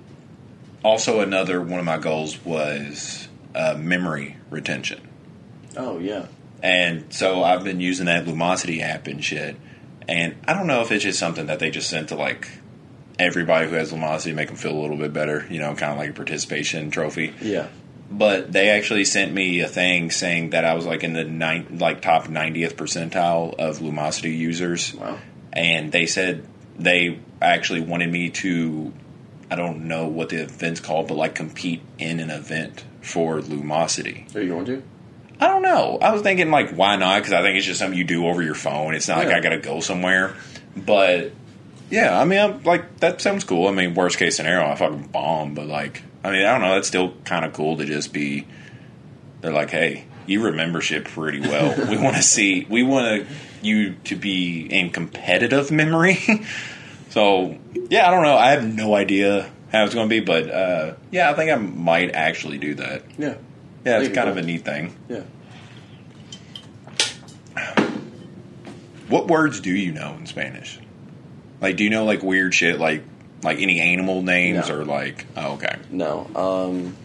also, 0.84 1.20
another 1.20 1.60
one 1.60 1.78
of 1.78 1.84
my 1.84 1.98
goals 1.98 2.42
was 2.44 3.28
uh, 3.54 3.76
memory 3.78 4.36
retention. 4.50 5.00
Oh 5.76 5.98
yeah. 5.98 6.26
And 6.62 7.12
so 7.12 7.42
I've 7.42 7.64
been 7.64 7.80
using 7.80 8.06
that 8.06 8.26
Lumosity 8.26 8.82
app 8.82 9.06
and 9.06 9.24
shit. 9.24 9.56
And 10.08 10.36
I 10.46 10.54
don't 10.54 10.66
know 10.66 10.82
if 10.82 10.90
it's 10.92 11.04
just 11.04 11.18
something 11.18 11.46
that 11.46 11.58
they 11.58 11.70
just 11.70 11.88
sent 11.88 12.08
to 12.08 12.16
like 12.16 12.48
everybody 13.18 13.68
who 13.68 13.76
has 13.76 13.92
Lumosity, 13.92 14.24
to 14.24 14.34
make 14.34 14.48
them 14.48 14.56
feel 14.56 14.72
a 14.72 14.80
little 14.80 14.96
bit 14.96 15.12
better, 15.12 15.46
you 15.50 15.60
know, 15.60 15.74
kind 15.74 15.92
of 15.92 15.98
like 15.98 16.10
a 16.10 16.12
participation 16.12 16.90
trophy. 16.90 17.34
Yeah. 17.40 17.68
But 18.10 18.52
they 18.52 18.70
actually 18.70 19.04
sent 19.04 19.32
me 19.32 19.60
a 19.60 19.68
thing 19.68 20.10
saying 20.10 20.50
that 20.50 20.64
I 20.64 20.74
was 20.74 20.84
like 20.84 21.04
in 21.04 21.12
the 21.12 21.24
nine, 21.24 21.78
like 21.78 22.02
top 22.02 22.24
90th 22.24 22.74
percentile 22.74 23.54
of 23.54 23.78
Lumosity 23.78 24.36
users. 24.36 24.94
Wow. 24.94 25.18
And 25.52 25.92
they 25.92 26.06
said 26.06 26.46
they 26.76 27.20
actually 27.40 27.82
wanted 27.82 28.10
me 28.10 28.30
to, 28.30 28.92
I 29.50 29.56
don't 29.56 29.86
know 29.86 30.08
what 30.08 30.30
the 30.30 30.42
event's 30.42 30.80
called, 30.80 31.08
but 31.08 31.16
like 31.16 31.34
compete 31.36 31.82
in 31.98 32.18
an 32.18 32.30
event 32.30 32.84
for 33.00 33.40
Lumosity. 33.40 34.34
Are 34.34 34.40
you 34.40 34.48
going 34.48 34.66
to? 34.66 34.82
I 35.40 35.46
don't 35.46 35.62
know. 35.62 35.98
I 36.02 36.12
was 36.12 36.22
thinking 36.22 36.50
like, 36.50 36.72
why 36.72 36.96
not? 36.96 37.20
Because 37.20 37.32
I 37.32 37.42
think 37.42 37.56
it's 37.56 37.66
just 37.66 37.78
something 37.78 37.96
you 37.96 38.04
do 38.04 38.26
over 38.26 38.42
your 38.42 38.54
phone. 38.54 38.94
It's 38.94 39.08
not 39.08 39.18
like 39.18 39.28
I 39.28 39.40
got 39.40 39.50
to 39.50 39.58
go 39.58 39.80
somewhere. 39.80 40.34
But 40.76 41.32
yeah, 41.90 42.18
I 42.18 42.24
mean, 42.24 42.38
I'm, 42.38 42.62
like 42.64 42.98
that 43.00 43.20
sounds 43.20 43.44
cool. 43.44 43.66
I 43.66 43.72
mean, 43.72 43.94
worst 43.94 44.18
case 44.18 44.36
scenario, 44.36 44.68
I 44.68 44.74
fucking 44.74 45.08
bomb. 45.08 45.54
But 45.54 45.66
like, 45.66 46.02
I 46.22 46.30
mean, 46.30 46.44
I 46.44 46.52
don't 46.52 46.60
know. 46.60 46.76
It's 46.76 46.88
still 46.88 47.14
kind 47.24 47.44
of 47.44 47.52
cool 47.52 47.76
to 47.78 47.84
just 47.84 48.12
be. 48.12 48.46
They're 49.40 49.52
like, 49.52 49.70
hey, 49.70 50.04
you 50.26 50.44
remember 50.44 50.80
shit 50.80 51.04
pretty 51.04 51.40
well. 51.40 51.88
we 51.88 51.96
want 52.02 52.16
to 52.16 52.22
see. 52.22 52.66
We 52.68 52.82
want 52.82 53.26
you 53.62 53.94
to 54.04 54.16
be 54.16 54.66
in 54.66 54.90
competitive 54.90 55.70
memory. 55.70 56.18
so 57.10 57.58
yeah, 57.88 58.06
I 58.06 58.10
don't 58.10 58.22
know. 58.22 58.36
I 58.36 58.50
have 58.50 58.64
no 58.64 58.94
idea 58.94 59.50
how 59.72 59.84
it's 59.84 59.94
going 59.94 60.08
to 60.08 60.10
be, 60.10 60.20
but 60.20 60.50
uh, 60.50 60.94
yeah, 61.10 61.30
I 61.30 61.34
think 61.34 61.50
I 61.50 61.56
might 61.56 62.14
actually 62.14 62.58
do 62.58 62.74
that. 62.74 63.04
Yeah. 63.18 63.34
Yeah, 63.84 64.00
it's 64.00 64.14
kind 64.14 64.28
of 64.28 64.36
a 64.36 64.42
neat 64.42 64.64
thing. 64.64 64.94
Yeah. 65.08 65.22
What 69.08 69.26
words 69.26 69.60
do 69.60 69.70
you 69.70 69.90
know 69.90 70.14
in 70.14 70.26
Spanish? 70.26 70.78
Like, 71.60 71.76
do 71.76 71.84
you 71.84 71.90
know 71.90 72.04
like 72.04 72.22
weird 72.22 72.54
shit, 72.54 72.78
like 72.78 73.02
like 73.42 73.58
any 73.60 73.80
animal 73.80 74.22
names 74.22 74.68
No. 74.68 74.76
or 74.78 74.84
like? 74.84 75.26
Oh, 75.36 75.54
okay. 75.54 75.76
No. 75.90 76.28
Um. 76.34 76.96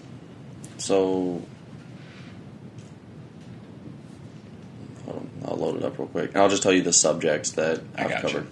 So. 0.78 1.42
I'll 5.48 5.58
load 5.58 5.78
it 5.78 5.84
up 5.84 5.98
real 6.00 6.08
quick. 6.08 6.30
And 6.32 6.38
I'll 6.38 6.50
just 6.50 6.64
tell 6.64 6.74
you 6.74 6.82
the 6.82 6.94
subjects 6.94 7.52
that 7.52 7.82
I 7.96 8.06
I've 8.06 8.22
covered. 8.22 8.48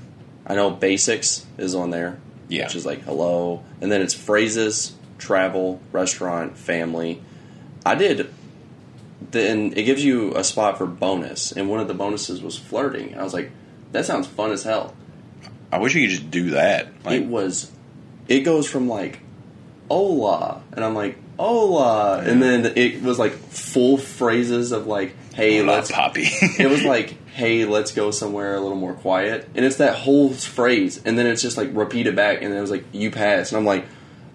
I 0.46 0.56
know 0.56 0.70
basics 0.70 1.46
is 1.58 1.74
on 1.76 1.90
there. 1.90 2.20
Yeah. 2.50 2.66
Which 2.66 2.76
is 2.76 2.86
like 2.86 3.02
hello, 3.04 3.64
and 3.82 3.92
then 3.92 4.02
it's 4.02 4.14
phrases, 4.14 4.94
travel, 5.18 5.82
restaurant, 5.92 6.58
family. 6.58 7.22
I 7.86 7.96
did. 7.96 8.32
Then 9.32 9.74
it 9.76 9.84
gives 9.84 10.04
you 10.04 10.36
a 10.36 10.44
spot 10.44 10.78
for 10.78 10.86
bonus, 10.86 11.52
and 11.52 11.70
one 11.70 11.80
of 11.80 11.88
the 11.88 11.94
bonuses 11.96 12.42
was 12.44 12.58
flirting. 12.58 13.18
I 13.18 13.24
was 13.24 13.34
like, 13.34 13.50
that 13.94 14.06
sounds 14.06 14.28
fun 14.28 14.52
as 14.52 14.64
hell. 14.64 14.94
I 15.74 15.80
wish 15.80 15.96
you 15.96 16.02
could 16.02 16.12
just 16.12 16.32
do 16.32 16.52
that. 16.52 16.88
Like, 17.04 17.22
it 17.22 17.28
was 17.28 17.72
it 18.28 18.42
goes 18.42 18.70
from 18.70 18.88
like 18.88 19.20
hola 19.90 20.64
and 20.72 20.84
i'm 20.84 20.96
like 20.96 21.18
hola 21.38 22.20
and 22.20 22.42
then 22.42 22.66
it 22.78 23.02
was 23.02 23.20
like 23.20 23.34
full 23.34 23.98
phrases 23.98 24.72
of 24.72 24.88
like 24.88 25.16
hey 25.34 25.58
hola, 25.58 25.74
let's 25.74 25.92
Poppy. 25.92 26.24
it 26.58 26.70
was 26.70 26.84
like 26.84 27.18
hey 27.32 27.66
let's 27.66 27.92
go 27.92 28.10
somewhere 28.10 28.56
a 28.56 28.62
little 28.62 28.78
more 28.78 28.94
quiet 28.94 29.48
and 29.56 29.66
it's 29.66 29.76
that 29.76 29.96
whole 29.96 30.32
phrase 30.32 31.02
and 31.04 31.18
then 31.18 31.28
it's 31.28 31.42
just 31.42 31.58
like 31.58 31.70
repeated 31.74 32.16
back 32.16 32.42
and 32.42 32.52
then 32.52 32.58
it 32.58 32.62
was 32.62 32.72
like 32.72 32.86
you 32.94 33.12
pass 33.12 33.52
and 33.52 33.60
i'm 33.60 33.66
like 33.66 33.86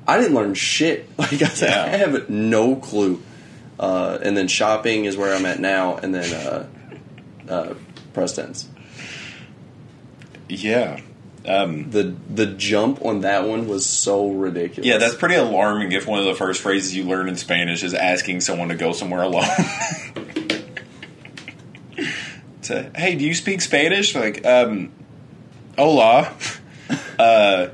i 0.06 0.18
didn't 0.18 0.34
learn 0.34 0.54
shit 0.54 1.08
like 1.18 1.40
i 1.42 1.48
said 1.48 1.70
i 1.70 1.96
have 1.96 2.28
no 2.28 2.76
clue 2.76 3.22
uh, 3.80 4.18
and 4.22 4.36
then 4.36 4.48
shopping 4.48 5.04
is 5.04 5.16
where 5.16 5.34
i'm 5.34 5.46
at 5.46 5.60
now 5.60 5.96
and 5.96 6.14
then 6.14 6.34
uh, 6.34 6.66
uh, 7.48 7.74
press 8.12 8.34
tense 8.34 8.68
yeah. 10.48 11.00
Um, 11.48 11.90
the 11.90 12.14
the 12.28 12.44
jump 12.44 13.02
on 13.02 13.22
that 13.22 13.48
one 13.48 13.68
was 13.68 13.86
so 13.86 14.28
ridiculous 14.28 14.86
yeah, 14.86 14.98
that's 14.98 15.14
pretty 15.14 15.36
alarming 15.36 15.92
if 15.92 16.06
one 16.06 16.18
of 16.18 16.26
the 16.26 16.34
first 16.34 16.60
phrases 16.60 16.94
you 16.94 17.04
learn 17.04 17.26
in 17.26 17.36
Spanish 17.36 17.82
is 17.82 17.94
asking 17.94 18.42
someone 18.42 18.68
to 18.68 18.74
go 18.74 18.92
somewhere 18.92 19.22
alone. 19.22 19.48
to, 22.62 22.90
hey, 22.94 23.14
do 23.14 23.24
you 23.24 23.34
speak 23.34 23.62
Spanish? 23.62 24.14
Like, 24.14 24.44
um, 24.46 24.92
hola. 25.76 26.32
Uh, 27.18 27.68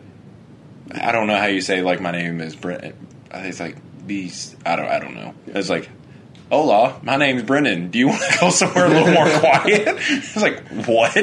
I 0.90 1.12
don't 1.12 1.26
know 1.26 1.37
how 1.37 1.46
you 1.46 1.60
say 1.60 1.82
like 1.82 2.00
my 2.00 2.10
name 2.10 2.40
is 2.40 2.56
Brent. 2.56 2.94
I 3.30 3.37
think 3.37 3.48
it's 3.48 3.60
like 3.60 3.76
Beast. 4.06 4.56
I 4.64 4.76
don't. 4.76 4.87
I 4.87 4.98
don't 4.98 5.14
know. 5.14 5.34
It's 5.46 5.68
like, 5.68 5.88
hola, 6.50 6.98
my 7.02 7.16
name's 7.16 7.42
Brendan. 7.42 7.90
Do 7.90 7.98
you 7.98 8.08
want 8.08 8.22
to 8.22 8.38
go 8.38 8.50
somewhere 8.50 8.87
a 8.87 8.88
little 8.88 9.12
more 9.12 9.28
quiet? 9.40 9.96
It's 9.98 10.37
like 10.37 10.66
what? 10.87 11.16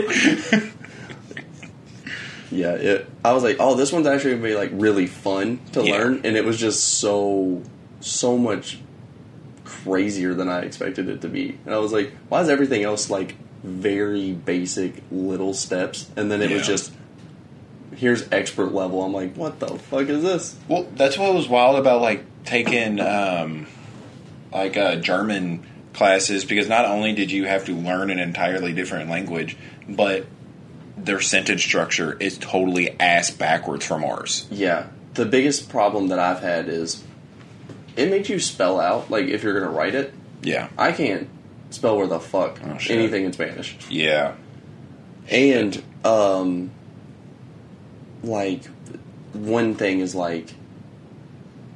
Yeah, 2.51 2.73
it, 2.73 3.09
I 3.23 3.31
was 3.31 3.43
like, 3.43 3.57
oh, 3.59 3.75
this 3.75 3.91
one's 3.91 4.07
actually 4.07 4.31
gonna 4.35 4.43
be 4.47 4.55
like 4.55 4.71
really 4.73 5.07
fun 5.07 5.59
to 5.71 5.83
Yeah. 5.83 5.93
learn, 5.93 6.21
and 6.25 6.35
it 6.35 6.43
was 6.45 6.59
just 6.59 6.83
so 6.99 7.61
so 8.01 8.37
much 8.37 8.79
crazier 9.63 10.33
than 10.33 10.49
I 10.49 10.61
expected 10.61 11.07
it 11.09 11.21
to 11.21 11.27
be. 11.27 11.57
And 11.65 11.73
I 11.73 11.77
was 11.77 11.93
like, 11.93 12.11
why 12.29 12.41
is 12.41 12.49
everything 12.49 12.83
else 12.83 13.09
like 13.09 13.35
very 13.63 14.33
basic 14.33 15.01
little 15.11 15.53
steps, 15.53 16.09
and 16.15 16.31
then 16.31 16.41
it 16.41 16.51
was 16.51 16.65
just 16.65 16.91
here's 17.95 18.29
expert 18.31 18.73
level. 18.73 19.03
I'm 19.03 19.13
like, 19.13 19.35
what 19.35 19.59
the 19.59 19.67
fuck 19.77 20.07
is 20.09 20.23
this? 20.23 20.57
Well, 20.67 20.87
that's 20.95 21.17
what 21.17 21.33
was 21.33 21.47
wild 21.47 21.77
about 21.77 22.01
like 22.01 22.23
taking 22.45 22.99
um, 22.99 23.67
like 24.51 24.75
uh, 24.77 24.95
German 24.95 25.65
classes 25.93 26.43
because 26.45 26.67
not 26.67 26.85
only 26.85 27.13
did 27.13 27.31
you 27.31 27.45
have 27.45 27.65
to 27.65 27.73
learn 27.75 28.09
an 28.09 28.17
entirely 28.19 28.73
different 28.73 29.09
language, 29.09 29.55
but 29.87 30.25
their 31.05 31.19
sentence 31.21 31.63
structure 31.63 32.15
is 32.19 32.37
totally 32.37 32.99
ass 32.99 33.31
backwards 33.31 33.85
from 33.85 34.03
ours. 34.03 34.47
Yeah, 34.51 34.87
the 35.15 35.25
biggest 35.25 35.69
problem 35.69 36.07
that 36.09 36.19
I've 36.19 36.41
had 36.41 36.67
is 36.69 37.03
it 37.95 38.09
makes 38.09 38.29
you 38.29 38.39
spell 38.39 38.79
out 38.79 39.09
like 39.09 39.25
if 39.25 39.43
you're 39.43 39.59
gonna 39.59 39.71
write 39.71 39.95
it. 39.95 40.13
Yeah, 40.43 40.69
I 40.77 40.91
can't 40.91 41.27
spell 41.69 41.97
where 41.97 42.07
the 42.07 42.19
fuck 42.19 42.59
Oh, 42.63 42.77
anything 42.89 43.25
in 43.25 43.33
Spanish. 43.33 43.77
yeah, 43.89 44.35
And 45.29 45.81
um 46.03 46.71
like 48.23 48.65
one 49.33 49.75
thing 49.75 49.99
is 49.99 50.13
like 50.15 50.49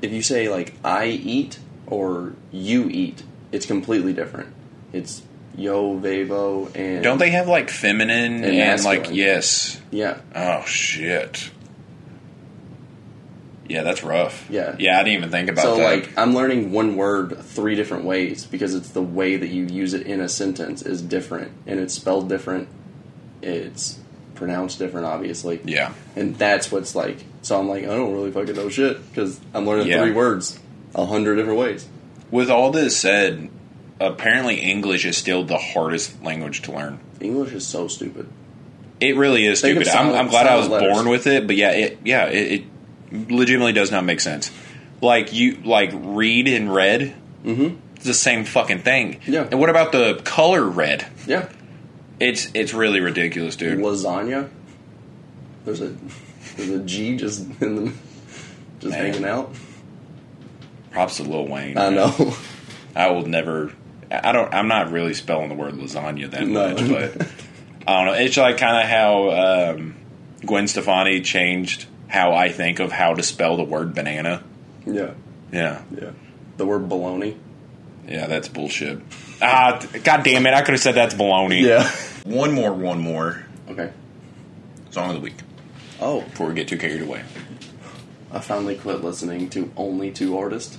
if 0.01 0.11
you 0.11 0.21
say 0.21 0.49
like 0.49 0.73
I 0.83 1.07
eat 1.07 1.59
or 1.87 2.33
you 2.51 2.89
eat, 2.89 3.23
it's 3.51 3.65
completely 3.65 4.13
different. 4.13 4.53
It's 4.93 5.21
yo 5.57 5.97
vavo 5.99 6.69
and 6.75 7.03
don't 7.03 7.17
they 7.17 7.29
have 7.31 7.47
like 7.47 7.69
feminine 7.69 8.43
and, 8.43 8.45
And 8.45 8.83
like 8.83 9.09
yes? 9.11 9.79
Yeah. 9.91 10.19
Oh 10.35 10.63
shit. 10.65 11.49
Yeah, 13.67 13.81
that's 13.81 14.03
rough. 14.03 14.47
Yeah. 14.49 14.75
yeah. 14.77 14.99
I 14.99 15.03
didn't 15.03 15.17
even 15.17 15.31
think 15.31 15.49
about 15.49 15.63
So 15.63 15.77
that. 15.77 15.83
like 15.83 16.17
I'm 16.17 16.35
learning 16.35 16.71
one 16.71 16.95
word 16.97 17.39
three 17.39 17.75
different 17.75 18.05
ways 18.05 18.45
because 18.45 18.75
it's 18.75 18.89
the 18.89 19.01
way 19.01 19.37
that 19.37 19.47
you 19.47 19.65
use 19.65 19.93
it 19.93 20.05
in 20.05 20.21
a 20.21 20.29
sentence 20.29 20.81
is 20.83 21.01
different 21.01 21.51
and 21.65 21.79
it's 21.79 21.93
spelled 21.93 22.29
different 22.29 22.67
it's 23.41 23.99
pronounced 24.33 24.79
different, 24.79 25.05
obviously. 25.05 25.61
Yeah. 25.65 25.93
And 26.15 26.35
that's 26.35 26.71
what's 26.71 26.93
like. 26.95 27.23
So 27.41 27.59
I'm 27.59 27.69
like, 27.69 27.83
I 27.83 27.87
don't 27.87 28.13
really 28.13 28.31
fucking 28.31 28.55
know 28.55 28.69
shit 28.69 28.97
because 29.09 29.39
I'm 29.53 29.65
learning 29.67 29.87
Yeah. 29.87 30.01
three 30.01 30.11
words 30.11 30.59
a 30.95 31.05
hundred 31.05 31.35
different 31.35 31.59
ways. 31.59 31.87
With 32.31 32.49
all 32.49 32.71
this 32.71 32.97
said, 32.97 33.49
apparently 33.99 34.55
English 34.61 35.05
is 35.05 35.17
still 35.17 35.43
the 35.43 35.57
hardest 35.57 36.21
language 36.23 36.61
to 36.63 36.71
learn. 36.71 36.99
English 37.19 37.53
is 37.53 37.65
so 37.65 37.87
stupid. 37.87 38.27
It 38.99 39.15
really 39.17 39.45
is 39.45 39.61
Think 39.61 39.83
stupid. 39.83 39.97
I'm, 39.97 40.13
I'm 40.13 40.27
glad 40.29 40.47
I 40.47 40.55
was 40.57 40.67
letters. 40.69 40.93
born 40.93 41.09
with 41.09 41.27
it, 41.27 41.47
but 41.47 41.55
yeah, 41.55 41.71
it 41.71 41.99
yeah 42.03 42.25
it, 42.27 42.61
it 43.11 43.29
legitimately 43.31 43.73
does 43.73 43.91
not 43.91 44.03
make 44.05 44.19
sense. 44.21 44.51
Like 45.01 45.33
you 45.33 45.57
like 45.63 45.91
read 45.93 46.47
and 46.47 46.73
red, 46.73 47.13
Mm-hmm. 47.43 47.77
it's 47.95 48.05
the 48.05 48.13
same 48.13 48.43
fucking 48.45 48.79
thing. 48.79 49.19
Yeah. 49.27 49.47
And 49.51 49.59
what 49.59 49.69
about 49.69 49.91
the 49.91 50.19
color 50.23 50.63
red? 50.63 51.05
Yeah. 51.27 51.49
It's 52.19 52.49
it's 52.53 52.73
really 52.73 53.01
ridiculous, 53.01 53.55
dude. 53.55 53.79
Lasagna. 53.79 54.49
There's 55.65 55.81
a 55.81 55.95
there's 56.55 56.69
a 56.69 56.79
G 56.79 57.17
just 57.17 57.41
in 57.61 57.75
the 57.75 57.93
just 58.79 58.91
Man. 58.91 59.05
hanging 59.05 59.25
out. 59.25 59.53
Props 60.91 61.17
to 61.17 61.23
Lil 61.23 61.47
Wayne. 61.47 61.77
I 61.77 61.89
know. 61.89 62.33
I 62.95 63.11
will 63.11 63.25
never. 63.27 63.73
I 64.23 64.31
don't. 64.31 64.53
I'm 64.53 64.67
not 64.67 64.91
really 64.91 65.13
spelling 65.13 65.49
the 65.49 65.55
word 65.55 65.73
lasagna 65.75 66.29
that 66.31 66.47
No. 66.47 66.69
much, 66.73 66.87
but 66.89 67.27
I 67.87 67.97
don't 67.97 68.05
know. 68.07 68.13
It's 68.13 68.37
like 68.37 68.57
kind 68.57 68.77
of 68.83 68.89
how 68.89 69.71
um, 69.75 69.95
Gwen 70.45 70.67
Stefani 70.67 71.21
changed 71.21 71.85
how 72.07 72.33
I 72.33 72.49
think 72.49 72.79
of 72.79 72.91
how 72.91 73.13
to 73.15 73.23
spell 73.23 73.57
the 73.57 73.63
word 73.63 73.93
banana. 73.95 74.43
yeah. 74.85 75.11
Yeah, 75.51 75.81
Yeah. 75.95 76.09
The 76.57 76.65
word 76.65 76.89
baloney. 76.89 77.35
yeah, 78.07 78.27
that's 78.27 78.47
bullshit. 78.47 78.99
Ah, 79.41 79.79
god 80.03 80.23
damn 80.23 80.45
it! 80.47 80.53
I 80.53 80.61
could 80.61 80.73
have 80.73 80.81
said 80.81 80.95
that's 80.95 81.13
baloney. 81.13 81.61
Yeah. 81.61 81.89
One 82.23 82.51
more, 82.53 82.73
one 82.73 82.99
more 82.99 83.45
Okay. 83.69 83.91
song 84.91 85.09
of 85.09 85.15
the 85.15 85.21
week 85.21 85.35
Oh, 86.01 86.21
before 86.21 86.47
we 86.47 86.53
get 86.55 86.67
too 86.67 86.77
carried 86.77 87.01
away. 87.01 87.23
I 88.31 88.39
finally 88.39 88.75
quit 88.75 89.03
listening 89.03 89.49
to 89.51 89.71
only 89.77 90.11
two 90.11 90.37
artists. 90.37 90.77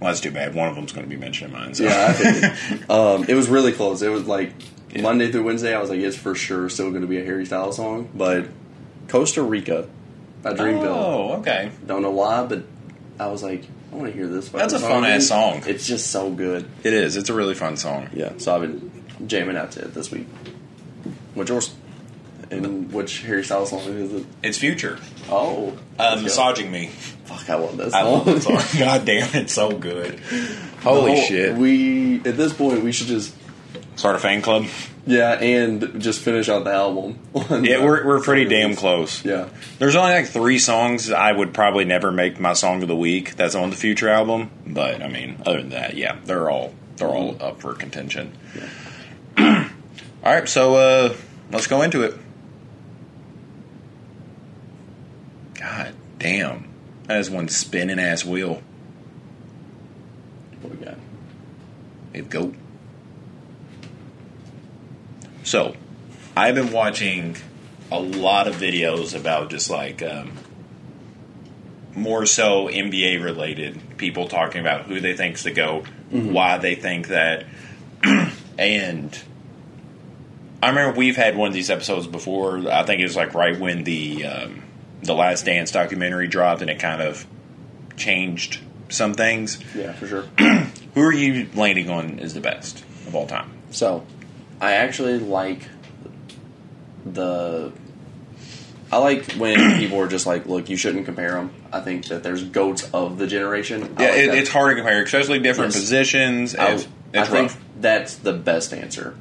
Well, 0.00 0.08
that's 0.10 0.20
too 0.20 0.30
bad. 0.30 0.54
One 0.54 0.68
of 0.68 0.76
them's 0.76 0.92
going 0.92 1.04
to 1.04 1.10
be 1.10 1.16
mentioned 1.20 1.52
in 1.52 1.58
mine. 1.58 1.74
So. 1.74 1.84
Yeah, 1.84 2.06
I 2.08 2.12
figured. 2.12 2.90
um, 2.90 3.24
it 3.28 3.34
was 3.34 3.48
really 3.48 3.72
close. 3.72 4.00
It 4.02 4.10
was 4.10 4.26
like 4.26 4.52
Yeah. 4.92 5.02
Monday 5.02 5.30
through 5.32 5.42
Wednesday. 5.44 5.74
I 5.74 5.80
was 5.80 5.90
like, 5.90 6.00
it's 6.00 6.16
for 6.16 6.34
sure 6.34 6.68
still 6.68 6.90
going 6.90 7.02
to 7.02 7.08
be 7.08 7.18
a 7.18 7.24
Harry 7.24 7.44
Styles 7.46 7.76
song. 7.76 8.08
But 8.14 8.46
Costa 9.08 9.42
Rica 9.42 9.88
by 10.42 10.54
Dreamville. 10.54 10.86
Oh, 10.86 11.32
okay. 11.40 11.70
Don't 11.86 12.02
know 12.02 12.12
why, 12.12 12.44
but 12.44 12.62
I 13.18 13.26
was 13.26 13.42
like, 13.42 13.64
I 13.92 13.96
want 13.96 14.06
to 14.06 14.12
hear 14.16 14.26
this. 14.28 14.50
That's 14.50 14.74
a 14.74 14.78
fun-ass 14.78 15.26
song. 15.26 15.62
It's 15.66 15.86
just 15.86 16.10
so 16.12 16.30
good. 16.30 16.68
It 16.84 16.92
is. 16.92 17.16
It's 17.16 17.30
a 17.30 17.34
really 17.34 17.54
fun 17.54 17.76
song. 17.76 18.08
Yeah, 18.12 18.34
so 18.36 18.54
I've 18.54 18.60
been 18.60 18.92
jamming 19.26 19.56
out 19.56 19.72
to 19.72 19.80
it 19.80 19.94
this 19.94 20.10
week. 20.10 20.26
What's 21.34 21.50
yours? 21.50 21.74
And 22.50 22.92
which 22.92 23.22
Harry 23.22 23.44
Styles 23.44 23.70
song 23.70 23.80
is 23.80 24.12
it? 24.12 24.26
It's 24.42 24.58
Future. 24.58 24.98
Oh, 25.30 25.76
Uh, 25.98 26.10
let's 26.10 26.16
go. 26.16 26.22
massaging 26.22 26.70
me. 26.72 26.86
Fuck, 27.26 27.50
I 27.50 27.54
love 27.56 27.76
that 27.76 27.94
I 27.94 28.02
song. 28.02 28.12
love 28.12 28.24
that 28.26 28.42
song. 28.42 28.62
God 28.78 29.04
damn, 29.04 29.34
it's 29.34 29.52
so 29.52 29.70
good. 29.72 30.18
Holy 30.82 31.14
whole- 31.16 31.22
shit. 31.24 31.56
We 31.56 32.16
at 32.24 32.36
this 32.36 32.52
point 32.52 32.82
we 32.82 32.92
should 32.92 33.08
just 33.08 33.34
Start 33.96 34.14
a 34.14 34.18
fan 34.20 34.42
club. 34.42 34.64
yeah, 35.06 35.32
and 35.40 36.00
just 36.00 36.20
finish 36.20 36.48
out 36.48 36.62
the 36.62 36.70
album. 36.72 37.18
Yeah, 37.64 37.82
we're, 37.84 38.06
we're 38.06 38.20
pretty 38.20 38.44
damn 38.44 38.76
close. 38.76 39.24
Yeah, 39.24 39.48
There's 39.80 39.96
only 39.96 40.12
like 40.12 40.26
three 40.28 40.60
songs 40.60 41.10
I 41.10 41.32
would 41.32 41.52
probably 41.52 41.84
never 41.84 42.12
make 42.12 42.38
my 42.38 42.52
song 42.52 42.80
of 42.82 42.86
the 42.88 42.94
week. 42.96 43.34
That's 43.34 43.56
on 43.56 43.70
the 43.70 43.76
Future 43.76 44.08
album. 44.08 44.50
But 44.66 45.02
I 45.02 45.08
mean, 45.08 45.42
other 45.44 45.58
than 45.60 45.70
that, 45.70 45.96
yeah, 45.96 46.16
they're 46.24 46.48
all 46.48 46.74
they're 46.96 47.08
all 47.08 47.36
up 47.42 47.60
for 47.60 47.74
contention. 47.74 48.32
all 49.38 49.64
right, 50.24 50.48
so 50.48 50.74
uh, 50.76 51.14
let's 51.50 51.66
go 51.66 51.82
into 51.82 52.02
it. 52.02 52.14
God 55.58 55.94
damn, 56.18 56.68
that 57.06 57.18
is 57.18 57.30
one 57.30 57.48
spinning 57.48 57.98
ass 57.98 58.24
wheel. 58.24 58.62
what 60.60 60.78
we 60.78 60.84
got? 60.84 60.98
It 62.12 62.30
go. 62.30 62.54
So, 65.42 65.74
I've 66.36 66.54
been 66.54 66.72
watching 66.72 67.36
a 67.90 67.98
lot 67.98 68.46
of 68.46 68.56
videos 68.56 69.18
about 69.18 69.50
just 69.50 69.70
like 69.70 70.02
um, 70.02 70.32
more 71.94 72.26
so 72.26 72.68
NBA 72.68 73.22
related 73.24 73.80
people 73.96 74.28
talking 74.28 74.60
about 74.60 74.84
who 74.84 75.00
they 75.00 75.16
think's 75.16 75.42
to 75.44 75.50
go, 75.50 75.84
why 76.10 76.58
they 76.58 76.74
think 76.74 77.08
that, 77.08 77.46
and 78.58 79.18
I 80.62 80.68
remember 80.68 80.96
we've 80.96 81.16
had 81.16 81.36
one 81.36 81.48
of 81.48 81.54
these 81.54 81.70
episodes 81.70 82.06
before. 82.06 82.70
I 82.70 82.84
think 82.84 83.00
it 83.00 83.04
was 83.04 83.16
like 83.16 83.34
right 83.34 83.58
when 83.58 83.84
the 83.84 84.26
um, 84.26 84.62
the 85.02 85.14
Last 85.14 85.44
Dance 85.44 85.70
documentary 85.70 86.26
dropped, 86.28 86.60
and 86.62 86.70
it 86.70 86.78
kind 86.80 87.02
of 87.02 87.26
changed 87.96 88.60
some 88.88 89.14
things. 89.14 89.58
Yeah, 89.74 89.92
for 89.92 90.06
sure. 90.06 90.22
Who 90.94 91.02
are 91.02 91.12
you 91.12 91.48
landing 91.54 91.90
on 91.90 92.18
is 92.18 92.34
the 92.34 92.40
best 92.40 92.80
of 93.06 93.14
all 93.14 93.26
time? 93.26 93.50
So, 93.70 94.04
I 94.60 94.72
actually 94.74 95.18
like 95.18 95.68
the. 97.04 97.72
I 98.90 98.96
like 98.98 99.32
when 99.32 99.56
people 99.78 100.00
are 100.00 100.08
just 100.08 100.26
like, 100.26 100.46
"Look, 100.46 100.68
you 100.70 100.76
shouldn't 100.76 101.04
compare 101.04 101.32
them." 101.32 101.52
I 101.72 101.80
think 101.80 102.06
that 102.06 102.22
there's 102.22 102.42
goats 102.42 102.88
of 102.92 103.18
the 103.18 103.26
generation. 103.26 103.94
I 103.98 104.02
Yeah, 104.02 104.08
like 104.10 104.18
it, 104.18 104.34
it's 104.34 104.50
hard 104.50 104.70
to 104.70 104.76
compare, 104.76 105.02
especially 105.02 105.38
different 105.40 105.74
Yes. 105.74 105.82
positions. 105.82 106.54
I, 106.56 106.72
It's, 106.72 106.88
I 107.14 107.20
it's 107.20 107.28
think 107.30 107.52
that's 107.80 108.14
the 108.16 108.32
best 108.32 108.72
answer, 108.72 109.14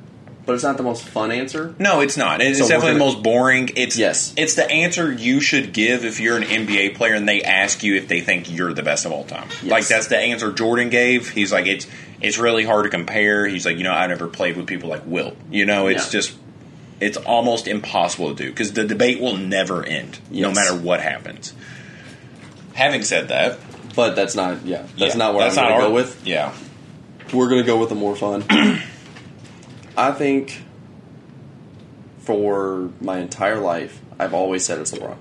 but 0.48 0.54
it's 0.54 0.64
not 0.64 0.78
the 0.78 0.84
most 0.84 1.04
fun 1.04 1.30
answer. 1.32 1.76
No, 1.78 2.00
it's 2.02 2.18
not. 2.18 2.42
It's 2.42 2.58
So 2.58 2.64
we're 2.66 2.70
definitely 2.70 2.94
the 2.94 3.00
gonna- 3.00 3.12
most 3.14 3.24
boring. 3.24 3.70
It's 3.76 3.96
Yes. 3.98 4.34
It's 4.36 4.56
the 4.56 4.68
answer 4.68 5.12
you 5.12 5.40
should 5.42 5.74
give 5.74 6.04
if 6.06 6.20
you're 6.20 6.38
an 6.38 6.44
NBA 6.44 6.96
player 6.96 7.14
and 7.14 7.28
they 7.30 7.44
ask 7.44 7.84
you 7.84 7.96
if 7.96 8.08
they 8.08 8.22
think 8.22 8.50
you're 8.52 8.74
the 8.74 8.82
best 8.82 9.06
of 9.06 9.12
all 9.12 9.26
time. 9.26 9.48
Like 9.64 9.86
that's 9.88 10.08
the 10.08 10.18
answer 10.18 10.52
Jordan 10.52 10.90
gave. 10.90 11.30
He's 11.30 11.52
like 11.52 11.68
it's 11.68 11.86
it's 12.22 12.40
really 12.40 12.64
hard 12.64 12.86
to 12.86 12.90
compare. 12.90 13.46
He's 13.46 13.66
like 13.66 13.78
you 13.78 13.84
know 13.84 13.92
I 13.94 14.08
never 14.08 14.28
played 14.28 14.58
with 14.58 14.66
people 14.66 14.90
like 14.90 15.04
Wilt. 15.06 15.36
You 15.52 15.66
know 15.66 15.86
it's 15.88 16.06
Yeah. 16.06 16.20
just 16.20 16.34
it's 17.00 17.18
almost 17.18 17.68
impossible 17.68 18.34
to 18.34 18.44
do 18.44 18.50
because 18.50 18.74
the 18.74 18.84
debate 18.84 19.20
will 19.22 19.38
never 19.38 19.84
end 19.84 20.18
no 20.32 20.48
Yes. 20.48 20.56
matter 20.56 20.74
what 20.76 21.00
happens. 21.02 21.54
Having 22.74 23.04
said 23.04 23.28
that, 23.28 23.60
But 23.96 24.16
that's 24.16 24.34
not. 24.36 24.66
Yeah, 24.66 24.84
that's 24.98 25.14
yeah, 25.14 25.18
not 25.18 25.34
what 25.34 25.48
I'm 25.48 25.56
going 25.56 25.68
to 25.68 25.74
our- 25.74 25.82
go 25.82 25.92
with. 25.92 26.22
Yeah, 26.26 26.54
We're 27.34 27.50
going 27.50 27.62
to 27.62 27.68
go 27.68 27.78
with 27.78 27.90
the 27.90 27.96
more 27.96 28.16
fun. 28.16 28.44
I 29.98 30.12
think 30.12 30.62
for 32.20 32.90
my 33.02 33.20
entire 33.20 33.58
life, 33.60 34.00
I've 34.20 34.34
always 34.34 34.66
said 34.66 34.80
it's 34.80 34.92
LeBron. 34.92 35.18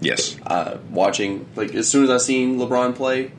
yes, 0.00 0.36
Uh, 0.46 0.78
watching, 0.90 1.46
like, 1.56 1.74
as 1.74 1.88
soon 1.88 2.04
as 2.04 2.10
I 2.10 2.18
seen 2.18 2.58
LeBron 2.58 2.94
play, 2.94 3.32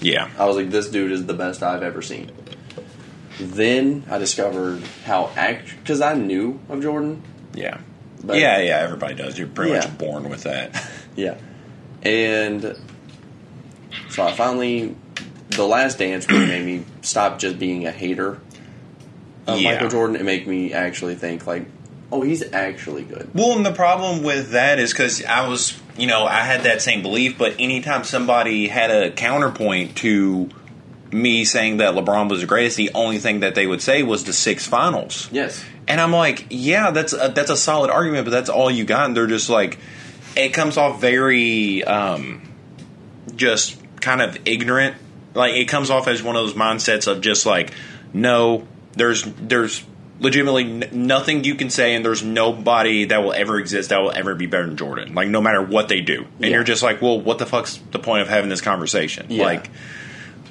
yeah, 0.00 0.28
I 0.38 0.44
was 0.46 0.56
like, 0.56 0.70
this 0.70 0.88
dude 0.88 1.12
is 1.12 1.26
the 1.26 1.34
best 1.34 1.62
I've 1.62 1.82
ever 1.82 2.02
seen. 2.02 2.30
Then 3.40 4.04
I 4.10 4.18
discovered 4.18 4.82
how 5.04 5.30
act 5.36 5.74
because 5.82 6.00
I 6.00 6.14
knew 6.14 6.58
of 6.68 6.82
Jordan. 6.82 7.22
yeah. 7.54 7.78
But 8.24 8.38
yeah, 8.38 8.58
yeah, 8.60 8.78
everybody 8.78 9.14
does. 9.14 9.38
You're 9.38 9.46
pretty 9.46 9.72
Yeah. 9.72 9.80
much 9.80 9.98
born 9.98 10.28
with 10.28 10.42
that. 10.44 10.74
Yeah. 11.16 11.36
And 12.02 12.76
so 14.10 14.22
I 14.22 14.32
finally, 14.32 14.94
the 15.50 15.64
last 15.66 15.98
dance 15.98 16.28
really 16.28 16.46
made 16.46 16.66
me 16.66 16.84
stop 17.00 17.38
just 17.38 17.58
being 17.58 17.86
a 17.86 17.90
hater 17.90 18.38
of 19.46 19.58
Yeah. 19.60 19.72
Michael 19.72 19.88
Jordan 19.88 20.16
and 20.16 20.24
make 20.24 20.46
me 20.46 20.72
actually 20.72 21.14
think, 21.14 21.46
like, 21.46 21.66
oh, 22.12 22.22
he's 22.22 22.42
actually 22.52 23.02
good. 23.02 23.30
Well, 23.34 23.56
and 23.56 23.66
the 23.66 23.72
problem 23.72 24.22
with 24.22 24.50
that 24.50 24.78
is 24.78 24.92
because 24.92 25.24
I 25.24 25.48
was, 25.48 25.78
you 25.96 26.06
know, 26.06 26.24
I 26.24 26.40
had 26.40 26.62
that 26.62 26.82
same 26.82 27.02
belief, 27.02 27.36
but 27.38 27.54
anytime 27.58 28.04
somebody 28.04 28.68
had 28.68 28.90
a 28.90 29.10
counterpoint 29.10 29.96
to 29.98 30.48
me 31.12 31.44
saying 31.44 31.78
that 31.78 31.94
LeBron 31.94 32.28
was 32.28 32.40
the 32.40 32.46
greatest, 32.46 32.76
the 32.76 32.90
only 32.94 33.18
thing 33.18 33.40
that 33.40 33.54
they 33.54 33.66
would 33.66 33.82
say 33.82 34.02
was 34.02 34.24
the 34.24 34.32
six 34.32 34.66
finals. 34.66 35.28
Yes. 35.32 35.64
And 35.88 36.00
I'm 36.00 36.12
like, 36.12 36.46
yeah, 36.50 36.90
that's 36.90 37.12
a, 37.12 37.32
that's 37.34 37.50
a 37.50 37.56
solid 37.56 37.90
argument, 37.90 38.24
but 38.24 38.32
that's 38.32 38.50
all 38.50 38.70
you 38.70 38.84
got. 38.84 39.06
And 39.06 39.16
they're 39.16 39.26
just 39.26 39.48
like, 39.48 39.78
it 40.36 40.50
comes 40.50 40.76
off 40.76 41.00
very, 41.00 41.84
um, 41.84 42.42
just 43.34 43.78
kind 44.00 44.20
of 44.20 44.38
ignorant. 44.44 44.96
Like 45.34 45.54
it 45.54 45.66
comes 45.66 45.90
off 45.90 46.08
as 46.08 46.22
one 46.22 46.36
of 46.36 46.44
those 46.46 46.54
mindsets 46.54 47.06
of 47.06 47.20
just 47.20 47.46
like, 47.46 47.72
no, 48.12 48.66
there's 48.96 49.22
there's 49.22 49.84
legitimately 50.18 50.64
n- 50.64 50.88
nothing 50.92 51.44
you 51.44 51.54
can 51.54 51.68
say, 51.70 51.94
and 51.94 52.04
there's 52.04 52.22
nobody 52.22 53.04
that 53.04 53.22
will 53.22 53.32
ever 53.34 53.58
exist 53.58 53.90
that 53.90 54.00
will 54.00 54.12
ever 54.12 54.34
be 54.34 54.46
better 54.46 54.66
than 54.66 54.76
Jordan. 54.76 55.14
Like 55.14 55.28
no 55.28 55.40
matter 55.40 55.62
what 55.62 55.88
they 55.88 56.00
do, 56.00 56.22
and 56.36 56.44
Yeah. 56.46 56.48
you're 56.48 56.64
just 56.64 56.82
like, 56.82 57.02
well, 57.02 57.20
what 57.20 57.38
the 57.38 57.46
fuck's 57.46 57.78
the 57.92 57.98
point 57.98 58.22
of 58.22 58.28
having 58.28 58.48
this 58.50 58.60
conversation? 58.60 59.26
Yeah. 59.28 59.44
Like. 59.44 59.70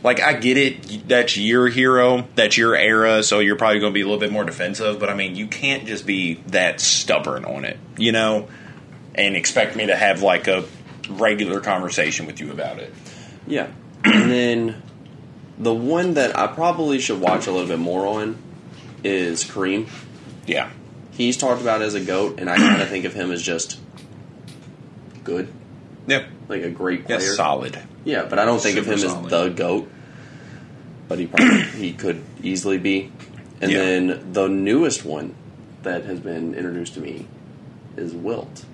Like 0.04 0.22
I 0.22 0.34
get 0.34 0.56
it, 0.58 1.08
that's 1.08 1.36
your 1.36 1.68
hero, 1.68 2.28
that's 2.36 2.56
your 2.58 2.76
era, 2.76 3.24
so 3.24 3.40
you're 3.40 3.56
probably 3.56 3.80
going 3.80 3.92
to 3.92 3.94
be 3.96 4.02
a 4.02 4.06
little 4.06 4.20
bit 4.20 4.32
more 4.32 4.44
defensive. 4.44 5.00
But 5.00 5.10
I 5.10 5.16
mean, 5.16 5.36
you 5.36 5.48
can't 5.48 5.88
just 5.88 6.06
be 6.06 6.36
that 6.50 6.80
stubborn 6.80 7.44
on 7.44 7.66
it, 7.66 7.80
you 7.98 8.12
know, 8.12 8.48
and 9.16 9.36
expect 9.36 9.76
me 9.76 9.88
to 9.88 9.96
have 9.96 10.22
like 10.22 10.48
a 10.48 10.66
regular 11.10 11.60
conversation 11.60 12.28
with 12.28 12.40
you 12.40 12.52
about 12.52 12.78
it. 12.78 12.94
Yeah. 13.48 13.68
and 14.04 14.30
then 14.30 14.84
the 15.58 15.74
one 15.74 16.16
that 16.16 16.38
I 16.38 16.48
probably 16.48 17.00
should 17.00 17.20
watch 17.22 17.48
a 17.48 17.52
little 17.52 17.68
bit 17.68 17.80
more 17.80 18.06
on 18.06 18.38
is 19.04 19.44
Kareem. 19.44 19.88
Yeah, 20.48 20.70
he's 21.12 21.38
talked 21.38 21.62
about 21.62 21.82
as 21.82 21.94
a 21.96 22.02
goat, 22.02 22.40
and 22.40 22.50
I 22.50 22.58
kind 22.58 22.82
of 22.82 22.90
think 22.90 23.06
of 23.06 23.14
him 23.14 23.32
as 23.32 23.42
just 23.42 23.80
good, 25.24 25.52
Yeah, 26.08 26.26
like 26.48 26.64
a 26.64 26.70
great 26.70 27.06
player. 27.06 27.20
yeah, 27.20 27.34
solid. 27.34 27.80
Yeah, 28.04 28.26
but 28.30 28.38
I 28.40 28.46
don't 28.46 28.62
think 28.62 28.78
of 28.78 28.86
him 28.86 28.98
solid. 29.00 29.26
as 29.26 29.32
the 29.32 29.50
goat. 29.50 29.90
But 31.08 31.20
he 31.20 31.28
probably 31.28 31.62
he 31.78 31.94
could 31.94 32.24
easily 32.44 32.78
be. 32.78 33.12
And 33.62 33.72
Yeah. 33.72 33.78
then 33.80 34.34
the 34.34 34.48
newest 34.48 35.06
one 35.06 35.34
that 35.84 36.04
has 36.06 36.20
been 36.20 36.54
introduced 36.56 36.96
to 36.96 37.00
me 37.02 37.28
is 37.96 38.14
Wilt. 38.14 38.66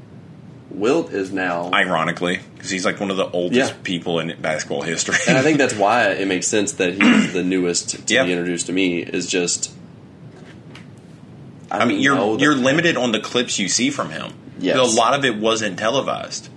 Wilt 0.73 1.11
is 1.11 1.31
now, 1.31 1.69
Ironically, 1.73 2.39
because 2.55 2.69
he's 2.69 2.85
like 2.85 2.99
one 2.99 3.11
of 3.11 3.17
the 3.17 3.29
oldest 3.29 3.71
Yeah. 3.73 3.77
people 3.83 4.19
in 4.19 4.35
basketball 4.41 4.81
history. 4.81 5.15
and 5.27 5.37
I 5.37 5.41
think 5.41 5.57
that's 5.57 5.73
why 5.85 6.09
it 6.11 6.27
makes 6.27 6.47
sense 6.47 6.73
that 6.73 6.93
he's 6.93 7.33
the 7.33 7.43
newest 7.43 7.89
to 8.07 8.13
Yeah. 8.13 8.23
be 8.25 8.31
introduced 8.31 8.67
to 8.67 8.73
me. 8.73 8.99
Is 8.99 9.27
just, 9.27 9.71
I 11.69 11.85
mean, 11.85 12.01
you're 12.01 12.39
you're 12.39 12.55
limited 12.55 12.97
on 12.97 13.11
the 13.11 13.19
clips 13.19 13.59
you 13.59 13.67
see 13.69 13.89
from 13.89 14.09
him. 14.09 14.33
Yes. 14.59 14.77
a 14.77 14.83
lot 14.95 15.13
of 15.17 15.25
it 15.25 15.37
wasn't 15.37 15.79
televised. 15.79 16.49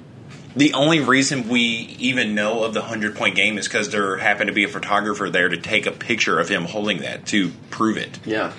The 0.56 0.74
only 0.74 1.00
reason 1.00 1.48
we 1.48 1.60
even 1.98 2.34
know 2.34 2.62
of 2.64 2.74
the 2.74 2.82
hundred 2.82 3.16
point 3.16 3.34
game 3.34 3.56
is 3.58 3.66
because 3.66 3.90
there 3.90 4.16
happened 4.18 4.48
to 4.48 4.52
be 4.52 4.62
a 4.64 4.68
photographer 4.68 5.28
there 5.30 5.48
to 5.48 5.56
take 5.56 5.86
a 5.86 5.90
picture 5.90 6.38
of 6.38 6.48
him 6.48 6.64
holding 6.66 6.98
that 6.98 7.26
to 7.26 7.50
prove 7.70 7.96
it. 7.96 8.18
Yeah, 8.24 8.52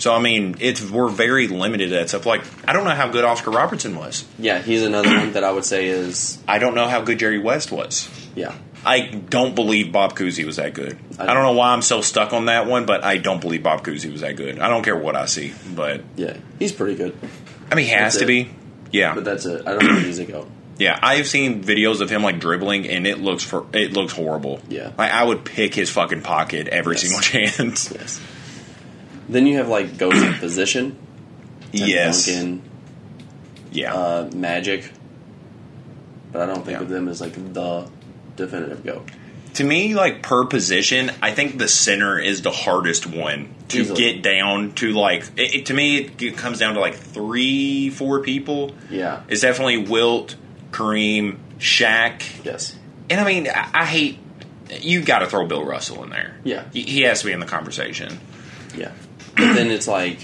So 0.00 0.12
I 0.14 0.18
mean, 0.20 0.56
it's 0.60 0.82
we're 0.82 1.08
very 1.08 1.46
limited 1.46 1.92
at 1.92 2.08
stuff. 2.08 2.26
Like 2.26 2.42
I 2.68 2.72
don't 2.72 2.84
know 2.84 2.90
how 2.94 3.08
good 3.08 3.24
Oscar 3.24 3.50
Robertson 3.52 3.94
was. 3.96 4.24
yeah, 4.38 4.60
he's 4.60 4.82
another 4.82 5.14
one 5.16 5.32
that 5.34 5.44
I 5.44 5.52
would 5.52 5.64
say 5.64 5.86
is 5.88 6.38
I 6.48 6.58
don't 6.58 6.74
know 6.74 6.88
how 6.88 7.00
good 7.02 7.18
Jerry 7.18 7.38
West 7.38 7.70
was. 7.70 8.08
yeah. 8.34 8.54
I 8.82 9.00
don't 9.00 9.54
believe 9.54 9.92
Bob 9.92 10.16
Cousy 10.16 10.46
was 10.46 10.56
that 10.56 10.72
good. 10.72 10.98
I- 11.18 11.24
I 11.30 11.34
don't 11.34 11.42
know 11.42 11.52
why 11.52 11.72
I'm 11.74 11.82
so 11.82 12.00
stuck 12.00 12.32
on 12.32 12.46
that 12.46 12.66
one, 12.66 12.86
but 12.86 13.04
I 13.04 13.18
don't 13.18 13.38
believe 13.42 13.62
Bob 13.62 13.84
Cousy 13.84 14.10
was 14.10 14.22
that 14.22 14.36
good. 14.36 14.58
I 14.58 14.68
don't 14.68 14.82
care 14.82 14.96
what 14.96 15.16
I 15.16 15.26
see, 15.26 15.52
but 15.76 16.00
Yeah, 16.16 16.38
he's 16.58 16.72
pretty 16.72 16.94
good, 16.94 17.14
I 17.70 17.74
mean, 17.74 17.84
he 17.84 17.90
has 17.92 18.14
That's 18.14 18.24
to 18.24 18.24
it. 18.24 18.26
be. 18.26 18.50
Yeah, 18.90 19.14
but 19.14 19.24
that's 19.26 19.44
it. 19.44 19.68
I 19.68 19.72
don't 19.72 19.80
think 19.86 20.06
he's 20.06 20.18
a 20.18 20.46
yeah. 20.78 20.98
I've 21.02 21.28
seen 21.28 21.62
videos 21.62 22.00
of 22.00 22.08
him 22.08 22.22
like 22.22 22.40
dribbling, 22.40 22.88
and 22.88 23.06
it 23.06 23.18
looks 23.20 23.44
for 23.44 23.66
it 23.74 23.92
looks 23.92 24.14
horrible. 24.14 24.60
Yeah. 24.70 24.92
like 24.96 25.12
I 25.12 25.22
would 25.24 25.44
pick 25.44 25.74
his 25.74 25.90
fucking 25.90 26.22
pocket 26.22 26.66
every 26.68 26.94
Yes. 26.96 27.02
single 27.02 27.20
chance. 27.20 27.92
Yes. 27.92 28.18
Then 29.32 29.46
you 29.46 29.56
have 29.58 29.68
like 29.68 29.96
Ghost 29.98 30.22
in 30.24 30.34
position. 30.34 30.96
Yes, 31.72 32.26
Duncan, 32.26 32.62
yeah. 33.70 33.94
uh, 33.94 34.30
Magic, 34.34 34.90
but 36.32 36.42
I 36.42 36.46
don't 36.46 36.64
think 36.64 36.78
Yeah. 36.78 36.82
of 36.82 36.88
them 36.88 37.06
as 37.08 37.20
like 37.20 37.34
the 37.54 37.88
definitive 38.34 38.84
goat. 38.84 39.08
to 39.54 39.62
me, 39.64 39.94
like 39.94 40.20
per 40.20 40.46
position, 40.46 41.12
I 41.22 41.30
think 41.32 41.58
the 41.58 41.68
center 41.68 42.18
is 42.18 42.42
the 42.42 42.50
hardest 42.50 43.06
one 43.06 43.54
to 43.68 43.82
Easily. 43.82 44.00
get 44.00 44.22
down 44.24 44.72
to. 44.74 44.90
Like 44.92 45.22
it, 45.36 45.54
it- 45.54 45.66
to 45.66 45.74
me, 45.74 45.98
it, 45.98 46.20
it 46.20 46.36
comes 46.36 46.58
down 46.58 46.74
to 46.74 46.80
like 46.80 46.96
three, 46.96 47.88
four 47.90 48.20
people. 48.22 48.72
Yeah. 48.90 49.22
It's 49.28 49.42
definitely 49.42 49.78
Wilt, 49.78 50.34
Kareem, 50.72 51.38
Shaq, 51.60 52.44
Yes. 52.44 52.74
and 53.08 53.20
I 53.20 53.24
mean, 53.24 53.46
I, 53.48 53.70
I 53.72 53.84
hate. 53.86 54.18
You've 54.80 55.06
got 55.06 55.20
to 55.20 55.26
throw 55.26 55.46
Bill 55.46 55.64
Russell 55.64 56.02
in 56.02 56.10
there. 56.10 56.34
Yeah. 56.42 56.64
he, 56.72 56.82
he 56.82 57.02
has 57.02 57.20
to 57.20 57.26
be 57.26 57.32
in 57.32 57.38
the 57.38 57.46
conversation. 57.46 58.18
Yeah. 58.76 58.90
But 59.40 59.54
then 59.54 59.70
it's 59.70 59.88
like 59.88 60.20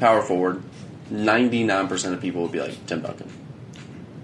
power 0.00 0.22
forward. 0.22 0.62
Ninety 1.10 1.64
nine 1.64 1.88
percent 1.88 2.14
of 2.14 2.20
people 2.20 2.42
would 2.42 2.52
be 2.52 2.60
like 2.60 2.86
Tim 2.86 3.02
Duncan. 3.02 3.30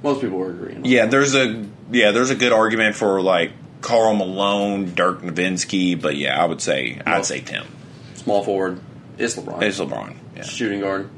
Most 0.03 0.21
people 0.21 0.39
were 0.39 0.51
agreeing. 0.51 0.85
Yeah, 0.85 1.07
there's 1.07 1.35
a 1.35 1.67
yeah, 1.91 2.13
there's 2.13 2.31
a 2.31 2.35
good 2.37 2.53
argument 2.53 2.95
for 2.97 3.21
like 3.21 3.53
Karl 3.81 4.15
Malone, 4.15 4.95
Dirk 4.95 5.23
Nowitzki, 5.23 6.01
but 6.01 6.17
yeah, 6.17 6.43
I 6.43 6.47
would 6.47 6.61
say 6.61 7.01
I'd 7.05 7.25
say 7.27 7.41
Tim. 7.41 7.67
Small 8.15 8.43
forward. 8.45 8.81
It's 9.19 9.37
LeBron. 9.37 9.63
It's 9.63 9.79
LeBron. 9.81 10.17
Yeah. 10.37 10.43
Shooting 10.45 10.81
guard. 10.81 11.11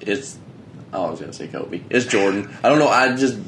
It's. 0.00 0.38
Oh, 0.92 1.06
I 1.06 1.10
was 1.10 1.20
gonna 1.20 1.32
say 1.32 1.48
Kobe. 1.48 1.80
It's 1.90 2.06
Jordan. 2.06 2.54
I 2.62 2.68
don't 2.68 2.78
know. 2.78 2.88
I 2.88 3.16
just. 3.16 3.38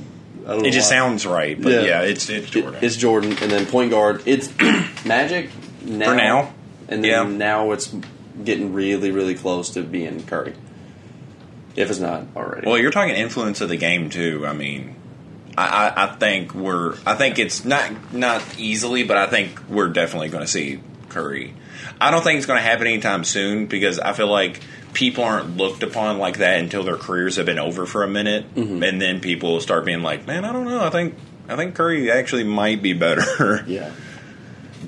I 0.47 0.57
It 0.57 0.71
just 0.73 0.91
why. 0.91 0.97
sounds 0.99 1.27
right, 1.27 1.61
but 1.61 1.73
Yeah. 1.73 1.81
yeah, 1.83 2.01
it's 2.03 2.29
it's 2.31 2.49
It- 2.49 2.63
Jordan. 2.63 2.79
it's 2.83 2.97
Jordan, 2.97 3.31
and 3.43 3.51
then 3.51 3.67
point 3.67 3.91
guard. 3.91 4.23
It's 4.27 4.51
Magic 5.05 5.51
now. 5.85 6.07
For 6.11 6.15
now. 6.17 6.55
and 6.89 7.05
then 7.05 7.11
Yeah. 7.11 7.23
now 7.37 7.73
it's 7.73 7.93
getting 8.45 8.73
really, 8.73 9.11
really 9.11 9.35
close 9.35 9.71
to 9.71 9.83
being 9.83 10.25
Curry. 10.25 10.55
If 11.75 11.91
it's 11.91 11.99
not 12.01 12.25
already. 12.35 12.67
well, 12.67 12.79
you're 12.79 12.91
talking 12.91 13.15
influence 13.15 13.61
of 13.61 13.69
the 13.69 13.77
game 13.77 14.09
too. 14.09 14.47
I 14.47 14.55
mean, 14.55 14.97
I, 15.59 15.67
I, 15.89 16.05
I 16.05 16.17
think 16.17 16.55
we're 16.55 16.97
I 17.05 17.15
think 17.15 17.39
it's 17.39 17.65
not 17.65 18.15
not 18.15 18.43
easily, 18.59 19.03
but 19.03 19.17
I 19.19 19.27
think 19.27 19.61
we're 19.69 19.89
definitely 19.89 20.29
going 20.31 20.43
to 20.45 20.49
see 20.51 20.81
Curry. 21.11 21.55
I 22.01 22.11
don't 22.11 22.23
think 22.25 22.39
it's 22.39 22.47
going 22.47 22.59
to 22.59 22.63
happen 22.63 22.87
anytime 22.87 23.25
soon 23.25 23.67
because 23.67 23.99
I 23.99 24.15
feel 24.15 24.29
like 24.29 24.61
people 24.95 25.25
aren't 25.25 25.59
looked 25.59 25.83
upon 25.83 26.19
like 26.19 26.39
that 26.39 26.59
until 26.61 26.83
their 26.83 26.97
careers 26.97 27.37
have 27.37 27.45
been 27.47 27.59
over 27.59 27.85
for 27.85 28.03
a 28.03 28.09
minute, 28.09 28.55
Mm-hmm. 28.55 28.83
and 28.83 29.01
then 29.01 29.21
people 29.21 29.61
start 29.61 29.85
being 29.85 30.03
like, 30.03 30.27
"Man, 30.27 30.47
I 30.47 30.53
don't 30.53 30.65
know. 30.65 30.83
I 30.83 30.89
think 30.89 31.15
I 31.47 31.57
think 31.57 31.75
Curry 31.75 32.11
actually 32.11 32.45
might 32.45 32.81
be 32.83 32.95
better." 32.95 33.63
yeah. 33.67 33.93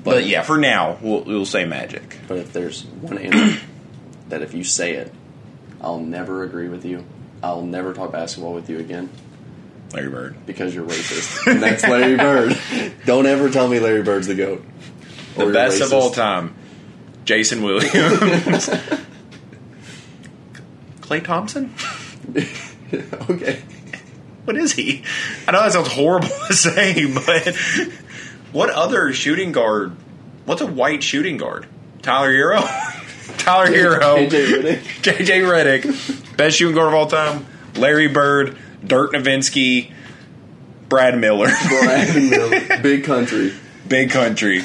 But 0.03 0.25
yeah, 0.25 0.43
for 0.43 0.57
now, 0.57 0.97
we'll, 1.01 1.23
we'll 1.23 1.45
say 1.45 1.65
Magic. 1.65 2.17
But 2.27 2.37
if 2.37 2.53
there's 2.53 2.85
one 2.85 3.17
answer 3.17 3.65
that 4.29 4.41
if 4.41 4.53
you 4.53 4.63
say 4.63 4.93
it, 4.93 5.13
I'll 5.81 5.99
never 5.99 6.43
agree 6.43 6.69
with 6.69 6.85
you. 6.85 7.05
I'll 7.41 7.61
never 7.61 7.93
talk 7.93 8.11
basketball 8.11 8.53
with 8.53 8.69
you 8.69 8.79
again 8.79 9.09
Larry 9.93 10.09
Bird. 10.09 10.45
because 10.45 10.75
you're 10.75 10.85
racist. 10.85 11.47
and 11.51 11.63
that's 11.63 11.83
Larry 11.83 12.17
Bird. 12.17 12.57
Don't 13.05 13.25
ever 13.25 13.49
tell 13.49 13.67
me 13.67 13.79
Larry 13.79 14.03
Bird's 14.03 14.27
the 14.27 14.35
goat. 14.35 14.63
The 15.35 15.47
best 15.51 15.81
of 15.81 15.93
all 15.93 16.11
time, 16.11 16.53
Jason 17.25 17.63
Williams. 17.63 17.93
Klay 21.01 21.23
Thompson? 21.23 21.73
okay. 23.29 23.61
What 24.43 24.57
is 24.57 24.73
he? 24.73 25.03
I 25.47 25.51
know 25.51 25.61
that 25.63 25.71
sounds 25.71 25.91
horrible 25.91 26.27
to 26.47 26.53
say, 26.53 27.05
but 27.11 27.55
what 28.51 28.69
other 28.69 29.13
shooting 29.13 29.51
guard? 29.51 29.95
What's 30.45 30.61
a 30.61 30.67
white 30.67 31.03
shooting 31.03 31.37
guard? 31.37 31.67
Tyler 32.01 32.31
Herro? 32.31 32.61
Tyler 33.37 33.67
Herro. 33.67 34.27
AJ 34.27 34.29
Redick. 34.29 34.79
JJ 35.01 35.81
Redick. 35.83 36.37
Best 36.37 36.57
shooting 36.57 36.75
guard 36.75 36.87
of 36.87 36.93
all 36.93 37.07
time. 37.07 37.45
Larry 37.75 38.07
Bird. 38.07 38.57
Dirk 38.85 39.11
Nowitzki. 39.11 39.91
Brad 40.87 41.17
Miller. 41.17 41.49
Brian 41.67 42.29
Miller. 42.29 42.81
Big 42.81 43.03
country. 43.03 43.53
Big 43.87 44.09
country. 44.09 44.63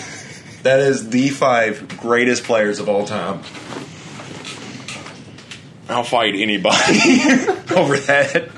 That 0.63 0.81
is 0.81 1.11
the 1.11 1.29
five 1.29 1.99
greatest 1.99 2.45
players 2.45 2.79
of 2.79 2.89
all 2.89 3.05
time. 3.05 3.43
I'll 5.87 6.03
fight 6.03 6.35
anybody 6.35 6.99
over 7.77 7.99
that. 7.99 8.49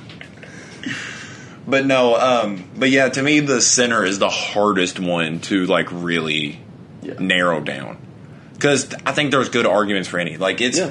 But 1.67 1.85
no, 1.87 2.15
um, 2.17 2.65
but 2.77 2.91
yeah, 2.91 3.09
to 3.09 3.23
me 3.23 3.41
the 3.41 3.61
center 3.61 4.05
is 4.05 4.19
the 4.19 4.29
hardest 4.29 5.01
one 5.01 5.41
to 5.43 5.67
like 5.67 5.89
really 5.91 6.61
Yeah. 7.03 7.15
narrow 7.19 7.61
down. 7.61 7.99
Because 8.55 8.95
I 9.05 9.13
think 9.13 9.31
there's 9.33 9.49
good 9.49 9.67
arguments 9.67 10.09
for 10.09 10.19
any. 10.19 10.37
Like 10.37 10.61
it's 10.61 10.79
Yeah. 10.79 10.91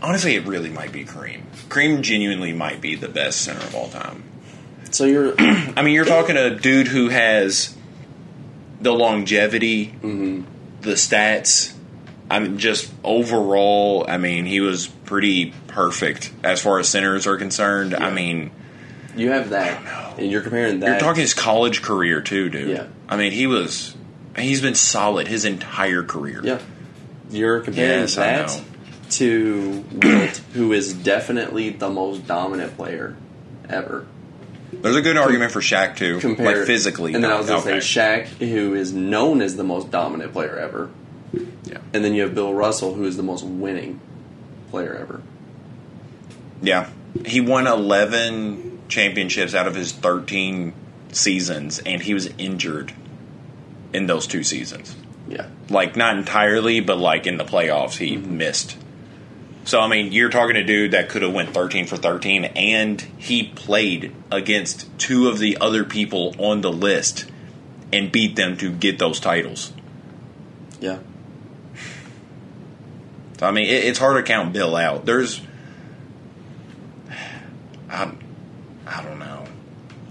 honestly, 0.00 0.34
it 0.36 0.46
really 0.46 0.70
might 0.70 0.92
be 0.92 1.04
Kareem. 1.04 1.42
Kareem 1.68 2.00
genuinely 2.02 2.52
might 2.52 2.80
be 2.80 2.94
the 2.94 3.08
best 3.08 3.40
center 3.42 3.60
of 3.60 3.74
all 3.74 3.88
time. 3.88 4.22
So 4.90 5.04
you're 5.04 5.34
I 5.38 5.82
mean, 5.82 5.94
you're 5.94 6.04
talking 6.04 6.36
a 6.36 6.50
dude 6.50 6.88
who 6.88 7.08
has 7.08 7.74
the 8.80 8.92
longevity, 8.92 9.94
the 10.02 10.90
stats. 10.94 11.72
I 12.30 12.38
mean, 12.40 12.58
just 12.58 12.90
overall, 13.04 14.04
I 14.08 14.16
mean, 14.16 14.46
he 14.46 14.60
was 14.60 14.86
pretty 14.86 15.52
perfect 15.66 16.32
as 16.42 16.60
far 16.60 16.78
as 16.78 16.88
centers 16.88 17.26
are 17.26 17.36
concerned. 17.36 17.94
I 17.94 18.10
mean, 18.10 18.50
you 19.16 19.30
have 19.30 19.50
that, 19.50 20.18
and 20.18 20.30
you're 20.30 20.42
comparing 20.42 20.80
that. 20.80 20.86
you're 20.88 20.98
talking 20.98 21.22
his 21.22 21.34
college 21.34 21.82
career 21.82 22.20
too, 22.20 22.48
dude. 22.48 22.70
Yeah. 22.70 22.86
I 23.08 23.16
mean, 23.16 23.32
he 23.32 23.46
was 23.46 23.94
he's 24.36 24.60
been 24.60 24.74
solid 24.74 25.28
his 25.28 25.44
entire 25.44 26.02
career. 26.02 26.40
Yeah. 26.42 26.60
You're 27.30 27.60
comparing 27.60 28.00
Yes, 28.00 28.16
that 28.16 28.62
to 29.12 29.84
Wilt, 29.92 30.36
who 30.54 30.72
is 30.72 30.92
definitely 30.94 31.70
the 31.70 31.90
most 31.90 32.26
dominant 32.26 32.76
player 32.76 33.16
ever. 33.68 34.06
There's 34.72 34.96
a 34.96 35.02
good 35.02 35.18
argument 35.18 35.52
for 35.52 35.60
Shaq 35.60 35.96
too, 35.96 36.18
Compared, 36.18 36.58
like 36.58 36.66
physically. 36.66 37.14
And 37.14 37.22
then 37.22 37.30
I 37.30 37.36
was 37.36 37.46
going 37.46 37.62
to 37.62 37.68
okay. 37.70 37.80
say 37.80 38.00
Shaq, 38.00 38.26
who 38.38 38.74
is 38.74 38.92
known 38.92 39.42
as 39.42 39.56
the 39.56 39.64
most 39.64 39.90
dominant 39.90 40.32
player 40.32 40.56
ever. 40.58 40.90
Yeah. 41.64 41.78
And 41.92 42.02
then 42.04 42.14
you 42.14 42.22
have 42.22 42.34
Bill 42.34 42.54
Russell, 42.54 42.94
who 42.94 43.04
is 43.04 43.16
the 43.18 43.22
most 43.22 43.44
winning 43.44 44.00
player 44.70 44.94
ever. 44.94 45.22
Yeah. 46.62 46.88
He 47.26 47.42
won 47.42 47.66
11 47.66 48.71
championships 48.92 49.54
out 49.54 49.66
of 49.66 49.74
his 49.74 49.92
13 49.92 50.72
seasons, 51.10 51.80
and 51.80 52.02
he 52.02 52.14
was 52.14 52.28
injured 52.38 52.92
in 53.92 54.06
those 54.06 54.26
two 54.26 54.44
seasons. 54.44 54.94
Yeah. 55.28 55.48
Like, 55.68 55.96
not 55.96 56.16
entirely, 56.16 56.80
but 56.80 56.98
like 56.98 57.26
in 57.26 57.38
the 57.38 57.44
playoffs, 57.44 57.96
he 57.96 58.16
mm-hmm. 58.16 58.36
missed. 58.36 58.76
So, 59.64 59.80
I 59.80 59.86
mean, 59.88 60.12
you're 60.12 60.30
talking 60.30 60.56
a 60.56 60.64
dude 60.64 60.90
that 60.90 61.08
could 61.08 61.22
have 61.22 61.32
went 61.32 61.54
13 61.54 61.86
for 61.86 61.96
13, 61.96 62.44
and 62.44 63.00
he 63.16 63.44
played 63.48 64.14
against 64.30 64.86
two 64.98 65.28
of 65.28 65.38
the 65.38 65.58
other 65.60 65.84
people 65.84 66.34
on 66.38 66.60
the 66.60 66.72
list 66.72 67.30
and 67.92 68.10
beat 68.10 68.36
them 68.36 68.56
to 68.58 68.72
get 68.72 68.98
those 68.98 69.20
titles. 69.20 69.72
Yeah. 70.80 70.98
So, 73.38 73.46
I 73.46 73.52
mean, 73.52 73.66
it, 73.66 73.84
it's 73.84 73.98
hard 73.98 74.16
to 74.16 74.22
count 74.22 74.52
Bill 74.52 74.74
out. 74.74 75.06
There's 75.06 75.40
I, 77.90 78.12
I 78.92 79.02
don't 79.02 79.18
know. 79.18 79.44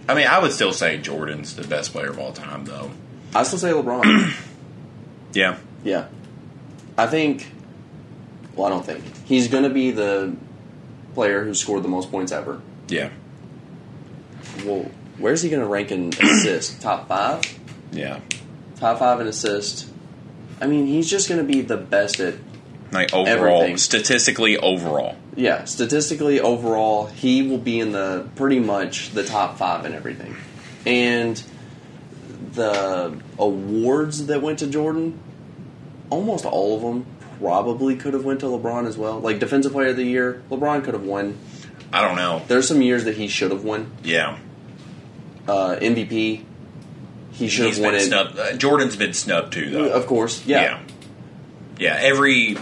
I 0.09 0.15
mean, 0.15 0.27
I 0.27 0.39
would 0.39 0.51
still 0.51 0.73
say 0.73 0.97
Jordan's 0.97 1.55
the 1.55 1.65
best 1.67 1.91
player 1.91 2.09
of 2.09 2.19
all 2.19 2.33
time, 2.33 2.65
though. 2.65 2.91
I 3.35 3.43
still 3.43 3.59
say 3.59 3.69
LeBron. 3.71 4.33
Yeah. 5.33 5.57
yeah, 5.85 6.07
I 6.97 7.07
think. 7.07 7.49
Well, 8.53 8.67
I 8.67 8.69
don't 8.69 8.85
think 8.85 9.01
he's 9.25 9.47
going 9.47 9.63
to 9.63 9.69
be 9.69 9.91
the 9.91 10.35
player 11.13 11.45
who 11.45 11.53
scored 11.53 11.83
the 11.83 11.87
most 11.87 12.11
points 12.11 12.33
ever. 12.33 12.61
Yeah. 12.89 13.11
Well, 14.65 14.91
where's 15.17 15.41
he 15.41 15.49
going 15.49 15.61
to 15.61 15.67
rank 15.69 15.91
in 15.91 16.09
assist? 16.21 16.81
Top 16.81 17.07
five? 17.07 17.41
Yeah. 17.93 18.19
Top 18.75 18.99
five 18.99 19.21
in 19.21 19.27
assist. 19.27 19.87
I 20.59 20.67
mean, 20.67 20.85
he's 20.85 21.09
just 21.09 21.29
going 21.29 21.39
to 21.39 21.47
be 21.47 21.61
the 21.61 21.77
best 21.77 22.19
at 22.19 22.35
Like 22.91 23.13
overall, 23.13 23.55
Everything. 23.59 23.77
statistically, 23.77 24.57
overall. 24.57 25.15
Yeah, 25.35 25.63
statistically, 25.63 26.41
overall, 26.41 27.07
he 27.07 27.47
will 27.47 27.57
be 27.57 27.79
in 27.79 27.93
the 27.93 28.27
pretty 28.35 28.59
much 28.59 29.11
the 29.11 29.23
top 29.23 29.57
five 29.57 29.85
in 29.85 29.93
everything. 29.93 30.35
And 30.85 31.41
the 32.53 33.17
awards 33.39 34.27
that 34.27 34.41
went 34.41 34.59
to 34.59 34.67
Jordan, 34.67 35.19
almost 36.09 36.45
all 36.45 36.75
of 36.75 36.81
them 36.81 37.05
probably 37.39 37.95
could 37.95 38.13
have 38.13 38.25
went 38.25 38.41
to 38.41 38.47
LeBron 38.47 38.87
as 38.87 38.97
well. 38.97 39.19
Like 39.19 39.39
defensive 39.39 39.71
player 39.71 39.89
of 39.89 39.95
the 39.95 40.03
year, 40.03 40.43
LeBron 40.49 40.83
could 40.83 40.93
have 40.93 41.03
won. 41.03 41.37
I 41.93 42.01
don't 42.01 42.15
know. 42.15 42.41
There's 42.47 42.67
some 42.67 42.81
years 42.81 43.05
that 43.05 43.15
he 43.15 43.27
should 43.27 43.51
have 43.51 43.63
won. 43.63 43.91
Yeah. 44.03 44.37
Uh, 45.47 45.75
MVP, 45.81 46.43
he 47.31 47.47
should 47.47 47.67
have 47.67 47.79
won 47.79 47.99
snubbed. 47.99 48.37
Uh, 48.37 48.53
Jordan's 48.53 48.95
been 48.95 49.13
snubbed 49.13 49.53
too, 49.53 49.69
though. 49.69 49.89
Of 49.89 50.07
course, 50.07 50.45
yeah. 50.45 50.61
yeah. 50.61 50.79
Yeah, 51.79 51.97
every 51.99 52.57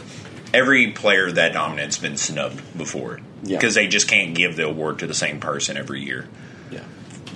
every 0.54 0.91
player 0.91 1.32
that 1.32 1.54
dominant's 1.54 1.97
been 1.97 2.18
snubbed 2.18 2.62
before 2.78 3.20
Yeah. 3.43 3.58
because 3.58 3.76
they 3.76 3.88
just 3.88 4.08
can't 4.08 4.34
give 4.36 4.56
the 4.56 4.66
award 4.66 5.00
to 5.00 5.08
the 5.08 5.14
same 5.14 5.39
person 5.39 5.78
every 5.78 6.04
year. 6.04 6.28
yeah. 6.72 6.82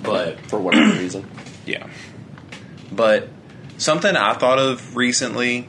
But 0.02 0.40
For 0.46 0.58
whatever 0.58 0.92
reason. 0.98 1.28
yeah, 1.66 1.86
but 2.92 3.28
something 3.78 4.14
I 4.16 4.34
thought 4.34 4.58
of 4.58 4.96
recently, 4.96 5.66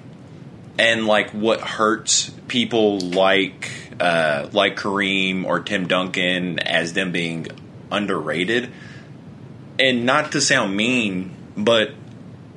and 0.77 1.05
like 1.07 1.31
what 1.31 1.61
hurts 1.61 2.31
people 2.47 2.99
like 2.99 3.71
uh, 3.99 4.49
like 4.51 4.75
Kareem 4.75 5.45
or 5.45 5.61
Tim 5.61 5.87
Duncan 5.87 6.59
as 6.59 6.91
them 6.93 7.11
being 7.13 7.47
underrated, 7.91 8.69
and 9.79 10.05
not 10.05 10.33
to 10.33 10.41
sound 10.41 10.75
mean, 10.75 11.31
but 11.55 11.91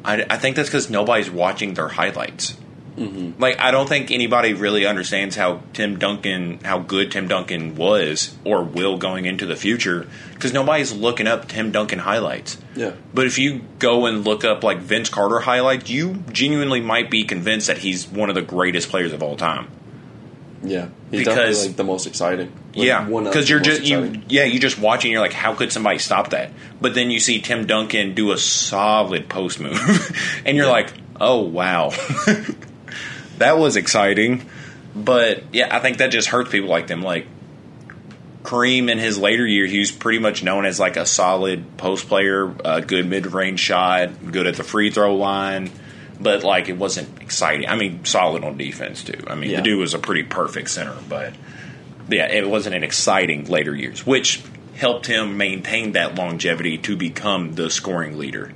I, 0.05 0.27
I 0.29 0.37
think 0.37 0.57
that's 0.57 0.69
because 0.69 0.91
nobody's 0.91 1.31
watching 1.31 1.75
their 1.75 1.89
highlights. 1.89 2.58
Mm-hmm. 2.99 3.41
Like 3.41 3.59
I 3.61 3.71
don't 3.71 3.89
think 3.89 4.11
anybody 4.11 4.55
really 4.55 4.85
understands 4.87 5.37
how 5.37 5.61
Tim 5.73 5.99
Duncan, 5.99 6.61
how 6.65 6.79
good 6.81 7.13
Tim 7.13 7.29
Duncan 7.29 7.77
was 7.77 8.37
or 8.45 8.63
will 8.65 8.99
going 8.99 9.25
into 9.25 9.47
the 9.47 9.57
future, 9.57 10.07
because 10.35 10.53
nobody's 10.53 10.93
looking 10.93 11.27
up 11.27 11.49
Tim 11.49 11.71
Duncan 11.71 12.01
highlights. 12.01 12.59
Yeah. 12.75 12.93
But 13.15 13.27
if 13.27 13.39
you 13.39 13.63
go 13.79 14.07
and 14.07 14.25
look 14.25 14.45
up 14.45 14.65
like 14.65 14.79
Vince 14.79 15.09
Carter 15.09 15.39
highlights, 15.41 15.89
you 15.89 16.23
genuinely 16.33 16.81
might 16.81 17.11
be 17.11 17.25
convinced 17.25 17.69
that 17.69 17.79
he's 17.79 18.07
one 18.09 18.29
of 18.29 18.35
the 18.35 18.43
greatest 18.43 18.89
players 18.91 19.13
of 19.13 19.23
all 19.23 19.37
time. 19.37 19.69
Yeah. 20.63 20.89
He's 21.13 21.21
Because- 21.21 21.67
like 21.69 21.77
the 21.77 21.85
most 21.85 22.07
exciting. 22.07 22.53
Like, 22.75 22.87
yeah, 22.87 23.05
because 23.05 23.49
you're 23.49 23.61
just 23.61 23.83
you. 23.83 24.21
Yeah, 24.29 24.45
you 24.45 24.61
just 24.61 24.79
watching. 24.79 25.11
You're 25.11 25.21
like, 25.21 25.33
how 25.33 25.55
could 25.55 25.73
somebody 25.73 25.99
stop 25.99 26.31
that? 26.31 26.51
But 26.81 26.95
then 26.95 27.11
you 27.11 27.19
see 27.19 27.41
Tim 27.41 27.67
Duncan 27.67 28.15
do 28.15 28.31
a 28.33 28.39
solid 28.39 29.29
post 29.29 29.59
move, 29.59 29.79
and 30.45 30.57
you're 30.57 30.67
Yeah. 30.67 30.73
like, 30.73 30.93
oh 31.21 31.41
wow, 31.41 31.91
that 33.39 33.59
was 33.59 33.77
exciting. 33.77 34.47
But 34.95 35.45
yeah, 35.53 35.75
I 35.75 35.81
think 35.81 35.99
that 35.99 36.11
just 36.11 36.29
hurts 36.29 36.51
people 36.51 36.69
like 36.69 36.87
them. 36.87 37.03
Like 37.03 37.27
Kareem 38.43 38.91
in 38.91 38.99
his 38.99 39.19
later 39.19 39.47
year, 39.47 39.67
he 39.67 39.79
was 39.79 39.91
pretty 39.91 40.19
much 40.19 40.43
known 40.43 40.65
as 40.65 40.81
like 40.81 40.97
a 40.97 41.07
solid 41.07 41.77
post 41.77 42.09
player, 42.09 42.55
a 42.65 42.81
good 42.81 43.07
mid 43.07 43.27
range 43.33 43.61
shot, 43.61 44.11
good 44.33 44.47
at 44.47 44.57
the 44.57 44.65
free 44.65 44.91
throw 44.91 45.15
line. 45.17 45.71
But 46.21 46.43
like 46.43 46.69
it 46.69 46.77
wasn't 46.77 47.21
exciting. 47.23 47.69
I 47.69 47.77
mean, 47.77 48.05
solid 48.05 48.45
on 48.45 48.57
defense 48.57 49.05
too. 49.05 49.23
I 49.29 49.35
mean, 49.35 49.51
Yeah. 49.51 49.57
the 49.59 49.63
dude 49.63 49.79
was 49.79 49.95
a 49.95 49.99
pretty 49.99 50.25
perfect 50.25 50.71
center, 50.71 50.97
but 51.09 51.33
yeah, 52.09 52.27
it 52.27 52.49
wasn't 52.49 52.75
an 52.75 52.83
exciting 52.83 53.45
later 53.45 53.75
years, 53.75 54.05
which 54.07 54.43
helped 54.75 55.07
him 55.07 55.37
maintain 55.37 55.93
that 55.93 56.15
longevity 56.15 56.79
to 56.79 56.97
become 56.97 57.55
the 57.55 57.69
scoring 57.71 58.19
leader. 58.19 58.53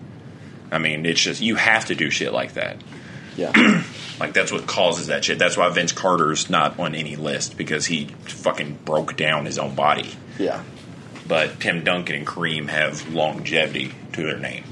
I 0.71 0.79
mean, 0.79 1.05
it's 1.05 1.21
just 1.21 1.41
you 1.43 1.57
have 1.57 1.87
to 1.87 1.95
do 1.95 2.11
shit 2.11 2.33
like 2.33 2.55
that. 2.55 2.79
Yeah. 3.37 3.53
Like 4.23 4.35
that's 4.35 4.53
what 4.53 4.69
causes 4.69 5.09
that 5.09 5.25
shit. 5.25 5.41
That's 5.41 5.57
why 5.57 5.69
Vince 5.71 5.91
Carter's 5.91 6.49
not 6.49 6.79
on 6.79 6.95
any 6.95 7.17
list 7.17 7.57
because 7.57 7.87
he 7.87 8.05
fucking 8.05 8.79
broke 8.85 9.17
down 9.17 9.47
his 9.47 9.59
own 9.59 9.75
body. 9.75 10.11
yeah. 10.39 10.63
But 11.27 11.59
Tim 11.59 11.83
Duncan 11.83 12.15
and 12.15 12.27
Kareem 12.27 12.69
have 12.69 13.13
longevity 13.13 13.91
to 14.13 14.23
their 14.23 14.39
name. 14.39 14.63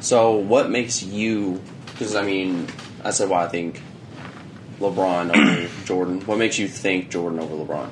So, 0.00 0.36
what 0.36 0.70
makes 0.70 1.02
you? 1.02 1.60
Because 1.84 2.14
I 2.16 2.22
mean, 2.22 2.66
I 3.04 3.10
said 3.10 3.28
why 3.28 3.44
I 3.44 3.48
think 3.48 3.82
LeBron 4.78 5.36
over 5.36 5.68
Jordan. 5.84 6.20
What 6.22 6.38
makes 6.38 6.58
you 6.58 6.66
think 6.66 7.10
Jordan 7.10 7.40
over 7.40 7.54
LeBron? 7.54 7.90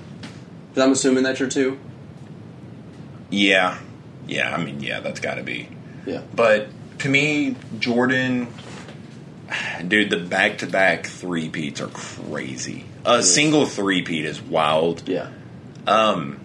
Because 0.71 0.83
I'm 0.83 0.93
assuming 0.93 1.25
that 1.25 1.41
you're 1.41 1.51
two. 1.51 1.79
Yeah, 3.29 3.79
yeah. 4.27 4.55
I 4.55 4.65
mean, 4.65 4.81
yeah, 4.81 5.01
that's 5.01 5.21
got 5.21 5.35
to 5.35 5.43
be. 5.43 5.69
Yeah. 6.07 6.23
But 6.35 6.69
to 7.01 7.09
me, 7.11 7.55
Jordan, 7.79 8.47
dude, 9.87 10.11
the 10.11 10.19
back 10.19 10.59
to 10.59 10.67
back 10.67 11.07
three 11.07 11.49
peats 11.49 11.81
are 11.81 11.89
crazy. 11.89 12.85
A 13.05 13.23
single 13.23 13.67
three 13.67 14.03
peat 14.03 14.25
is 14.25 14.41
wild. 14.41 15.09
Yeah. 15.09 15.31
Um, 15.87 16.41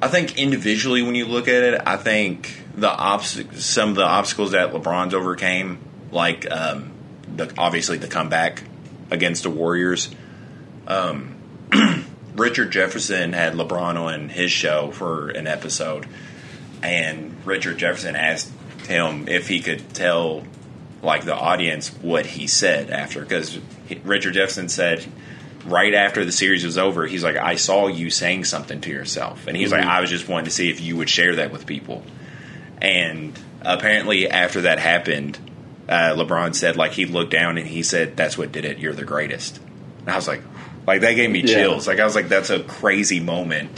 I 0.00 0.08
think 0.08 0.38
individually, 0.38 1.02
when 1.02 1.14
you 1.14 1.26
look 1.26 1.48
at 1.48 1.62
it, 1.62 1.82
I 1.86 1.96
think 1.96 2.56
the 2.74 2.90
obst- 2.90 3.54
some 3.56 3.90
of 3.90 3.94
the 3.96 4.04
obstacles 4.04 4.52
that 4.52 4.72
LeBron's 4.72 5.14
overcame, 5.14 5.78
like 6.10 6.50
um, 6.50 6.90
the 7.36 7.52
obviously 7.56 7.98
the 7.98 8.08
comeback 8.08 8.64
against 9.10 9.44
the 9.44 9.50
Warriors. 9.50 10.10
Um, 10.86 11.36
Richard 12.34 12.72
Jefferson 12.72 13.32
had 13.32 13.54
LeBron 13.54 13.96
on 13.96 14.28
his 14.28 14.50
show 14.50 14.90
for 14.90 15.28
an 15.28 15.46
episode, 15.46 16.06
and 16.82 17.36
Richard 17.44 17.78
Jefferson 17.78 18.16
asked 18.16 18.50
him 18.88 19.28
if 19.28 19.46
he 19.46 19.60
could 19.60 19.94
tell 19.94 20.42
like 21.02 21.24
the 21.24 21.34
audience 21.34 21.88
what 22.00 22.24
he 22.24 22.46
said 22.46 22.88
after 22.90 23.20
because 23.20 23.58
Richard 24.04 24.34
Jefferson 24.34 24.68
said 24.68 25.04
right 25.66 25.94
after 25.94 26.24
the 26.24 26.32
series 26.32 26.64
was 26.64 26.78
over 26.78 27.06
he's 27.06 27.22
like 27.24 27.36
I 27.36 27.56
saw 27.56 27.88
you 27.88 28.08
saying 28.10 28.44
something 28.44 28.80
to 28.82 28.90
yourself 28.90 29.46
and 29.46 29.56
he's 29.56 29.72
like 29.72 29.82
Mhm. 29.82 29.88
I 29.88 30.00
was 30.00 30.10
just 30.10 30.28
wanting 30.28 30.44
to 30.46 30.50
see 30.52 30.70
if 30.70 30.80
you 30.80 30.96
would 30.96 31.10
share 31.10 31.36
that 31.36 31.50
with 31.52 31.66
people 31.66 32.04
and 32.80 33.32
apparently 33.62 34.28
after 34.30 34.62
that 34.62 34.78
happened 34.78 35.38
uh, 35.88 36.14
LeBron 36.16 36.54
said 36.54 36.76
like 36.76 36.92
he 36.92 37.04
looked 37.06 37.32
down 37.32 37.58
and 37.58 37.66
he 37.66 37.82
said 37.82 38.16
that's 38.16 38.38
what 38.38 38.52
did 38.52 38.64
it 38.64 38.78
you're 38.78 38.92
the 38.94 39.04
greatest 39.04 39.60
and 40.00 40.10
I 40.10 40.16
was 40.16 40.26
like 40.28 40.42
like 40.86 41.00
that 41.02 41.12
gave 41.14 41.30
me 41.30 41.40
Yeah. 41.40 41.54
chills 41.54 41.86
like 41.88 41.98
I 42.00 42.04
was 42.04 42.14
like 42.14 42.28
that's 42.28 42.50
a 42.50 42.60
crazy 42.60 43.18
moment 43.20 43.70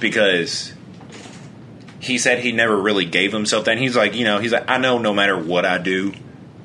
because 0.00 0.72
he 2.00 2.18
said 2.18 2.38
he 2.38 2.52
never 2.52 2.76
really 2.76 3.04
gave 3.04 3.32
himself 3.32 3.64
that. 3.64 3.72
And 3.72 3.80
he's 3.80 3.96
like, 3.96 4.14
you 4.14 4.24
know, 4.24 4.38
he's 4.38 4.52
like, 4.52 4.70
I 4.70 4.78
know 4.78 4.98
no 4.98 5.12
matter 5.12 5.36
what 5.36 5.64
I 5.66 5.78
do, 5.78 6.14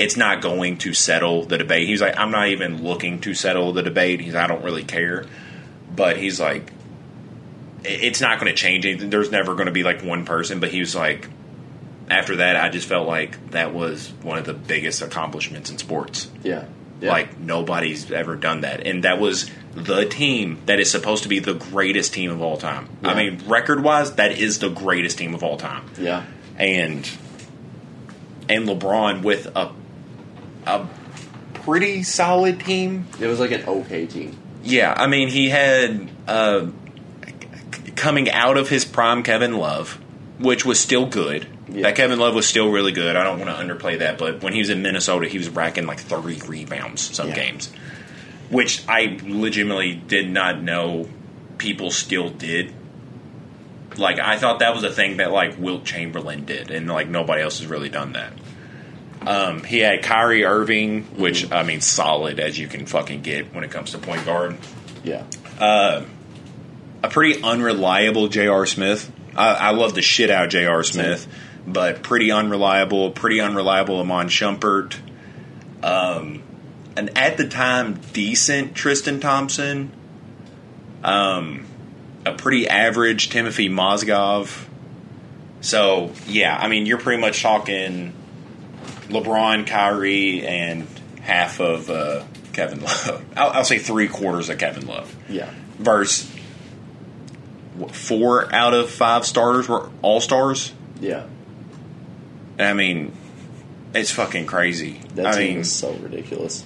it's 0.04 0.18
not 0.18 0.41
going 0.41 0.78
to 0.80 0.93
settle 0.93 1.45
the 1.45 1.58
debate. 1.58 1.88
He's 1.88 2.01
like, 2.01 2.18
I'm 2.18 2.32
not 2.32 2.47
even 2.49 2.84
looking 2.84 3.20
to 3.22 3.34
settle 3.34 3.72
the 3.74 3.82
debate. 3.84 4.20
He's, 4.20 4.36
I 4.36 4.47
don't 4.47 4.64
really 4.64 4.84
care. 4.84 5.26
But 5.95 6.18
he's 6.18 6.39
like, 6.39 6.72
it's 7.84 8.22
not 8.22 8.39
going 8.39 8.51
to 8.51 8.56
change 8.58 8.86
anything. 8.86 9.10
There's 9.10 9.32
never 9.32 9.54
going 9.56 9.68
to 9.68 9.72
be 9.72 9.84
like 9.84 10.01
one 10.04 10.26
person. 10.26 10.60
But 10.60 10.70
he 10.72 10.80
was 10.80 10.95
like, 10.95 11.30
after 12.10 12.38
that, 12.38 12.56
I 12.56 12.70
just 12.70 12.88
felt 12.88 13.08
like 13.08 13.51
that 13.51 13.74
was 13.74 14.10
one 14.22 14.38
of 14.38 14.45
the 14.45 14.54
biggest 14.54 15.01
accomplishments 15.01 15.70
in 15.70 15.78
sports. 15.78 16.30
Yeah. 16.43 16.66
Yeah. 17.01 17.12
Like 17.12 17.38
nobody's 17.38 18.10
ever 18.12 18.38
done 18.38 18.62
that, 18.62 18.88
and 18.88 19.04
that 19.04 19.20
was 19.20 19.49
the 19.74 20.06
team 20.06 20.62
that 20.68 20.80
is 20.80 20.89
supposed 20.89 21.24
to 21.24 21.30
be 21.30 21.39
the 21.39 21.54
greatest 21.56 22.14
team 22.14 22.32
of 22.32 22.41
all 22.41 22.56
time. 22.56 22.88
I 23.04 23.14
mean, 23.14 23.41
record 23.45 23.84
wise, 23.84 24.14
that 24.16 24.38
is 24.38 24.60
the 24.60 24.70
greatest 24.70 25.18
team 25.18 25.34
of 25.36 25.43
all 25.43 25.58
time, 25.58 25.84
Yeah. 25.99 26.24
and 26.56 27.10
and 28.47 28.68
LeBron 28.70 29.22
with 29.24 29.47
a 29.47 29.72
a 30.66 30.88
pretty 31.53 32.03
solid 32.03 32.59
team. 32.59 33.05
It 33.20 33.28
was 33.28 33.39
like 33.39 33.51
an 33.51 33.64
okay 33.68 34.05
team. 34.05 34.38
Yeah, 34.64 34.93
I 34.95 35.07
mean, 35.07 35.28
he 35.30 35.49
had 35.49 36.09
uh, 36.28 36.68
coming 37.95 38.30
out 38.32 38.57
of 38.57 38.70
his 38.70 38.86
prime 38.86 39.24
Kevin 39.24 39.53
Love, 39.57 39.99
which 40.39 40.66
was 40.66 40.80
still 40.80 41.05
good. 41.05 41.47
Yeah. 41.70 41.84
That 41.84 41.95
Kevin 41.95 42.20
Love 42.20 42.36
was 42.36 42.45
still 42.47 42.70
really 42.72 42.91
good. 42.91 43.16
I 43.16 43.24
don't 43.24 43.39
want 43.39 43.49
to 43.55 43.64
underplay 43.64 43.99
that, 43.99 44.18
but 44.18 44.43
when 44.43 44.53
he 44.53 44.59
was 44.59 44.70
in 44.70 44.82
Minnesota, 44.82 45.28
he 45.28 45.38
was 45.38 45.49
racking 45.49 45.86
like 45.86 45.99
30 45.99 46.41
rebounds 46.47 47.01
some 47.16 47.30
Yeah. 47.30 47.36
games, 47.36 47.72
which 48.49 48.84
I 48.88 49.20
legitimately 49.24 49.95
did 49.95 50.30
not 50.30 50.61
know 50.61 51.07
people 51.57 51.89
still 51.91 52.30
did. 52.30 52.74
Like 53.97 54.20
I 54.20 54.38
thought 54.38 54.59
that 54.59 54.74
was 54.74 54.84
a 54.84 54.91
thing 54.91 55.18
that 55.18 55.32
like 55.32 55.57
Wilt 55.57 55.86
Chamberlain 55.86 56.45
did, 56.45 56.72
and 56.72 56.88
like 56.88 57.07
nobody 57.07 57.41
else 57.43 57.59
has 57.59 57.68
really 57.68 57.89
done 57.89 58.14
that. 58.14 58.34
Um, 59.28 59.63
he 59.63 59.80
had 59.80 60.03
Kyrie 60.03 60.45
Irving, 60.45 61.03
which 61.17 61.51
I 61.51 61.63
mean, 61.63 61.82
solid 61.82 62.39
as 62.39 62.57
you 62.57 62.67
can 62.67 62.86
fucking 62.86 63.21
get 63.21 63.53
when 63.53 63.63
it 63.63 63.71
comes 63.71 63.91
to 63.91 63.97
point 63.97 64.26
guard. 64.26 64.57
Yeah. 65.03 65.24
Uh, 65.59 66.03
a 67.03 67.09
pretty 67.09 67.41
unreliable 67.41 68.28
J.R. 68.28 68.65
Smith. 68.65 69.11
I, 69.36 69.53
I 69.53 69.69
love 69.71 69.93
the 69.93 70.01
shit 70.01 70.30
out 70.30 70.45
of 70.45 70.49
J.R. 70.51 70.84
Smith, 70.84 71.28
but 71.67 72.03
pretty 72.03 72.32
unreliable. 72.32 73.11
Pretty 73.11 73.41
unreliable 73.41 73.99
Iman 73.99 74.28
Shumpert. 74.28 74.95
Um, 75.82 76.43
and 76.95 77.17
at 77.17 77.38
the 77.38 77.47
time, 77.47 77.99
decent 78.13 78.76
Tristan 78.76 79.19
Thompson. 79.19 79.91
Um, 81.03 81.65
a 82.26 82.34
pretty 82.34 82.67
average 82.67 83.30
Timofey 83.30 83.69
Mozgov. 83.69 84.67
So 85.61 86.11
yeah, 86.28 86.57
I 86.57 86.67
mean, 86.67 86.86
you're 86.86 86.99
pretty 86.99 87.21
much 87.21 87.41
talking 87.41 88.13
LeBron, 89.10 89.68
Kyrie, 89.68 90.45
and 90.45 90.88
half 91.22 91.60
of 91.60 91.89
uh, 91.89 92.24
Kevin 92.54 92.82
Love. 92.82 93.26
I'll, 93.38 93.49
I'll 93.51 93.66
say 93.66 93.80
three 93.80 94.08
quarters 94.08 94.49
of 94.49 94.58
Kevin 94.58 94.86
Love 94.88 95.14
Yeah. 95.30 95.49
versus 95.78 96.30
what, 97.76 97.93
four 97.95 98.54
out 98.54 98.74
of 98.74 98.89
five 98.89 99.26
starters 99.26 99.68
were 99.68 99.89
all 100.01 100.20
stars. 100.22 100.74
Yeah. 100.99 101.26
I 102.60 102.74
mean, 102.74 103.14
it's 103.95 104.12
fucking 104.12 104.45
crazy. 104.45 105.01
That 105.16 105.26
I 105.26 105.32
team 105.34 105.47
mean, 105.49 105.58
is 105.60 105.72
so 105.72 105.91
ridiculous. 105.93 106.66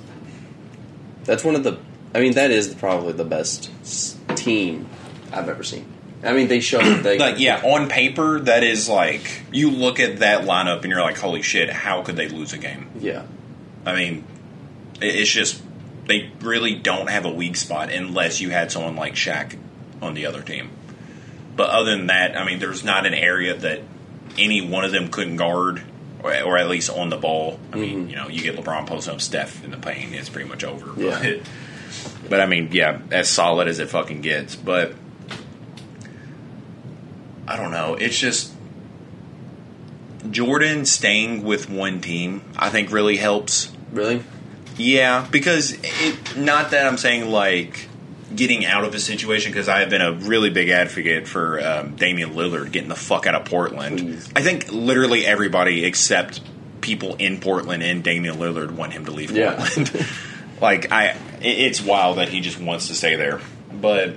That's 1.23 1.43
one 1.43 1.55
of 1.55 1.63
the. 1.63 1.77
I 2.13 2.19
mean, 2.19 2.33
that 2.33 2.51
is 2.51 2.73
probably 2.73 3.13
the 3.13 3.23
best 3.25 3.69
team 4.35 4.87
I've 5.31 5.47
ever 5.49 5.63
seen. 5.63 5.85
I 6.23 6.33
mean, 6.33 6.47
they 6.47 6.59
showed 6.59 6.83
that 6.83 7.03
they. 7.03 7.17
like 7.17 7.39
yeah, 7.39 7.61
on 7.63 7.89
paper, 7.89 8.39
that 8.39 8.63
is 8.63 8.89
like 8.89 9.43
you 9.51 9.69
look 9.69 9.99
at 9.99 10.19
that 10.19 10.45
lineup 10.45 10.81
and 10.81 10.91
you're 10.91 11.01
like, 11.01 11.17
holy 11.17 11.41
shit, 11.41 11.69
how 11.69 12.01
could 12.01 12.15
they 12.15 12.27
lose 12.27 12.53
a 12.53 12.57
game? 12.57 12.89
Yeah. 12.99 13.23
I 13.85 13.95
mean, 13.95 14.23
it's 14.99 15.31
just 15.31 15.61
they 16.07 16.31
really 16.41 16.73
don't 16.75 17.09
have 17.09 17.25
a 17.25 17.31
weak 17.31 17.55
spot 17.55 17.91
unless 17.91 18.41
you 18.41 18.49
had 18.49 18.71
someone 18.71 18.95
like 18.95 19.13
Shaq 19.13 19.57
on 20.01 20.13
the 20.13 20.25
other 20.25 20.41
team. 20.41 20.69
But 21.55 21.69
other 21.69 21.91
than 21.91 22.07
that, 22.07 22.37
I 22.37 22.45
mean, 22.45 22.59
there's 22.59 22.83
not 22.83 23.05
an 23.05 23.13
area 23.13 23.55
that 23.55 23.81
any 24.37 24.61
one 24.61 24.85
of 24.85 24.91
them 24.91 25.09
couldn't 25.09 25.37
guard, 25.37 25.81
or, 26.23 26.41
or 26.43 26.57
at 26.57 26.67
least 26.67 26.89
on 26.89 27.09
the 27.09 27.17
ball. 27.17 27.59
I 27.73 27.77
mean, 27.77 27.99
mm-hmm. 27.99 28.09
you 28.09 28.15
know, 28.15 28.27
you 28.27 28.41
get 28.41 28.55
LeBron 28.55 28.87
posting 28.87 29.13
up 29.13 29.21
Steph 29.21 29.63
in 29.63 29.71
the 29.71 29.77
paint, 29.77 30.13
it's 30.13 30.29
pretty 30.29 30.47
much 30.47 30.63
over. 30.63 30.99
Yeah. 31.01 31.19
But, 31.19 32.29
but 32.29 32.41
I 32.41 32.45
mean, 32.45 32.69
yeah, 32.71 33.01
as 33.11 33.29
solid 33.29 33.67
as 33.67 33.79
it 33.79 33.89
fucking 33.89 34.21
gets. 34.21 34.55
But 34.55 34.93
I 37.47 37.55
don't 37.55 37.71
know. 37.71 37.95
It's 37.95 38.17
just 38.17 38.51
Jordan 40.29 40.85
staying 40.85 41.43
with 41.43 41.69
one 41.69 42.01
team. 42.01 42.41
I 42.57 42.69
think 42.69 42.91
really 42.91 43.17
helps. 43.17 43.71
Really? 43.91 44.23
Yeah, 44.77 45.27
because 45.31 45.73
it, 45.81 46.37
not 46.37 46.71
that 46.71 46.85
I'm 46.85 46.97
saying 46.97 47.29
like 47.31 47.87
getting 48.35 48.65
out 48.65 48.83
of 48.83 48.93
a 48.93 48.99
situation 48.99 49.51
because 49.51 49.69
I 49.69 49.79
have 49.79 49.89
been 49.89 50.01
a 50.01 50.11
really 50.11 50.49
big 50.49 50.69
advocate 50.69 51.27
for 51.27 51.59
um, 51.65 51.95
Damian 51.95 52.31
Lillard 52.31 52.71
getting 52.71 52.89
the 52.89 52.95
fuck 52.95 53.25
out 53.25 53.35
of 53.35 53.45
Portland. 53.45 53.99
Please. 53.99 54.29
I 54.35 54.41
think 54.41 54.71
literally 54.71 55.25
everybody 55.25 55.85
except 55.85 56.41
people 56.81 57.15
in 57.15 57.39
Portland 57.39 57.81
and 57.83 58.03
Damian 58.03 58.35
Lillard 58.35 58.71
want 58.71 58.93
him 58.93 59.05
to 59.05 59.11
leave 59.11 59.31
Yeah. 59.31 59.55
Portland. 59.55 60.05
like 60.61 60.91
I, 60.91 61.11
it- 61.11 61.17
it's 61.41 61.81
wild 61.81 62.17
that 62.17 62.29
he 62.29 62.41
just 62.41 62.59
wants 62.59 62.87
to 62.89 62.95
stay 62.95 63.15
there, 63.15 63.39
but 63.73 64.15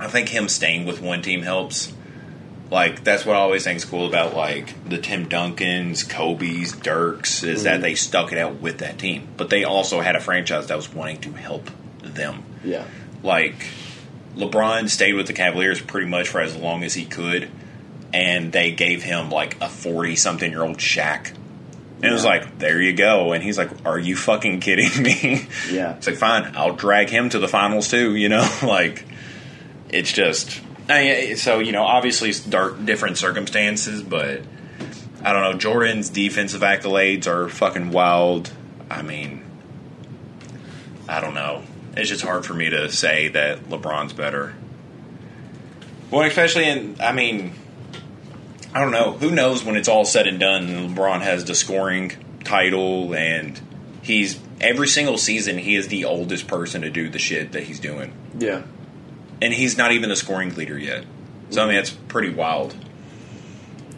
I 0.00 0.08
think 0.08 0.28
him 0.30 0.48
staying 0.48 0.86
with 0.86 1.00
one 1.02 1.20
team 1.22 1.42
helps. 1.42 1.92
Like 2.70 3.02
that's 3.02 3.26
what 3.26 3.36
I 3.36 3.40
always 3.40 3.64
think 3.64 3.78
is 3.78 3.84
cool 3.84 4.06
about 4.06 4.34
like 4.34 4.88
the 4.88 4.98
Tim 4.98 5.28
Duncans, 5.28 6.08
Kobe's, 6.08 6.72
Dirks 6.72 7.42
is 7.42 7.64
that 7.64 7.74
mm-hmm. 7.74 7.82
they 7.82 7.94
stuck 7.96 8.32
it 8.32 8.38
out 8.38 8.60
with 8.60 8.78
that 8.78 8.98
team, 8.98 9.28
but 9.36 9.50
they 9.50 9.64
also 9.64 10.00
had 10.00 10.14
a 10.14 10.20
franchise 10.20 10.68
that 10.68 10.76
was 10.76 10.92
wanting 10.92 11.20
to 11.22 11.32
help 11.32 11.68
them. 12.00 12.44
Yeah. 12.62 12.86
Like 13.22 13.66
LeBron 14.36 14.88
stayed 14.88 15.14
with 15.14 15.26
the 15.26 15.32
Cavaliers 15.32 15.80
pretty 15.80 16.06
much 16.06 16.28
for 16.28 16.40
as 16.40 16.56
long 16.56 16.84
as 16.84 16.94
he 16.94 17.04
could, 17.04 17.50
and 18.12 18.52
they 18.52 18.70
gave 18.70 19.02
him 19.02 19.30
like 19.30 19.60
a 19.60 19.68
forty-something-year-old 19.68 20.78
Shaq. 20.78 21.34
And 22.02 22.08
it 22.08 22.12
was 22.12 22.24
like, 22.24 22.58
there 22.58 22.80
you 22.80 22.94
go. 22.94 23.32
And 23.32 23.44
he's 23.44 23.58
like, 23.58 23.68
are 23.84 23.98
you 23.98 24.16
fucking 24.16 24.60
kidding 24.60 25.02
me? 25.02 25.46
Yeah. 25.70 25.96
It's 25.96 26.06
like, 26.06 26.16
fine, 26.16 26.56
I'll 26.56 26.72
drag 26.72 27.10
him 27.10 27.28
to 27.28 27.38
the 27.38 27.48
finals 27.48 27.90
too, 27.90 28.16
you 28.16 28.30
know? 28.30 28.48
like, 28.62 29.04
it's 29.90 30.10
just. 30.10 30.62
I 30.90 31.34
so, 31.34 31.58
you 31.58 31.72
know, 31.72 31.84
obviously 31.84 32.32
dark, 32.50 32.84
different 32.84 33.18
circumstances, 33.18 34.02
but 34.02 34.42
I 35.22 35.32
don't 35.32 35.42
know. 35.42 35.58
Jordan's 35.58 36.08
defensive 36.08 36.62
accolades 36.62 37.26
are 37.26 37.48
fucking 37.48 37.90
wild. 37.90 38.52
I 38.90 39.02
mean, 39.02 39.44
I 41.08 41.20
don't 41.20 41.34
know. 41.34 41.62
It's 41.96 42.08
just 42.08 42.22
hard 42.22 42.46
for 42.46 42.54
me 42.54 42.70
to 42.70 42.90
say 42.90 43.28
that 43.28 43.64
LeBron's 43.64 44.12
better. 44.12 44.54
Well, 46.10 46.22
especially 46.22 46.68
in, 46.68 46.96
I 47.00 47.12
mean, 47.12 47.52
I 48.74 48.80
don't 48.80 48.92
know. 48.92 49.12
Who 49.12 49.30
knows 49.30 49.64
when 49.64 49.76
it's 49.76 49.88
all 49.88 50.04
said 50.04 50.26
and 50.26 50.40
done 50.40 50.94
LeBron 50.94 51.20
has 51.20 51.44
the 51.44 51.54
scoring 51.54 52.12
title 52.44 53.14
and 53.14 53.60
he's 54.02 54.40
every 54.60 54.88
single 54.88 55.18
season 55.18 55.58
he 55.58 55.74
is 55.74 55.88
the 55.88 56.04
oldest 56.04 56.46
person 56.46 56.82
to 56.82 56.90
do 56.90 57.08
the 57.08 57.18
shit 57.18 57.52
that 57.52 57.64
he's 57.64 57.80
doing. 57.80 58.12
Yeah. 58.38 58.62
And 59.42 59.52
he's 59.52 59.76
not 59.76 59.92
even 59.92 60.08
the 60.08 60.16
scoring 60.16 60.54
leader 60.54 60.78
yet. 60.78 61.04
So 61.50 61.64
I 61.64 61.66
mean 61.66 61.76
it's 61.76 61.90
pretty 61.90 62.30
wild. 62.30 62.74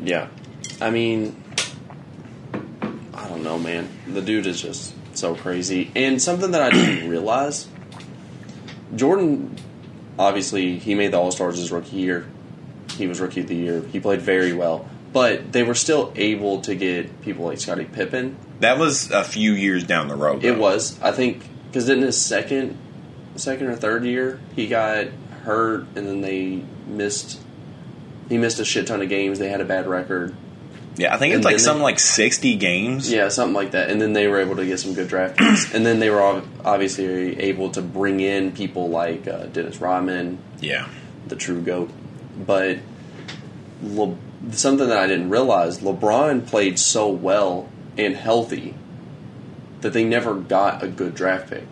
Yeah. 0.03 0.29
I 0.81 0.91
mean, 0.91 1.41
I 3.15 3.29
don't 3.29 3.43
know, 3.43 3.59
man. 3.59 3.89
The 4.07 4.23
dude 4.23 4.47
is 4.47 4.61
just 4.61 4.95
so 5.17 5.35
crazy. 5.35 5.91
And 5.95 6.21
something 6.21 6.51
that 6.53 6.63
I 6.63 6.71
didn't 6.71 7.09
realize 7.11 7.69
Jordan, 8.95 9.57
obviously, 10.19 10.79
he 10.79 10.95
made 10.95 11.13
the 11.13 11.19
All 11.19 11.31
Stars 11.31 11.59
his 11.59 11.71
rookie 11.71 11.97
year. 11.97 12.27
He 12.97 13.07
was 13.07 13.21
rookie 13.21 13.41
of 13.41 13.49
the 13.49 13.57
year. 13.57 13.81
He 13.81 14.01
played 14.01 14.21
very 14.21 14.53
well. 14.53 14.89
But 15.13 15.53
they 15.53 15.63
were 15.63 15.75
still 15.75 16.13
able 16.17 16.63
to 16.63 16.75
get 16.75 17.21
people 17.21 17.45
like 17.45 17.59
Scottie 17.59 17.85
Pippen. 17.85 18.37
That 18.61 18.79
was 18.79 19.11
a 19.11 19.25
few 19.25 19.53
years 19.53 19.85
down 19.85 20.09
the 20.09 20.17
road. 20.17 20.43
It 20.45 20.57
was, 20.57 21.01
I 21.03 21.13
think, 21.13 21.47
because 21.67 21.89
in 21.89 22.01
his 22.01 22.21
second, 22.21 22.79
second 23.37 23.67
or 23.67 23.77
third 23.77 24.05
year, 24.05 24.41
he 24.57 24.69
got 24.69 25.09
hurt, 25.43 25.87
and 25.97 26.07
then 26.07 26.21
they 26.21 26.63
missed. 26.87 27.41
He 28.29 28.39
missed 28.39 28.59
a 28.61 28.65
shit 28.65 28.87
ton 28.87 29.03
of 29.03 29.09
games. 29.09 29.39
They 29.39 29.49
had 29.49 29.61
a 29.61 29.65
bad 29.65 29.87
record. 29.87 30.35
Yeah, 30.97 31.15
I 31.15 31.19
think 31.19 31.35
it's 31.35 31.45
like 31.45 31.59
something 31.59 31.83
like 31.83 31.99
sixty 31.99 32.55
games. 32.57 33.11
Yeah, 33.11 33.29
something 33.29 33.55
like 33.55 33.71
that. 33.71 33.89
And 33.91 34.01
then 34.01 34.13
they 34.13 34.27
were 34.29 34.41
able 34.41 34.57
to 34.57 34.67
get 34.67 34.79
some 34.79 34.93
good 34.95 35.09
draft 35.09 35.39
picks. 35.39 35.73
and 35.75 35.87
then 35.87 36.01
they 36.01 36.11
were 36.11 36.43
obviously 36.65 37.39
able 37.41 37.71
to 37.71 37.81
bring 37.83 38.21
in 38.21 38.53
people 38.53 38.91
like 38.91 39.27
uh, 39.27 39.47
Dennis 39.47 39.81
Rodman, 39.81 40.39
Yeah. 40.61 40.89
the 41.29 41.37
true 41.37 41.63
GOAT. 41.63 41.91
But 42.47 42.79
Le- 43.83 44.17
something 44.51 44.89
that 44.89 44.99
I 44.99 45.07
didn't 45.07 45.31
realize 45.31 45.79
LeBron 45.79 46.47
played 46.47 46.79
so 46.79 47.09
well 47.09 47.69
and 47.97 48.15
healthy 48.15 48.75
that 49.81 49.93
they 49.95 50.05
never 50.05 50.35
got 50.35 50.83
a 50.83 50.89
good 50.89 51.15
draft 51.15 51.51
pick. 51.51 51.65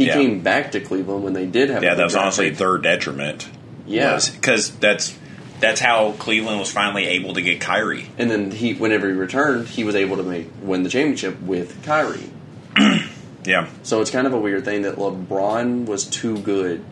He 0.00 0.06
Yeah. 0.06 0.14
came 0.14 0.40
back 0.40 0.72
to 0.72 0.80
Cleveland 0.80 1.22
when 1.24 1.34
they 1.34 1.44
did 1.44 1.68
have 1.68 1.82
Yeah, 1.84 1.94
that 1.94 2.04
was 2.04 2.16
honestly 2.16 2.48
their 2.48 2.78
detriment. 2.78 3.46
Yeah. 3.86 4.18
because 4.34 4.70
that's 4.76 5.14
that's 5.60 5.78
how 5.80 6.12
Cleveland 6.12 6.58
was 6.58 6.70
finally 6.72 7.04
able 7.06 7.34
to 7.34 7.42
get 7.42 7.60
Kyrie. 7.60 8.06
And 8.16 8.30
then 8.30 8.50
he, 8.50 8.72
whenever 8.72 9.06
he 9.08 9.12
returned, 9.12 9.68
he 9.68 9.84
was 9.84 9.94
able 9.94 10.16
to 10.16 10.22
make 10.22 10.48
win 10.62 10.84
the 10.84 10.88
championship 10.88 11.42
with 11.42 11.82
Kyrie. 11.84 12.30
Yeah, 13.44 13.68
So 13.82 14.00
it's 14.02 14.10
kind 14.10 14.26
of 14.26 14.32
a 14.34 14.38
weird 14.38 14.64
thing 14.66 14.82
that 14.82 14.96
LeBron 14.96 15.84
was 15.86 16.04
too 16.04 16.38
good 16.38 16.82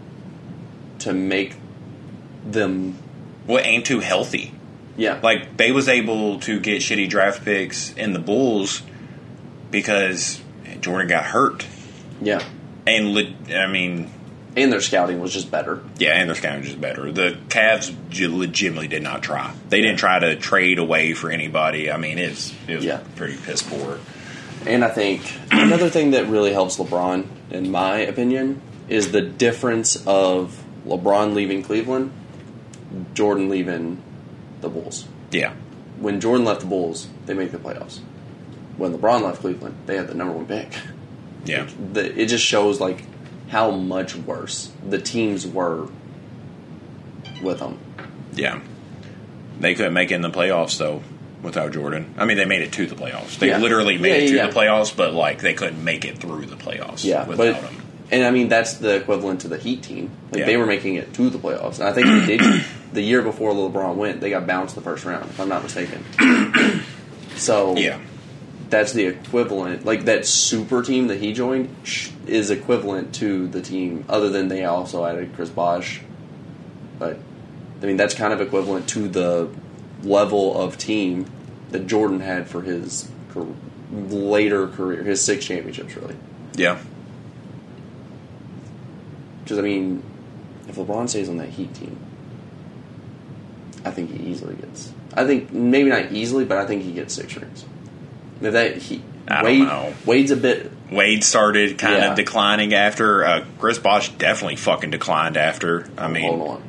to 1.01 1.13
make 1.15 1.55
them. 2.45 2.97
well, 3.47 3.63
ain't 3.65 3.85
too 3.87 4.01
healthy. 4.01 4.53
Yeah, 4.99 5.19
Like 5.23 5.57
they 5.59 5.73
was 5.73 5.89
able 5.89 6.41
to 6.41 6.59
get 6.61 6.81
shitty 6.83 7.09
draft 7.11 7.45
picks 7.45 7.93
in 7.95 8.13
the 8.15 8.19
Bulls 8.19 8.83
because 9.71 10.41
Jordan 10.81 11.09
got 11.09 11.25
hurt, 11.25 11.67
yeah, 12.21 12.43
and 12.97 13.13
le- 13.15 13.57
I 13.57 13.67
mean, 13.67 14.11
and 14.57 14.73
their 14.73 14.81
scouting 14.81 15.21
was 15.21 15.33
just 15.33 15.51
better. 15.51 15.83
yeah, 15.99 16.13
and 16.15 16.29
their 16.29 16.35
scouting 16.37 16.61
was 16.61 16.69
just 16.69 16.81
better. 16.81 17.11
The 17.13 17.37
Cavs 17.49 17.95
legitimately 18.13 18.89
did 18.89 19.03
not 19.03 19.23
try. 19.23 19.53
They 19.69 19.81
didn't 19.81 19.99
try 19.99 20.19
to 20.19 20.37
trade 20.37 20.79
away 20.79 21.13
for 21.15 21.31
anybody. 21.31 21.91
I 21.91 21.97
mean, 21.97 22.19
it's 22.19 22.53
it 22.67 22.77
was 22.77 22.85
Yeah. 22.85 23.01
pretty 23.17 23.37
piss 23.37 23.63
poor. 23.63 23.99
And 24.67 24.85
I 24.85 24.89
think 24.89 25.23
another 25.53 25.89
thing 25.89 26.11
that 26.13 26.27
really 26.27 26.53
helps 26.53 26.77
LeBron, 26.79 27.27
in 27.51 27.71
my 27.71 27.99
opinion, 27.99 28.61
is 28.89 29.13
the 29.13 29.21
difference 29.23 29.97
of 30.07 30.63
LeBron 30.87 31.35
leaving 31.35 31.63
Cleveland, 31.63 32.11
Jordan 33.15 33.49
leaving 33.49 34.03
the 34.61 34.69
Bulls. 34.69 35.07
Yeah, 35.31 35.53
When 36.01 36.21
Jordan 36.21 36.45
left 36.47 36.61
the 36.61 36.67
Bulls, 36.67 37.07
they 37.27 37.35
made 37.35 37.53
the 37.53 37.59
playoffs. 37.59 38.01
When 38.79 38.97
LeBron 38.97 39.23
left 39.23 39.41
Cleveland, 39.41 39.77
they 39.87 39.97
had 39.97 40.09
the 40.09 40.15
number 40.15 40.33
one 40.35 40.47
pick. 40.47 40.73
yeah, 41.49 41.69
the, 41.93 42.21
it 42.21 42.27
just 42.27 42.45
shows 42.45 42.81
like 42.81 43.03
how 43.49 43.71
much 43.71 44.15
worse 44.15 44.71
the 44.89 44.99
teams 45.01 45.47
were 45.47 45.89
with 47.43 47.59
them. 47.61 47.79
yeah. 48.35 48.61
They 49.61 49.75
couldn't 49.75 49.93
make 49.95 50.13
it 50.13 50.15
in 50.15 50.23
the 50.23 50.31
playoffs 50.31 50.79
though 50.79 51.03
without 51.43 51.73
Jordan. 51.73 52.15
I 52.17 52.25
mean, 52.27 52.37
they 52.37 52.45
made 52.45 52.63
it 52.63 52.73
to 52.75 52.87
the 52.87 52.95
playoffs. 52.95 53.39
They 53.39 53.49
Yeah. 53.49 53.59
literally 53.59 53.99
made 53.99 54.09
Yeah, 54.11 54.15
it 54.25 54.29
to 54.29 54.35
yeah, 54.37 54.47
the 54.49 54.53
playoffs, 54.53 54.95
but 54.97 55.15
like 55.15 55.41
they 55.41 55.55
couldn't 55.55 55.83
make 55.83 56.05
it 56.05 56.19
through 56.19 56.47
the 56.47 56.55
playoffs 56.57 57.05
Yeah, 57.05 57.27
without 57.27 57.61
but 57.63 57.71
him. 57.71 57.83
And 58.11 58.25
I 58.25 58.31
mean, 58.31 58.49
that's 58.49 58.75
the 58.75 58.95
equivalent 58.97 59.41
to 59.43 59.49
the 59.49 59.59
Heat 59.59 59.83
team. 59.83 60.11
Like 60.33 60.47
they 60.47 60.57
were 60.57 60.67
making 60.67 60.95
it 60.95 61.13
to 61.15 61.29
the 61.31 61.39
playoffs, 61.39 61.79
and 61.81 61.89
I 61.89 61.93
think 61.93 62.07
they 62.07 62.37
did 62.37 62.65
the 62.93 63.03
year 63.03 63.21
before 63.23 63.53
LeBron 63.53 63.97
went. 63.97 64.21
They 64.21 64.31
got 64.31 64.47
bounced 64.47 64.75
the 64.77 64.81
first 64.81 65.05
round, 65.05 65.25
if 65.29 65.41
I'm 65.41 65.49
not 65.49 65.63
mistaken. 65.65 66.05
so 67.37 67.77
Yeah. 67.77 67.99
That's 68.71 68.93
the 68.93 69.07
equivalent. 69.07 69.85
Like 69.85 70.05
that 70.05 70.27
super 70.27 70.83
team 70.83 71.09
that 71.09 71.21
he 71.21 71.33
joined 71.33 71.75
sh- 71.85 72.11
is 72.27 72.51
equivalent 72.51 73.15
to 73.17 73.49
the 73.49 73.63
team, 73.63 74.05
other 74.09 74.29
than 74.29 74.49
they 74.49 74.65
also 74.65 75.05
added 75.05 75.35
Chris 75.35 75.49
Bosh. 75.49 76.01
But 76.99 77.19
I 77.83 77.87
mean, 77.87 77.97
that's 77.97 78.15
kind 78.15 78.33
of 78.33 78.41
equivalent 78.41 78.89
to 78.91 79.09
the 79.09 79.49
level 80.03 80.61
of 80.61 80.79
team 80.79 81.27
that 81.71 81.87
Jordan 81.87 82.21
had 82.21 82.49
for 82.49 82.63
his 82.63 83.11
later 83.91 84.69
career, 84.69 85.03
his 85.03 85.25
six 85.25 85.45
championships, 85.45 85.97
really. 85.97 86.17
Yeah. 86.55 86.79
Because 89.45 89.59
I 89.59 89.63
mean, 89.63 90.03
if 90.69 90.77
LeBron 90.77 91.09
stays 91.09 91.29
on 91.29 91.39
that 91.39 91.49
Heat 91.49 91.73
team, 91.75 91.99
I 93.85 93.91
think 93.91 94.11
he 94.11 94.31
easily 94.31 94.55
gets. 94.57 94.93
I 95.15 95.27
think 95.27 95.53
maybe 95.53 95.89
not 95.89 96.13
easily, 96.13 96.45
but 96.45 96.59
I 96.59 96.67
think 96.67 96.83
he 96.83 96.93
gets 96.93 97.15
six 97.15 97.35
rings. 97.37 97.65
That 98.41 98.77
he 98.77 99.03
I 99.27 99.37
don't 99.43 99.45
Wade, 99.45 99.61
know. 99.63 99.95
Wade's 100.07 100.31
a 100.31 100.37
bit. 100.37 100.71
Wade 100.91 101.23
started 101.25 101.77
kind 101.79 101.97
Yeah. 101.97 102.11
of 102.11 102.17
declining 102.17 102.73
after. 102.73 103.25
Uh, 103.25 103.45
Chris 103.59 103.79
Bosh 103.79 104.09
definitely 104.11 104.57
fucking 104.57 104.91
declined 104.91 105.37
after. 105.37 105.87
I 105.99 106.09
mean, 106.09 106.23
hold 106.31 106.51
on, 106.51 106.63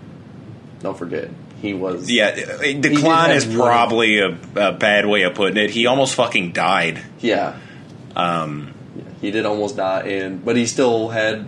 don't 0.81 0.97
forget 0.97 1.29
he 1.61 1.73
was. 1.73 2.09
yeah, 2.11 2.27
uh, 2.27 2.57
decline 2.79 3.31
is 3.31 3.45
probably 3.45 4.19
a, 4.19 4.37
a 4.55 4.71
bad 4.73 5.05
way 5.05 5.23
of 5.23 5.35
putting 5.35 5.57
it. 5.57 5.69
He 5.69 5.85
almost 5.85 6.15
fucking 6.15 6.51
died. 6.53 7.01
yeah. 7.19 7.57
Um, 8.15 8.73
Yeah, 8.97 9.03
He 9.21 9.31
did 9.31 9.45
almost 9.45 9.77
die, 9.77 10.01
and 10.01 10.43
but 10.43 10.55
he 10.57 10.65
still 10.65 11.09
had 11.09 11.45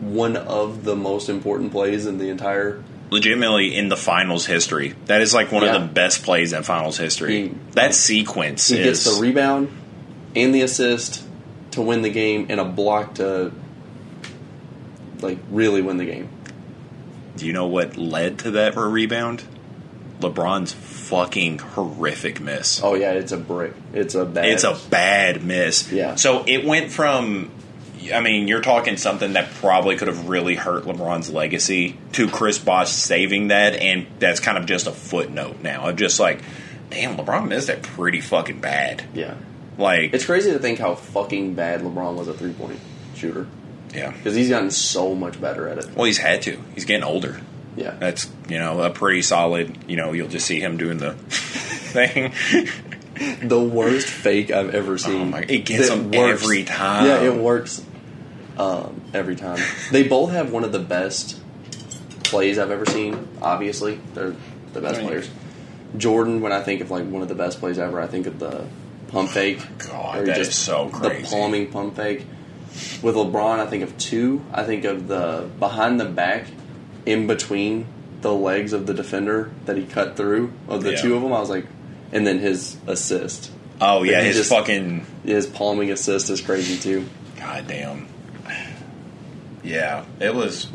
one 0.00 0.36
of 0.36 0.84
the 0.84 0.94
most 0.96 1.28
important 1.28 1.72
plays 1.72 2.06
in 2.06 2.18
the 2.18 2.28
entire. 2.30 2.82
Legitimately 3.10 3.74
in 3.76 3.88
the 3.88 3.96
finals 3.96 4.46
history. 4.46 4.94
That 5.06 5.20
is 5.20 5.32
like 5.34 5.50
one 5.52 5.62
Yeah. 5.64 5.74
of 5.76 5.82
the 5.82 5.88
best 5.88 6.22
plays 6.22 6.52
in 6.52 6.62
finals 6.62 6.98
history. 6.98 7.42
He- 7.48 7.54
that 7.72 7.94
sequence 7.94 8.68
He 8.68 8.78
is 8.78 9.04
gets 9.04 9.16
the 9.16 9.20
rebound 9.22 9.68
and 10.36 10.54
the 10.54 10.60
assist 10.62 11.22
to 11.72 11.82
win 11.82 12.02
the 12.02 12.10
game, 12.10 12.46
and 12.48 12.60
a 12.60 12.64
block 12.64 13.14
to 13.14 13.52
like 15.20 15.38
really 15.50 15.82
win 15.82 15.96
the 15.96 16.04
game. 16.04 16.28
Do 17.36 17.46
you 17.46 17.52
know 17.52 17.66
what 17.66 17.96
led 17.96 18.38
to 18.40 18.50
that 18.52 18.76
rebound? 18.76 19.42
LeBron's 20.20 20.72
fucking 20.72 21.58
horrific 21.60 22.40
miss. 22.40 22.80
Oh 22.82 22.94
yeah, 22.94 23.12
it's 23.12 23.30
a 23.32 23.36
brick. 23.36 23.72
It's 23.92 24.14
a 24.16 24.24
bad. 24.24 24.46
It's 24.46 24.64
a 24.64 24.76
bad 24.90 25.44
miss. 25.44 25.92
Yeah. 25.92 26.16
So 26.16 26.42
it 26.46 26.64
went 26.64 26.90
from, 26.90 27.50
I 28.12 28.20
mean, 28.20 28.48
you're 28.48 28.60
talking 28.62 28.96
something 28.96 29.34
that 29.34 29.50
probably 29.54 29.96
could 29.96 30.08
have 30.08 30.28
really 30.28 30.54
hurt 30.54 30.84
LeBron's 30.84 31.30
legacy 31.30 31.96
to 32.12 32.28
Chris 32.28 32.58
Bosh 32.58 32.90
saving 32.90 33.48
that, 33.48 33.74
and 33.74 34.06
that's 34.18 34.40
kind 34.40 34.58
of 34.58 34.66
just 34.66 34.86
a 34.86 34.92
footnote 34.92 35.62
now. 35.62 35.86
I'm 35.86 35.96
just 35.96 36.18
like, 36.20 36.40
damn, 36.90 37.16
LeBron 37.16 37.48
missed 37.48 37.66
that 37.68 37.82
pretty 37.82 38.20
fucking 38.20 38.60
bad. 38.60 39.04
yeah. 39.14 39.34
Like, 39.76 40.12
It's 40.12 40.24
crazy 40.26 40.50
to 40.50 40.58
think 40.58 40.80
how 40.80 40.96
fucking 40.96 41.54
bad 41.54 41.82
LeBron 41.82 42.16
was 42.16 42.26
a 42.26 42.34
three 42.34 42.52
point 42.52 42.80
shooter 43.14 43.46
yeah. 43.94 44.10
because 44.10 44.34
he's 44.34 44.48
gotten 44.48 44.72
so 44.72 45.14
much 45.14 45.40
better 45.40 45.68
at 45.68 45.78
it. 45.78 45.94
Well, 45.94 46.04
he's 46.06 46.18
had 46.18 46.42
to. 46.42 46.60
He's 46.74 46.84
getting 46.84 47.04
older. 47.04 47.40
Yeah. 47.76 47.92
That's 47.92 48.28
you 48.48 48.58
know 48.58 48.82
a 48.82 48.90
pretty 48.90 49.22
solid. 49.22 49.78
You 49.88 49.94
know, 49.96 50.12
you'll 50.12 50.26
just 50.26 50.46
see 50.46 50.58
him 50.58 50.78
doing 50.78 50.98
the 50.98 51.12
thing. 51.92 52.32
the 53.48 53.60
worst 53.60 54.08
fake 54.08 54.50
I've 54.50 54.74
ever 54.74 54.98
seen. 54.98 55.20
Oh 55.20 55.24
my- 55.26 55.44
it 55.48 55.64
gets 55.64 55.88
him 55.88 56.12
every 56.12 56.64
time. 56.64 57.06
Yeah, 57.06 57.22
it 57.22 57.36
works 57.36 57.80
um, 58.58 59.00
every 59.14 59.36
time. 59.36 59.58
They 59.92 60.02
both 60.06 60.30
have 60.32 60.52
one 60.52 60.64
of 60.64 60.72
the 60.72 60.78
best 60.80 61.38
plays 62.24 62.58
I've 62.58 62.70
ever 62.70 62.84
seen. 62.86 63.28
Obviously, 63.40 64.00
they're 64.14 64.34
the 64.72 64.80
best 64.80 64.98
Right. 64.98 65.06
players. 65.06 65.30
Jordan, 65.96 66.40
when 66.40 66.52
I 66.52 66.62
think 66.62 66.80
of 66.82 66.90
like 66.90 67.06
one 67.08 67.22
of 67.22 67.28
the 67.28 67.34
best 67.34 67.60
plays 67.60 67.78
ever, 67.78 68.00
I 68.00 68.06
think 68.06 68.26
of 68.26 68.38
the 68.38 68.64
pump 69.08 69.30
fake. 69.30 69.60
God, 69.78 70.26
that 70.26 70.36
just 70.36 70.50
is 70.50 70.56
so 70.56 70.90
The 70.90 71.24
palming 71.24 71.70
pump 71.70 71.96
fake. 71.96 72.26
With 73.02 73.14
LeBron, 73.16 73.58
I 73.58 73.66
think 73.66 73.82
of 73.82 73.96
two. 73.96 74.42
I 74.52 74.62
think 74.64 74.84
of 74.84 75.08
the 75.08 75.48
behind 75.58 75.98
the 75.98 76.04
back, 76.04 76.44
in 77.06 77.26
between 77.26 77.86
the 78.20 78.32
legs 78.32 78.72
of 78.72 78.86
the 78.86 78.92
defender 78.94 79.50
that 79.64 79.76
he 79.76 79.84
cut 79.84 80.16
through. 80.16 80.52
Of 80.68 80.82
the 80.82 80.90
Yeah. 80.92 81.00
two 81.00 81.14
of 81.16 81.22
them, 81.22 81.32
I 81.32 81.40
was 81.40 81.48
like, 81.48 81.64
and 82.12 82.26
then 82.26 82.38
his 82.38 82.76
assist. 82.86 83.50
Oh 83.80 84.02
yeah, 84.02 84.20
his 84.20 84.36
just- 84.36 84.50
fucking 84.50 85.06
His 85.24 85.46
palming 85.46 85.90
assist 85.90 86.28
is 86.28 86.40
crazy 86.40 86.76
too. 86.76 87.06
goddamn. 87.38 88.06
Yeah, 89.68 90.04
it 90.20 90.34
was. 90.34 90.68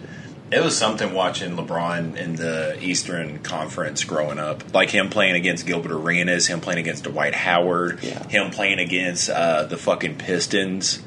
It 0.52 0.62
was 0.64 0.78
something 0.78 1.14
watching 1.16 1.56
LeBron 1.58 2.16
in 2.16 2.36
the 2.36 2.78
Eastern 2.80 3.39
Conference 3.39 4.04
growing 4.04 4.38
up, 4.38 4.72
like 4.72 4.91
him 4.91 5.10
playing 5.10 5.34
against 5.36 5.66
Gilbert 5.66 5.91
Arenas, 5.91 6.46
him 6.46 6.62
playing 6.62 6.78
against 6.80 7.06
Dwight 7.06 7.34
Howard, 7.34 8.04
Yeah. 8.04 8.28
him 8.28 8.52
playing 8.52 8.78
against 8.78 9.32
uh, 9.32 9.64
the 9.64 9.78
fucking 9.78 10.18
Pistons. 10.20 11.02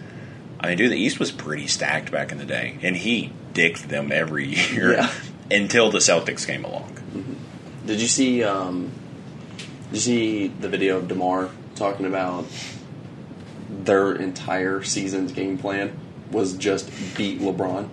I 0.58 0.68
mean, 0.70 0.78
dude, 0.78 0.90
the 0.90 0.96
East 0.96 1.20
was 1.20 1.30
pretty 1.30 1.68
stacked 1.68 2.10
back 2.10 2.32
in 2.32 2.38
the 2.38 2.44
day, 2.44 2.76
and 2.82 2.96
he 2.96 3.30
dicked 3.52 3.88
them 3.88 4.10
every 4.10 4.46
year 4.48 4.94
Yeah. 4.94 5.12
until 5.50 5.92
the 5.92 5.98
Celtics 5.98 6.44
came 6.44 6.64
along. 6.64 6.92
Did 7.86 8.00
you 8.00 8.08
see? 8.08 8.42
Um, 8.42 8.90
did 9.90 9.94
you 9.94 10.00
see 10.00 10.48
the 10.48 10.68
video 10.68 10.96
of 10.96 11.06
DeMar 11.06 11.50
talking 11.76 12.06
about 12.06 12.46
their 13.70 14.12
entire 14.12 14.82
season's 14.82 15.30
game 15.30 15.56
plan 15.58 15.96
was 16.30 16.54
just 16.54 16.90
beat 17.16 17.40
LeBron? 17.40 17.88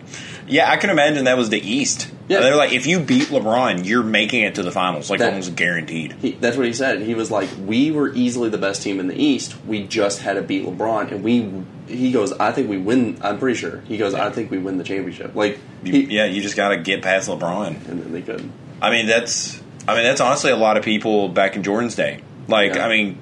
Yeah, 0.48 0.70
I 0.70 0.78
can 0.78 0.90
imagine 0.90 1.26
that 1.26 1.38
was 1.38 1.50
the 1.50 1.60
East. 1.60 2.10
Yeah. 2.28 2.40
They're 2.42 2.56
like, 2.56 2.72
if 2.74 2.86
you 2.86 3.00
beat 3.00 3.28
LeBron, 3.28 3.86
you're 3.86 4.04
making 4.04 4.44
it 4.44 4.56
to 4.56 4.64
the 4.64 4.72
finals, 4.72 5.10
like 5.10 5.20
That- 5.20 5.30
almost 5.30 5.56
guaranteed. 5.56 6.14
He, 6.22 6.32
that's 6.34 6.58
what 6.58 6.66
he 6.66 6.74
said. 6.74 7.02
He 7.02 7.16
was 7.16 7.30
like, 7.32 7.50
"We 7.66 7.92
were 7.92 8.14
easily 8.14 8.50
the 8.50 8.58
best 8.58 8.82
team 8.82 9.00
in 9.00 9.08
the 9.08 9.16
East. 9.22 9.56
We 9.66 9.84
just 9.88 10.20
had 10.22 10.34
to 10.34 10.42
beat 10.42 10.66
LeBron, 10.66 11.12
and 11.12 11.24
we." 11.24 11.52
He 11.88 12.12
goes, 12.14 12.32
"I 12.34 12.52
think 12.54 12.70
we 12.70 12.78
win." 12.78 13.18
I'm 13.22 13.40
pretty 13.40 13.58
sure. 13.58 13.82
He 13.88 13.98
goes, 13.98 14.14
"I 14.14 14.30
think 14.32 14.52
we 14.52 14.58
win 14.58 14.78
the 14.78 14.84
championship." 14.86 15.36
Like, 15.36 15.60
he, 15.84 16.04
yeah, 16.06 16.26
you 16.26 16.42
just 16.42 16.56
got 16.56 16.70
to 16.70 16.78
get 16.78 17.02
past 17.02 17.30
LeBron. 17.30 17.88
and 17.90 18.02
then 18.02 18.12
they 18.14 18.22
couldn't. 18.22 18.52
I 18.82 18.90
mean, 18.90 19.06
that's 19.08 19.62
I 19.88 19.96
mean 19.96 20.04
that's 20.04 20.22
honestly 20.22 20.52
a 20.52 20.56
lot 20.58 20.78
of 20.78 20.84
people 20.84 21.28
back 21.30 21.56
in 21.58 21.64
Jordan's 21.64 21.96
day. 21.96 22.20
Like, 22.48 22.76
Yeah. 22.76 22.86
I 22.86 22.90
mean, 22.90 23.18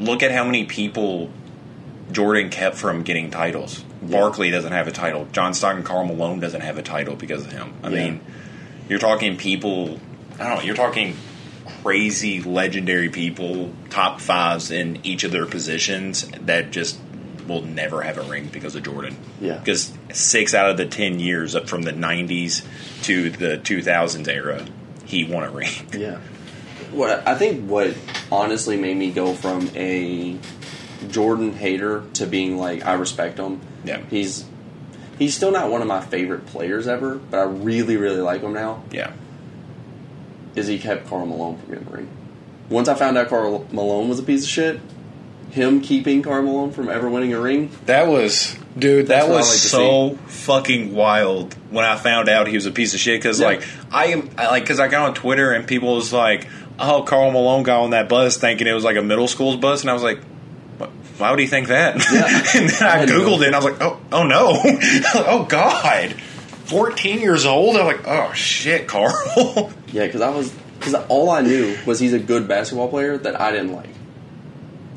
look 0.00 0.22
at 0.24 0.32
how 0.32 0.44
many 0.44 0.64
people 0.64 1.30
Jordan 2.12 2.50
kept 2.50 2.76
from 2.76 3.02
getting 3.02 3.30
titles. 3.30 3.84
Barkley 4.02 4.50
doesn't 4.50 4.72
have 4.72 4.86
a 4.88 4.92
title. 4.92 5.26
John 5.32 5.54
Stockton, 5.54 5.82
Karl 5.84 6.04
Malone 6.04 6.40
doesn't 6.40 6.60
have 6.60 6.78
a 6.78 6.82
title 6.82 7.16
because 7.16 7.44
of 7.44 7.52
him. 7.52 7.72
I 7.82 7.88
Yeah. 7.88 8.04
mean, 8.04 8.20
you're 8.88 8.98
talking 8.98 9.36
people. 9.36 9.98
I 10.38 10.48
don't 10.48 10.58
know. 10.58 10.62
You're 10.62 10.76
talking 10.76 11.16
crazy, 11.82 12.40
legendary 12.40 13.08
people, 13.08 13.72
top 13.90 14.20
fives 14.20 14.70
in 14.70 14.98
each 15.02 15.24
of 15.24 15.32
their 15.32 15.46
positions 15.46 16.28
that 16.46 16.70
just 16.70 16.98
will 17.46 17.62
never 17.62 18.02
have 18.02 18.18
a 18.18 18.22
ring 18.22 18.48
because 18.52 18.74
of 18.76 18.82
Jordan. 18.82 19.16
Yeah. 19.40 19.54
Because 19.58 19.92
six 20.12 20.54
out 20.54 20.70
of 20.70 20.76
the 20.76 20.86
ten 20.86 21.18
years 21.18 21.54
up 21.56 21.68
from 21.68 21.82
the 21.82 21.92
'90s 21.92 22.62
to 23.02 23.30
the 23.30 23.58
2000s 23.58 24.28
era, 24.28 24.64
he 25.06 25.24
won 25.24 25.44
a 25.44 25.50
ring. 25.50 25.70
Yeah. 25.96 26.18
What 26.92 27.26
I 27.26 27.34
think 27.34 27.68
what 27.68 27.94
honestly 28.30 28.76
made 28.76 28.96
me 28.96 29.10
go 29.10 29.34
from 29.34 29.70
a 29.74 30.36
Jordan 31.08 31.52
hater 31.52 32.02
to 32.14 32.26
being 32.26 32.58
like 32.58 32.84
I 32.84 32.94
respect 32.94 33.38
him. 33.38 33.60
Yeah. 33.84 34.00
He's 34.10 34.44
he's 35.18 35.34
still 35.34 35.50
not 35.52 35.70
one 35.70 35.80
of 35.82 35.88
my 35.88 36.00
favorite 36.00 36.46
players 36.46 36.86
ever, 36.88 37.16
but 37.16 37.38
I 37.38 37.44
really 37.44 37.96
really 37.96 38.20
like 38.20 38.40
him 38.42 38.52
now. 38.54 38.82
Yeah. 38.90 39.12
Is 40.56 40.66
he 40.66 40.78
kept 40.78 41.06
Karl 41.08 41.26
Malone 41.26 41.58
from 41.58 41.68
getting 41.70 41.84
the 41.84 41.96
ring? 41.96 42.08
Once 42.68 42.88
I 42.88 42.94
found 42.94 43.16
out 43.16 43.28
Karl 43.28 43.66
Malone 43.72 44.08
was 44.08 44.18
a 44.18 44.22
piece 44.22 44.42
of 44.42 44.48
shit, 44.50 44.80
him 45.50 45.80
keeping 45.80 46.22
Karl 46.22 46.42
Malone 46.42 46.72
from 46.72 46.88
ever 46.88 47.08
winning 47.08 47.32
a 47.32 47.40
ring, 47.40 47.70
That 47.86 48.08
was, 48.08 48.56
dude. 48.78 49.06
That 49.06 49.28
was 49.28 49.48
like 49.48 49.58
so 49.58 50.16
fucking 50.26 50.94
wild 50.94 51.54
when 51.70 51.84
I 51.84 51.96
found 51.96 52.28
out 52.28 52.48
he 52.48 52.54
was 52.56 52.66
a 52.66 52.70
piece 52.70 52.92
of 52.92 53.00
shit. 53.00 53.20
Because 53.20 53.40
Yeah. 53.40 53.46
like 53.46 53.62
I 53.90 54.06
am, 54.06 54.30
I, 54.36 54.48
like 54.48 54.64
because 54.64 54.80
I 54.80 54.88
got 54.88 55.08
on 55.08 55.14
Twitter 55.14 55.52
and 55.52 55.66
people 55.66 55.94
was 55.94 56.12
like, 56.12 56.46
"Oh, 56.78 57.02
Karl 57.02 57.30
Malone 57.30 57.62
got 57.62 57.82
on 57.84 57.90
that 57.90 58.08
bus 58.08 58.36
thinking 58.36 58.66
it 58.66 58.72
was 58.72 58.84
like 58.84 58.96
a 58.96 59.02
middle 59.02 59.28
school's 59.28 59.56
bus," 59.56 59.82
and 59.82 59.90
I 59.90 59.92
was 59.94 60.02
like. 60.02 60.20
"What- 60.78 60.90
Why 61.18 61.30
would 61.30 61.40
he 61.40 61.46
think 61.46 61.68
that? 61.68 61.96
Yeah. 62.12 62.60
and 62.60 62.70
then 62.70 62.82
I 62.88 63.02
I 63.02 63.04
know. 63.04 63.12
googled 63.20 63.42
it, 63.42 63.46
and 63.48 63.54
I 63.56 63.58
was 63.58 63.64
like, 63.66 63.80
"Oh, 63.82 64.00
oh 64.12 64.22
no, 64.24 64.60
oh 65.14 65.46
god, 65.48 66.12
fourteen 66.64 67.20
years 67.20 67.44
old." 67.46 67.76
I'm 67.76 67.84
like, 67.86 68.06
"Oh 68.06 68.32
shit, 68.32 68.86
Karl." 68.88 69.12
yeah, 69.92 70.06
because 70.06 70.20
I 70.20 70.30
was 70.30 70.50
because 70.78 70.94
all 71.08 71.30
I 71.30 71.40
knew 71.42 71.76
was 71.86 71.98
he's 72.00 72.12
a 72.12 72.18
good 72.18 72.46
basketball 72.48 72.88
player 72.88 73.18
that 73.18 73.40
I 73.40 73.50
didn't 73.50 73.72
like. 73.72 73.88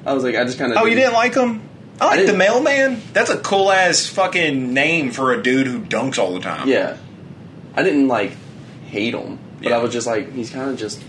I 0.06 0.14
was 0.14 0.24
like, 0.24 0.36
I 0.36 0.44
just 0.46 0.58
kind 0.58 0.72
of 0.72 0.78
oh, 0.80 0.86
you 0.86 0.96
didn't 0.96 1.14
like 1.14 1.36
him? 1.36 1.62
I 2.00 2.16
like 2.18 2.26
the 2.26 2.34
mailman. 2.34 3.00
That's 3.14 3.30
a 3.30 3.38
cool 3.38 3.72
ass 3.72 4.08
fucking 4.08 4.74
name 4.74 5.12
for 5.12 5.32
a 5.34 5.44
dude 5.44 5.68
who 5.68 5.80
dunks 5.82 6.18
all 6.18 6.34
the 6.34 6.40
time. 6.40 6.68
Yeah, 6.68 6.98
I 7.76 7.84
didn't 7.84 8.08
like 8.08 8.32
hate 8.88 9.14
him, 9.14 9.38
but 9.60 9.70
Yeah. 9.70 9.78
I 9.78 9.82
was 9.84 9.94
just 9.94 10.08
like, 10.08 10.32
he's 10.34 10.50
kind 10.50 10.72
of 10.72 10.78
just 10.78 11.04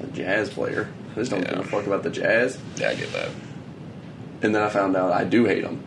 a 0.00 0.06
jazz 0.06 0.50
player. 0.50 0.88
I 1.12 1.14
just 1.16 1.30
don't 1.32 1.42
Yeah. 1.42 1.50
give 1.56 1.58
a 1.60 1.64
fuck 1.64 1.86
about 1.88 2.04
the 2.04 2.10
jazz. 2.10 2.56
yeah, 2.76 2.90
I 2.90 2.94
get 2.94 3.12
that. 3.12 3.28
And 4.44 4.54
then 4.54 4.62
I 4.62 4.68
found 4.68 4.94
out 4.94 5.10
I 5.10 5.24
do 5.24 5.46
hate 5.46 5.64
him, 5.64 5.82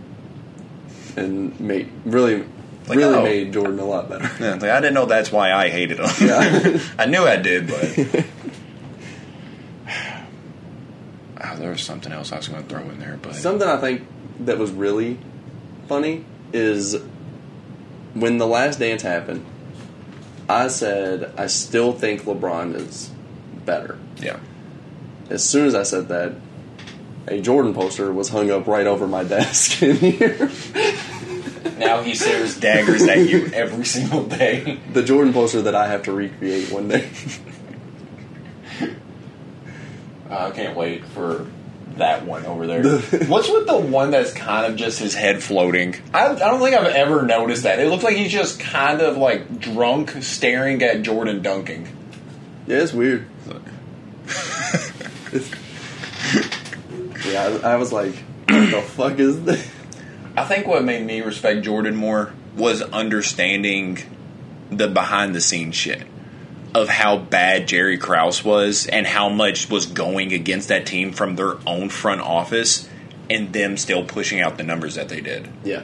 and 1.15 1.57
made 1.59 1.91
really 2.05 2.39
Like, 2.87 2.97
really 2.97 3.15
oh. 3.15 3.23
made 3.23 3.53
Jordan 3.53 3.77
a 3.77 3.85
lot 3.85 4.09
better. 4.09 4.31
Yeah, 4.43 4.53
like, 4.53 4.63
I 4.63 4.79
didn't 4.81 4.95
know 4.95 5.05
that's 5.05 5.31
why 5.31 5.53
I 5.53 5.69
hated 5.69 5.99
him. 5.99 6.09
Yeah. 6.19 6.79
I 6.97 7.05
knew 7.05 7.21
I 7.21 7.35
did, 7.35 7.67
but. 7.67 8.25
oh, 11.39 11.55
there 11.59 11.69
was 11.69 11.83
something 11.83 12.11
else 12.11 12.31
I 12.31 12.37
was 12.37 12.47
going 12.47 12.63
to 12.63 12.67
throw 12.67 12.81
in 12.89 12.99
there, 12.99 13.19
but. 13.21 13.35
Something 13.35 13.67
I 13.67 13.77
think 13.77 14.07
that 14.39 14.57
was 14.57 14.71
really 14.71 15.19
funny 15.87 16.25
is 16.51 16.99
when 18.15 18.39
the 18.39 18.47
last 18.47 18.79
dance 18.79 19.03
happened. 19.03 19.45
I 20.49 20.69
said 20.69 21.31
I 21.37 21.45
still 21.45 21.93
think 21.93 22.23
LeBron 22.23 22.73
is 22.73 23.11
better. 23.65 23.99
yeah. 24.17 24.39
As 25.29 25.47
soon 25.47 25.67
as 25.67 25.75
I 25.75 25.83
said 25.83 26.07
that, 26.07 26.33
a 27.27 27.41
Jordan 27.41 27.73
poster 27.73 28.11
was 28.13 28.29
hung 28.29 28.49
up 28.51 28.67
right 28.67 28.87
over 28.87 29.07
my 29.07 29.23
desk 29.23 29.81
in 29.83 29.97
here. 29.97 30.49
Now 31.77 32.01
he 32.01 32.15
stares 32.15 32.57
daggers 32.59 33.03
at 33.03 33.19
you 33.29 33.49
every 33.53 33.85
single 33.85 34.23
day. 34.25 34.79
the 34.93 35.03
Jordan 35.03 35.33
poster 35.33 35.61
that 35.63 35.75
I 35.75 35.87
have 35.87 36.03
to 36.03 36.11
recreate 36.11 36.71
one 36.71 36.87
day. 36.87 37.09
I 40.29 40.51
can't 40.51 40.75
wait 40.75 41.05
for 41.05 41.47
that 41.97 42.25
one 42.25 42.45
over 42.45 42.67
there. 42.67 42.83
What's 43.27 43.49
with 43.49 43.65
the 43.67 43.77
one 43.77 44.11
that's 44.11 44.33
kind 44.33 44.65
of 44.65 44.77
just 44.77 44.99
his 44.99 45.13
head 45.13 45.41
floating? 45.41 45.95
I, 46.13 46.27
I 46.27 46.35
don't 46.35 46.59
think 46.59 46.75
I've 46.75 46.87
ever 46.87 47.23
noticed 47.23 47.63
that. 47.63 47.79
It 47.79 47.89
looks 47.89 48.03
like 48.03 48.15
he's 48.15 48.31
just 48.31 48.59
kind 48.59 49.01
of 49.01 49.17
like 49.17 49.59
drunk, 49.59 50.11
staring 50.21 50.81
at 50.83 51.01
Jordan 51.01 51.41
dunking. 51.41 51.87
Yeah, 52.67 52.79
it's 52.79 52.93
weird. 52.93 53.27
Yeah, 57.27 57.59
I, 57.63 57.73
I 57.73 57.75
was 57.75 57.91
like, 57.91 58.15
what 58.47 58.71
the 58.71 58.81
fuck 58.81 59.19
is 59.19 59.43
this? 59.43 59.71
I 60.35 60.43
think 60.45 60.67
what 60.67 60.83
made 60.83 61.05
me 61.05 61.21
respect 61.21 61.63
Jordan 61.63 61.95
more 61.95 62.31
was 62.55 62.81
understanding 62.81 63.99
the 64.69 64.87
behind 64.87 65.33
the 65.33 65.41
scenes 65.41 65.75
shit 65.75 66.03
of 66.75 66.89
how 66.89 67.17
bad 67.17 67.67
Jerry 67.67 67.97
Krause 67.97 68.43
was 68.43 68.87
and 68.87 69.07
how 69.07 69.29
much 69.29 69.69
was 69.69 69.85
going 69.85 70.33
against 70.33 70.67
that 70.67 70.85
team 70.85 71.11
from 71.11 71.35
their 71.35 71.55
own 71.65 71.89
front 71.89 72.21
office 72.21 72.87
and 73.29 73.51
them 73.51 73.77
still 73.77 74.03
pushing 74.03 74.41
out 74.41 74.57
the 74.57 74.63
numbers 74.63 74.95
that 74.95 75.09
they 75.09 75.21
did. 75.21 75.49
Yeah. 75.63 75.83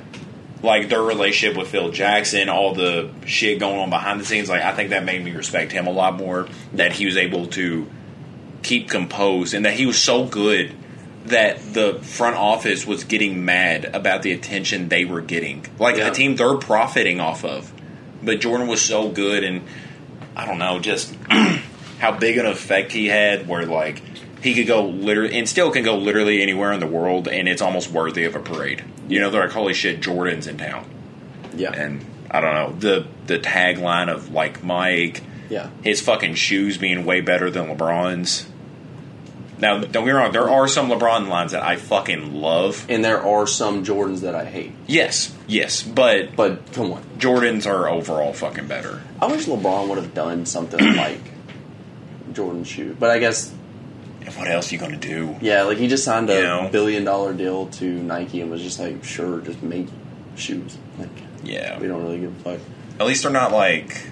Like 0.62 0.90
their 0.90 1.02
relationship 1.02 1.58
with 1.58 1.70
Phil 1.70 1.92
Jackson, 1.92 2.48
all 2.48 2.74
the 2.74 3.10
shit 3.26 3.60
going 3.60 3.80
on 3.80 3.90
behind 3.90 4.20
the 4.20 4.26
scenes, 4.26 4.50
like 4.50 4.62
I 4.62 4.74
think 4.74 4.92
that 4.92 5.04
made 5.04 5.24
me 5.24 5.32
respect 5.32 5.72
him 5.72 5.88
a 5.88 5.92
lot 5.92 6.16
more 6.16 6.48
that 6.74 6.94
he 6.94 7.06
was 7.06 7.18
able 7.18 7.48
to 7.48 7.90
keep 8.62 8.90
composed 8.90 9.54
and 9.54 9.66
that 9.66 9.74
he 9.74 9.86
was 9.86 10.00
so 10.00 10.26
good 10.26 10.74
that 11.26 11.74
the 11.74 11.96
front 12.02 12.36
office 12.36 12.86
was 12.86 13.04
getting 13.06 13.46
mad 13.46 13.86
about 13.86 14.24
the 14.24 14.32
attention 14.34 14.90
they 14.90 15.06
were 15.06 15.22
getting. 15.22 15.66
Like 15.80 15.98
Yeah. 15.98 16.08
a 16.10 16.12
team 16.12 16.36
they're 16.36 16.56
profiting 16.58 17.20
off 17.20 17.46
of. 17.46 17.72
But 18.22 18.40
Jordan 18.42 18.68
was 18.68 18.82
so 18.82 19.10
good 19.10 19.44
and 19.44 19.62
I 20.36 20.46
don't 20.46 20.58
know, 20.60 20.80
just 20.80 21.16
how 22.00 22.12
big 22.12 22.38
an 22.38 22.46
effect 22.46 22.92
he 22.92 23.08
had 23.08 23.48
where 23.48 23.66
like 23.66 24.02
he 24.42 24.54
could 24.54 24.68
go 24.68 24.86
literally 24.86 25.38
and 25.38 25.48
still 25.48 25.72
can 25.72 25.84
go 25.84 25.96
literally 25.98 26.42
anywhere 26.42 26.74
in 26.74 26.80
the 26.82 26.88
world 26.88 27.28
and 27.30 27.48
it's 27.48 27.62
almost 27.62 27.90
worthy 27.92 28.26
of 28.26 28.36
a 28.36 28.40
parade. 28.40 28.84
You 29.08 29.20
know, 29.22 29.30
they're 29.30 29.44
like, 29.44 29.52
Holy 29.52 29.74
shit, 29.74 30.02
Jordan's 30.02 30.48
in 30.48 30.58
town. 30.58 30.86
Yeah. 31.56 31.72
And 31.72 32.04
I 32.32 32.42
don't 32.42 32.54
know, 32.54 32.74
the 32.80 33.06
the 33.28 33.40
tagline 33.40 34.12
of 34.12 34.32
like 34.32 34.64
Mike, 34.64 35.22
yeah. 35.50 35.70
his 35.84 36.02
fucking 36.02 36.34
shoes 36.36 36.78
being 36.78 37.06
way 37.06 37.22
better 37.22 37.50
than 37.50 37.68
LeBron's. 37.68 38.48
Now, 39.64 39.80
don't 39.80 39.92
get 39.92 40.06
me 40.06 40.12
wrong, 40.12 40.32
there 40.34 40.50
are 40.50 40.68
some 40.68 40.90
LeBron 40.90 41.28
lines 41.30 41.54
that 41.54 41.64
I 41.64 41.78
fucking 41.78 42.34
love. 42.34 42.86
And 42.90 43.04
there 43.04 43.22
are 43.24 43.48
some 43.48 43.84
Jordans 43.86 44.20
that 44.22 44.36
I 44.36 44.44
hate. 44.46 44.74
Yes, 44.88 45.34
yes, 45.48 45.82
but 45.82 46.36
But 46.36 46.74
come 46.74 46.92
on. 46.92 47.02
Jordans 47.18 47.66
are 47.66 47.88
overall 47.88 48.34
fucking 48.34 48.68
better. 48.68 49.02
I 49.22 49.28
wish 49.28 49.46
LeBron 49.46 49.88
would 49.88 49.98
have 49.98 50.14
done 50.14 50.46
something 50.46 50.96
like 50.98 51.22
Jordan 52.34 52.64
shoe. 52.66 52.96
But 53.00 53.10
I 53.10 53.20
guess, 53.20 53.54
And 54.26 54.36
what 54.36 54.48
else 54.50 54.70
are 54.72 54.76
you 54.76 54.82
gonna 54.82 54.98
do? 54.98 55.36
yeah, 55.42 55.64
like 55.64 55.78
he 55.78 55.88
just 55.88 56.04
signed 56.04 56.30
a 56.30 56.36
You 56.36 56.42
know? 56.44 56.70
billion 56.72 57.04
dollar 57.06 57.34
deal 57.34 57.68
to 57.68 57.86
Nike 57.86 58.42
and 58.42 58.52
was 58.52 58.62
just 58.62 58.80
like, 58.80 59.04
sure, 59.04 59.40
just 59.42 59.64
make 59.64 59.88
shoes. 60.36 60.78
Like, 61.00 61.10
Yeah, 61.44 61.80
we 61.80 61.88
don't 61.88 62.04
really 62.04 62.20
give 62.20 62.36
a 62.46 62.58
fuck. 62.58 62.60
at 63.00 63.06
least 63.08 63.24
they're 63.24 63.32
not 63.32 63.52
like, 63.54 64.08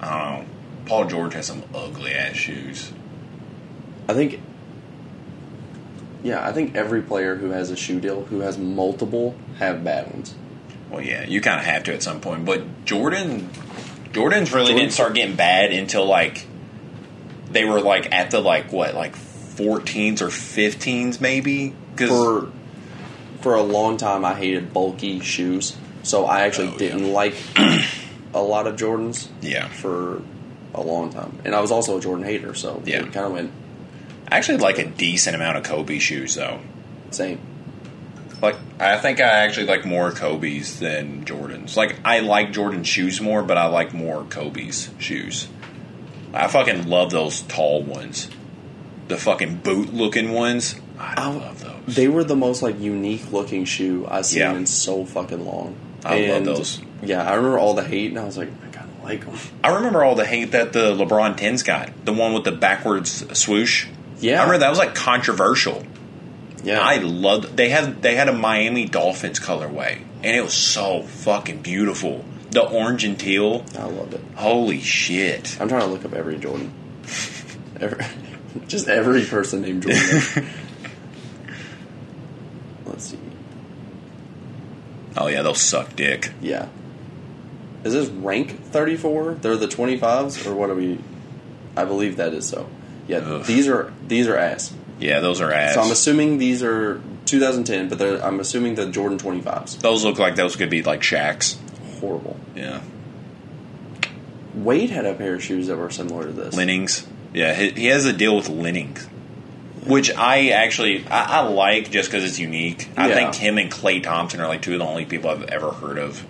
I 0.00 0.10
don't 0.34 0.40
know. 0.44 0.46
Paul 0.84 1.04
George 1.06 1.32
has 1.34 1.46
some 1.46 1.62
ugly 1.74 2.12
ass 2.12 2.34
shoes. 2.36 2.92
I 4.08 4.14
think, 4.14 4.40
yeah, 6.22 6.46
I 6.46 6.52
think 6.52 6.74
every 6.76 7.02
player 7.02 7.36
who 7.36 7.50
has 7.50 7.70
a 7.70 7.76
shoe 7.76 8.00
deal, 8.00 8.24
who 8.24 8.40
has 8.40 8.58
multiple, 8.58 9.34
have 9.58 9.82
bad 9.84 10.12
ones. 10.12 10.34
Well, 10.90 11.00
yeah, 11.02 11.24
you 11.24 11.40
kind 11.40 11.58
of 11.58 11.66
have 11.66 11.84
to 11.84 11.94
at 11.94 12.02
some 12.02 12.20
point. 12.20 12.44
But 12.44 12.84
Jordan, 12.84 13.48
Jordan's 14.12 14.52
really 14.52 14.66
Jordan- 14.68 14.76
didn't 14.84 14.92
start 14.92 15.14
getting 15.14 15.36
bad 15.36 15.72
until 15.72 16.04
like 16.06 16.46
they 17.50 17.64
were 17.64 17.80
like 17.80 18.12
at 18.12 18.30
the 18.30 18.40
like 18.40 18.72
what 18.72 18.94
like 18.94 19.14
14s 19.16 20.20
or 20.22 20.28
15s 20.28 21.20
maybe 21.20 21.74
because 21.94 22.08
For 22.10 22.50
for 23.42 23.54
a 23.54 23.62
long 23.62 23.96
time, 23.96 24.24
I 24.24 24.34
hated 24.34 24.72
bulky 24.72 25.18
shoes, 25.20 25.76
so 26.04 26.24
I 26.26 26.42
actually 26.42 26.68
Oh, 26.68 26.78
didn't 26.78 27.12
like 27.12 27.34
a 28.34 28.40
lot 28.40 28.66
of 28.68 28.76
Jordans. 28.76 29.28
yeah, 29.40 29.66
for 29.68 30.22
a 30.74 30.80
long 30.80 31.10
time, 31.12 31.38
and 31.44 31.54
I 31.54 31.60
was 31.60 31.70
also 31.72 31.98
a 31.98 32.00
Jordan 32.00 32.24
hater, 32.24 32.54
so 32.54 32.80
Yeah. 32.86 33.00
kind 33.02 33.26
of 33.26 33.32
went 33.32 33.50
I 34.32 34.36
actually 34.36 34.58
like 34.58 34.78
a 34.78 34.86
decent 34.86 35.36
amount 35.36 35.58
of 35.58 35.64
Kobe 35.64 35.98
shoes 35.98 36.34
though. 36.34 36.60
same. 37.10 37.38
Like 38.40 38.56
I 38.80 38.98
think 38.98 39.20
I 39.20 39.24
actually 39.44 39.66
like 39.66 39.84
more 39.84 40.10
Kobe's 40.10 40.80
than 40.80 41.24
Jordans. 41.24 41.76
Like 41.76 41.96
I 42.04 42.20
like 42.20 42.50
Jordan 42.52 42.82
shoes 42.82 43.20
more, 43.20 43.42
but 43.42 43.56
I 43.56 43.66
like 43.66 43.92
more 43.94 44.24
Kobe's 44.24 44.90
shoes. 44.98 45.48
I 46.34 46.48
fucking 46.48 46.88
love 46.88 47.10
those 47.10 47.42
tall 47.42 47.82
ones, 47.82 48.28
the 49.08 49.16
fucking 49.18 49.56
boot 49.58 49.92
looking 49.92 50.32
ones. 50.32 50.74
I 50.98 51.28
love 51.30 51.62
those. 51.62 51.94
They 51.94 52.08
were 52.08 52.24
the 52.24 52.34
most 52.36 52.62
like 52.62 52.80
unique 52.80 53.30
looking 53.32 53.64
shoe 53.64 54.06
I've 54.08 54.26
seen 54.26 54.40
Yeah. 54.40 54.54
in 54.54 54.66
so 54.66 55.04
fucking 55.04 55.44
long. 55.44 55.76
I 56.04 56.26
love 56.28 56.44
those. 56.46 56.80
Yeah, 57.02 57.22
I 57.28 57.34
remember 57.34 57.58
all 57.58 57.74
the 57.74 57.84
hate, 57.84 58.10
and 58.10 58.18
I 58.18 58.24
was 58.24 58.36
like, 58.38 58.48
I 58.48 58.68
kind 58.76 58.90
of 58.90 59.04
like 59.04 59.24
them. 59.24 59.36
I 59.62 59.74
remember 59.74 60.02
all 60.04 60.14
the 60.16 60.24
hate 60.26 60.52
that 60.52 60.72
the 60.72 60.92
LeBron 60.94 61.36
tens 61.36 61.62
got. 61.62 61.90
The 62.04 62.12
one 62.12 62.32
with 62.32 62.44
the 62.44 62.52
backwards 62.52 63.24
swoosh. 63.38 63.86
Yeah, 64.22 64.40
I 64.40 64.44
remember 64.44 64.58
that 64.58 64.70
was 64.70 64.78
like 64.78 64.94
controversial. 64.94 65.84
Yeah, 66.64 66.80
I 66.80 66.98
loved. 66.98 67.56
They 67.56 67.68
had 67.68 68.02
they 68.02 68.14
had 68.14 68.28
a 68.28 68.32
Miami 68.32 68.86
Dolphins 68.86 69.40
colorway, 69.40 70.00
and 70.22 70.36
it 70.36 70.42
was 70.42 70.54
so 70.54 71.02
fucking 71.02 71.62
beautiful. 71.62 72.24
The 72.50 72.62
orange 72.62 73.04
and 73.04 73.18
teal. 73.18 73.64
I 73.76 73.84
loved 73.84 74.14
it. 74.14 74.20
Holy 74.36 74.80
shit! 74.80 75.60
I'm 75.60 75.68
trying 75.68 75.82
to 75.82 75.88
look 75.88 76.04
up 76.04 76.12
every 76.12 76.38
Jordan. 76.38 76.72
every, 77.80 78.04
just 78.68 78.88
every 78.88 79.24
person 79.24 79.62
named 79.62 79.82
Jordan. 79.82 80.46
Let's 82.86 83.04
see. 83.04 83.18
Oh 85.16 85.26
yeah, 85.26 85.42
they'll 85.42 85.54
suck 85.54 85.96
dick. 85.96 86.32
Yeah. 86.40 86.68
Is 87.84 87.94
this 87.94 88.08
rank 88.08 88.62
34? 88.66 89.34
They're 89.40 89.56
the 89.56 89.66
25s 89.66 90.46
or 90.46 90.54
what 90.54 90.70
are 90.70 90.74
we 90.76 91.00
I 91.76 91.84
believe 91.84 92.16
that 92.16 92.34
is 92.34 92.48
so. 92.48 92.68
Yeah, 93.08 93.18
Ugh. 93.18 93.44
these 93.44 93.68
are 93.68 93.92
these 94.06 94.28
are 94.28 94.36
ass. 94.36 94.72
Yeah, 95.00 95.20
those 95.20 95.40
are 95.40 95.52
ass. 95.52 95.74
So 95.74 95.80
I'm 95.80 95.90
assuming 95.90 96.38
these 96.38 96.62
are 96.62 97.00
2010, 97.26 97.88
but 97.88 97.98
they're, 97.98 98.24
I'm 98.24 98.38
assuming 98.40 98.74
the 98.76 98.86
Jordan 98.86 99.18
25s. 99.18 99.80
those 99.80 100.04
look 100.04 100.18
like 100.18 100.36
those 100.36 100.54
could 100.56 100.70
be 100.70 100.82
like 100.82 101.00
Shaqs. 101.00 101.56
Horrible. 102.00 102.38
Yeah, 102.54 102.80
Wade 104.54 104.90
had 104.90 105.06
a 105.06 105.14
pair 105.14 105.34
of 105.34 105.42
shoes 105.42 105.66
that 105.68 105.76
were 105.76 105.90
similar 105.90 106.24
to 106.26 106.32
this. 106.32 106.54
Li-Nings. 106.56 107.06
Yeah, 107.32 107.54
he, 107.54 107.70
he 107.70 107.86
has 107.86 108.04
a 108.04 108.12
deal 108.12 108.36
with 108.36 108.48
Li-Nings, 108.48 109.06
which 109.86 110.14
I 110.14 110.50
actually 110.50 111.06
I, 111.08 111.38
I 111.38 111.48
like 111.48 111.90
just 111.90 112.10
because 112.10 112.24
it's 112.24 112.38
unique. 112.38 112.88
I 112.96 113.08
Yeah. 113.08 113.14
think 113.14 113.34
him 113.34 113.58
and 113.58 113.70
Klay 113.70 114.02
Thompson 114.02 114.40
are 114.40 114.48
like 114.48 114.62
two 114.62 114.74
of 114.74 114.78
the 114.80 114.84
only 114.84 115.06
people 115.06 115.30
I've 115.30 115.44
ever 115.44 115.70
heard 115.72 115.98
of 115.98 116.24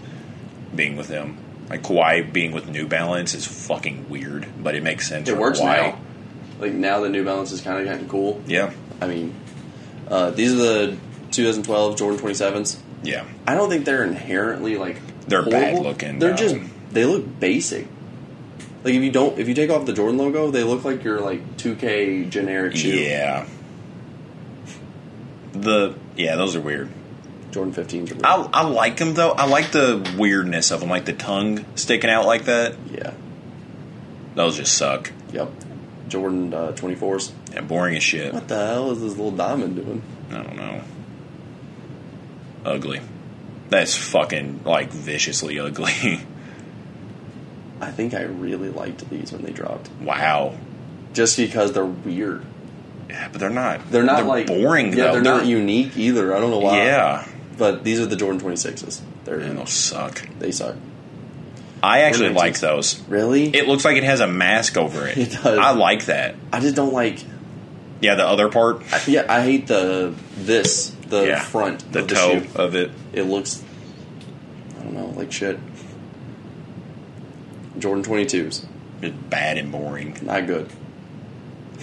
being 0.75 0.97
with 0.97 1.09
him. 1.09 1.37
Like 1.69 1.83
Kawhi 1.83 2.33
being 2.33 2.53
with 2.53 2.69
New 2.69 2.87
Balance 2.87 3.35
is 3.35 3.47
fucking 3.47 4.09
weird, 4.09 4.47
but 4.63 4.75
it 4.75 4.83
makes 4.83 5.09
sense. 5.09 5.29
It 5.29 5.37
works 5.37 5.59
Kawhi. 5.61 5.65
now. 5.93 5.99
Like 6.63 6.73
now 6.73 7.01
the 7.01 7.09
New 7.11 7.25
Balance 7.25 7.53
is 7.53 7.61
kind 7.61 7.79
of 7.79 7.85
getting 7.85 8.09
cool. 8.09 8.41
Yeah, 8.47 8.73
I 9.01 9.07
mean, 9.09 9.35
uh, 10.09 10.31
these 10.31 10.53
are 10.55 10.57
the 10.57 10.97
2012 11.33 11.97
Jordan 11.99 12.19
27s. 12.21 12.79
yeah. 13.03 13.25
I 13.47 13.55
don't 13.55 13.69
think 13.69 13.85
they're 13.85 14.05
inherently 14.05 14.77
like 14.77 14.99
They're 15.27 15.45
bad 15.45 15.83
looking, 15.83 16.19
They're 16.19 16.31
no. 16.31 16.37
just 16.37 16.57
they 16.93 17.05
look 17.05 17.41
basic. 17.41 17.87
Like 18.85 18.95
if 18.95 19.03
you 19.03 19.11
don't 19.11 19.39
if 19.39 19.49
you 19.49 19.55
take 19.55 19.71
off 19.71 19.87
the 19.87 19.93
Jordan 19.93 20.19
logo, 20.19 20.51
they 20.51 20.63
look 20.65 20.85
like 20.85 21.03
your 21.05 21.21
like 21.21 21.57
2K 21.57 22.31
generic 22.31 22.77
shoe. 22.77 22.89
Yeah. 22.91 23.47
The 25.53 25.95
yeah, 26.17 26.37
those 26.37 26.57
are 26.57 26.61
weird. 26.61 26.89
Jordan 27.51 27.75
15s 27.75 28.11
are 28.11 28.15
weird. 28.15 28.25
I 28.25 28.49
I 28.53 28.63
like 28.63 28.97
them 28.97 29.15
though. 29.15 29.33
I 29.33 29.47
like 29.47 29.73
the 29.73 30.15
weirdness 30.19 30.71
of 30.71 30.81
them, 30.81 30.89
like 30.89 31.05
the 31.05 31.13
tongue 31.13 31.65
sticking 31.75 32.11
out 32.11 32.27
like 32.27 32.45
that. 32.47 32.75
yeah. 32.93 33.13
Those 34.35 34.57
just 34.57 34.77
suck 34.79 35.13
Yep. 35.33 35.51
Jordan 36.13 36.53
uh, 36.53 36.73
24s. 36.73 37.33
and 37.55 37.67
boring 37.67 37.97
as 37.97 38.03
shit. 38.03 38.35
What 38.35 38.47
the 38.47 38.67
hell 38.67 38.91
is 38.91 39.01
this 39.01 39.13
little 39.13 39.31
diamond 39.31 39.77
doing? 39.77 40.03
I 40.31 40.43
don't 40.43 40.57
know. 40.57 40.83
Ugly. 42.67 43.01
That's 43.71 43.97
fucking 43.97 44.65
like 44.65 44.91
viciously 44.91 45.59
ugly. 45.59 46.21
I 47.81 47.91
think 47.91 48.13
I 48.13 48.23
really 48.23 48.69
liked 48.69 49.09
these 49.09 49.33
when 49.33 49.43
they 49.43 49.51
dropped, 49.51 49.91
wow. 50.03 50.55
just 51.15 51.37
because 51.37 51.73
they're 51.73 51.85
weird. 51.85 52.45
Yeah, 53.09 53.29
but 53.33 53.41
they're 53.41 53.51
not. 53.51 53.91
They're 53.91 54.05
not 54.05 54.27
like 54.27 54.47
boring. 54.47 54.93
Yeah, 54.93 55.07
though. 55.07 55.13
they're 55.15 55.23
not 55.23 55.47
unique 55.47 55.97
either. 55.97 56.37
I 56.37 56.41
don't 56.41 56.51
know 56.51 56.59
why. 56.59 56.77
Yeah, 56.77 57.27
but 57.57 57.83
these 57.83 57.99
are 57.99 58.07
the 58.07 58.15
Jordan 58.15 58.41
26s. 58.41 59.01
They're 59.25 59.39
man, 59.39 59.57
those 59.57 59.73
suck. 59.73 60.29
they 60.39 60.53
suck. 60.53 60.77
I 61.83 62.03
actually 62.03 62.31
like 62.31 62.55
19s. 62.55 62.61
those. 62.61 63.01
Really? 63.09 63.49
It 63.49 63.67
looks 63.67 63.85
like 63.85 63.97
it 63.97 64.05
has 64.05 64.21
a 64.21 64.27
mask 64.29 64.77
over 64.77 65.07
it. 65.07 65.17
It 65.23 65.31
does. 65.33 65.59
I 65.59 65.73
like 65.73 66.07
that. 66.07 66.37
I 66.53 66.61
just 66.61 66.77
don't 66.77 66.93
like. 66.93 67.19
Yeah, 68.01 68.15
the 68.17 68.27
other 68.27 68.49
part, 68.49 68.83
Yeah, 69.07 69.27
I 69.29 69.43
hate 69.43 69.67
the 69.69 70.15
this 70.37 70.91
the 71.09 71.27
yeah, 71.27 71.41
front 71.41 71.93
the 71.93 72.01
of 72.01 72.09
the 72.09 72.15
toe 72.15 72.41
shoe. 72.41 72.49
of 72.57 72.75
it. 72.75 72.91
It 73.13 73.23
looks. 73.25 73.63
I 74.79 74.83
don't 74.85 74.95
know, 74.95 75.07
like 75.17 75.31
shit. 75.33 75.59
Jordan 77.79 78.05
22s, 78.05 78.65
It's 79.01 79.17
bad 79.31 79.59
and 79.59 79.73
boring. 79.73 80.17
not 80.23 80.47
good. 80.47 80.69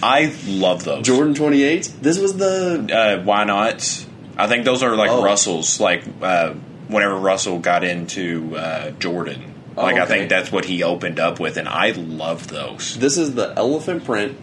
I 0.02 0.32
love 0.46 0.84
those. 0.84 1.04
Jordan 1.04 1.34
28s. 1.34 2.00
This 2.00 2.18
was 2.18 2.36
the 2.36 2.88
uh, 3.20 3.22
why 3.24 3.44
not? 3.44 4.06
I 4.36 4.46
think 4.46 4.64
those 4.64 4.82
are 4.82 4.96
like 4.96 5.10
Oh. 5.10 5.22
Russell's. 5.22 5.78
Like 5.80 6.04
uh, 6.22 6.54
whenever 6.88 7.16
Russell 7.16 7.58
got 7.58 7.84
into 7.84 8.56
uh, 8.56 8.90
Jordan, 8.92 9.52
Oh, 9.80 9.84
like 9.84 9.96
I 9.96 10.06
think 10.06 10.28
that's 10.28 10.52
what 10.52 10.64
he 10.64 10.82
opened 10.82 11.18
up 11.18 11.40
with, 11.40 11.56
and 11.56 11.68
I 11.68 11.90
love 11.92 12.48
those. 12.48 12.96
this 12.98 13.16
is 13.18 13.34
the 13.34 13.52
elephant 13.56 14.04
print 14.04 14.36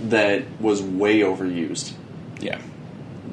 that 0.00 0.44
was 0.60 0.82
way 0.82 1.20
overused. 1.20 1.92
Yeah, 2.40 2.58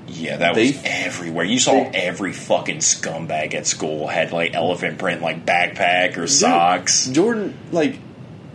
yeah, 0.07 0.37
that 0.37 0.55
They- 0.55 0.67
was 0.67 0.81
everywhere. 0.83 1.45
You 1.45 1.59
saw 1.59 1.71
they- 1.73 1.89
every 1.93 2.33
fucking 2.33 2.77
scumbag 2.77 3.53
at 3.53 3.67
school 3.67 4.07
had 4.07 4.31
like 4.31 4.55
elephant 4.55 4.97
print, 4.97 5.21
like 5.21 5.45
backpack 5.45 6.17
or 6.17 6.27
socks. 6.27 7.05
Jordan, 7.07 7.53
like, 7.71 7.97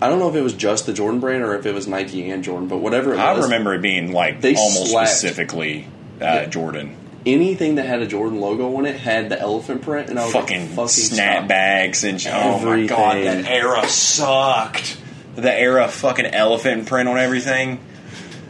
I 0.02 0.08
don't 0.08 0.18
know 0.18 0.28
if 0.28 0.34
it 0.34 0.42
was 0.42 0.54
just 0.54 0.86
the 0.86 0.92
Jordan 0.92 1.20
brand 1.20 1.42
or 1.44 1.54
if 1.54 1.66
it 1.66 1.74
was 1.74 1.86
Nike 1.86 2.30
and 2.30 2.42
Jordan, 2.42 2.68
but 2.68 2.78
whatever 2.78 3.14
it 3.14 3.18
I 3.18 3.38
remember 3.38 3.74
it 3.74 3.82
being 3.82 4.12
like 4.12 4.40
They 4.40 4.54
almost 4.56 4.90
slapped- 4.90 5.10
specifically 5.10 5.86
uh, 6.20 6.24
Yeah. 6.24 6.44
Jordan. 6.46 6.96
Anything 7.26 7.76
that 7.76 7.86
had 7.86 8.00
a 8.02 8.06
Jordan 8.06 8.40
logo 8.40 8.76
on 8.76 8.86
it 8.86 8.96
had 8.96 9.28
the 9.28 9.38
elephant 9.40 9.82
print, 9.82 10.08
and 10.10 10.18
I 10.18 10.24
was 10.24 10.32
fucking, 10.32 10.60
like, 10.60 10.68
fucking 10.70 10.86
snapbacks 10.88 12.08
and 12.08 12.20
shit. 12.20 12.32
oh 12.34 12.64
my 12.64 12.86
god, 12.86 13.16
that 13.16 13.46
era 13.46 13.86
sucked. 13.88 14.98
The 15.36 15.52
era 15.52 15.88
fucking 15.88 16.26
elephant 16.26 16.86
print 16.86 17.08
on 17.08 17.18
everything. 17.18 17.80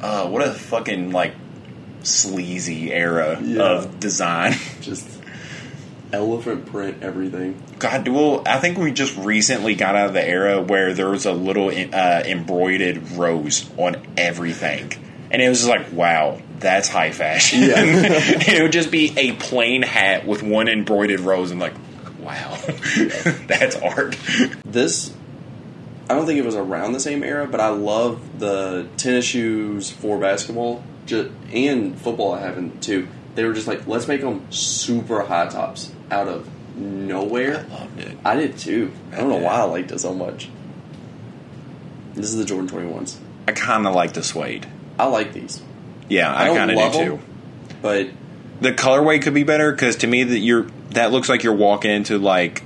Uh, 0.00 0.28
what 0.28 0.42
a 0.46 0.50
fucking 0.52 1.12
like 1.12 1.34
sleazy 2.02 2.92
era 2.92 3.38
Yeah. 3.42 3.62
of 3.62 4.00
design. 4.00 4.54
Just 4.80 5.06
elephant 6.12 6.66
print 6.66 7.02
everything. 7.02 7.62
God, 7.78 8.08
well, 8.08 8.42
I 8.46 8.58
think 8.58 8.78
we 8.78 8.90
just 8.92 9.16
recently 9.16 9.74
got 9.74 9.94
out 9.94 10.08
of 10.08 10.12
the 10.14 10.26
era 10.26 10.60
where 10.60 10.92
there 10.92 11.08
was 11.08 11.24
a 11.26 11.32
little 11.32 11.68
uh, 11.68 12.22
embroidered 12.26 13.12
rose 13.12 13.68
on 13.76 13.96
everything, 14.16 14.92
and 15.30 15.40
it 15.42 15.48
was 15.48 15.58
just 15.58 15.70
like, 15.70 15.92
wow, 15.92 16.40
that's 16.58 16.88
high 16.88 17.10
fashion. 17.12 17.62
Yeah. 17.62 17.74
it 17.76 18.62
would 18.62 18.72
just 18.72 18.90
be 18.90 19.12
a 19.18 19.32
plain 19.32 19.82
hat 19.82 20.26
with 20.26 20.42
one 20.42 20.68
embroidered 20.68 21.20
rose, 21.20 21.50
and 21.50 21.60
like, 21.60 21.74
wow, 22.20 22.58
that's 23.46 23.76
art. 23.76 24.16
This, 24.64 25.14
I 26.08 26.14
don't 26.14 26.26
think 26.26 26.38
it 26.38 26.44
was 26.44 26.56
around 26.56 26.92
the 26.92 27.00
same 27.00 27.22
era, 27.22 27.46
but 27.46 27.60
I 27.60 27.68
love 27.68 28.38
the 28.38 28.88
tennis 28.96 29.24
shoes 29.24 29.90
for 29.90 30.18
basketball 30.18 30.82
ju- 31.06 31.32
and 31.52 31.98
football. 31.98 32.32
I 32.34 32.40
haven't 32.40 32.82
too. 32.82 33.08
They 33.36 33.44
were 33.44 33.52
just 33.54 33.68
like, 33.68 33.86
let's 33.86 34.08
make 34.08 34.20
them 34.22 34.50
super 34.50 35.22
high 35.22 35.46
tops 35.48 35.92
out 36.10 36.26
of 36.28 36.48
nowhere. 36.76 37.64
I 37.70 37.74
loved 37.80 38.00
it. 38.00 38.18
I 38.24 38.34
did 38.36 38.58
too. 38.58 38.90
I 39.12 39.16
don't 39.18 39.28
know 39.28 39.38
Yeah. 39.38 39.44
why 39.46 39.52
I 39.60 39.62
liked 39.62 39.92
it 39.92 40.00
so 40.00 40.12
much. 40.12 40.48
This 42.14 42.26
is 42.26 42.36
the 42.36 42.44
Jordan 42.44 42.68
21s. 42.68 43.18
I 43.46 43.52
kind 43.52 43.86
of 43.86 43.94
like 43.94 44.12
the 44.14 44.22
suede. 44.22 44.66
I 45.00 45.06
like 45.06 45.32
these, 45.32 45.62
Yeah, 46.08 46.32
I 46.32 46.50
I, 46.50 46.54
kind 46.56 46.70
of 46.70 46.76
do 46.92 46.98
them. 46.98 47.06
too. 47.18 47.24
but 47.82 48.08
The 48.60 48.72
colorway 48.72 49.22
could 49.22 49.34
be 49.34 49.44
better 49.44 49.72
because 49.72 49.96
to 49.96 50.06
me 50.06 50.24
that 50.24 50.38
you're 50.38 50.66
that 50.90 51.12
looks 51.12 51.28
like 51.28 51.42
you're 51.42 51.54
walking 51.54 51.90
into 51.90 52.18
like 52.18 52.62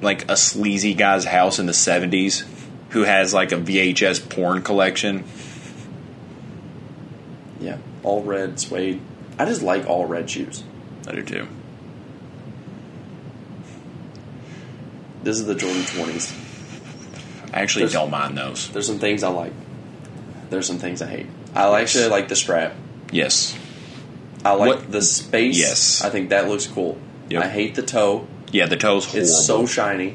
like 0.00 0.30
a 0.30 0.36
sleazy 0.36 0.94
guy's 0.94 1.24
house 1.24 1.58
in 1.58 1.66
the 1.66 1.72
'70s 1.72 2.44
who 2.90 3.02
has 3.02 3.32
like 3.34 3.52
a 3.52 3.56
VHS 3.56 4.28
porn 4.30 4.62
collection. 4.62 5.24
yeah, 7.60 7.76
all 8.02 8.22
red 8.22 8.58
suede. 8.60 9.00
I 9.38 9.44
just 9.44 9.62
like 9.62 9.86
all 9.86 10.06
red 10.06 10.28
shoes. 10.30 10.62
I 11.08 11.12
do 11.12 11.22
too. 11.22 11.46
This 15.22 15.38
is 15.38 15.46
the 15.46 15.54
Jordan 15.54 15.82
20s. 15.82 16.32
I 17.54 17.60
actually 17.60 17.82
There's- 17.82 17.92
don't 17.92 18.10
mind 18.10 18.36
those. 18.36 18.68
There's 18.70 18.86
some 18.86 18.98
things 18.98 19.22
I 19.22 19.28
like. 19.28 19.52
There's 20.52 20.66
some 20.66 20.76
things 20.76 21.00
I 21.00 21.06
hate. 21.06 21.26
I 21.54 21.80
actually 21.80 22.08
like 22.08 22.28
the 22.28 22.36
strap. 22.36 22.74
Yes. 23.10 23.56
I 24.44 24.52
like 24.52 24.68
What- 24.68 24.92
the 24.92 25.00
space. 25.00 25.58
Yes. 25.58 26.04
I 26.04 26.10
think 26.10 26.28
that 26.28 26.46
looks 26.46 26.66
cool. 26.66 26.98
Yep. 27.30 27.42
I 27.42 27.48
hate 27.48 27.74
the 27.74 27.80
toe. 27.82 28.26
Yeah, 28.50 28.66
the 28.66 28.76
toes 28.76 29.06
horrible. 29.06 29.22
It's 29.22 29.46
so 29.46 29.64
shiny, 29.64 30.14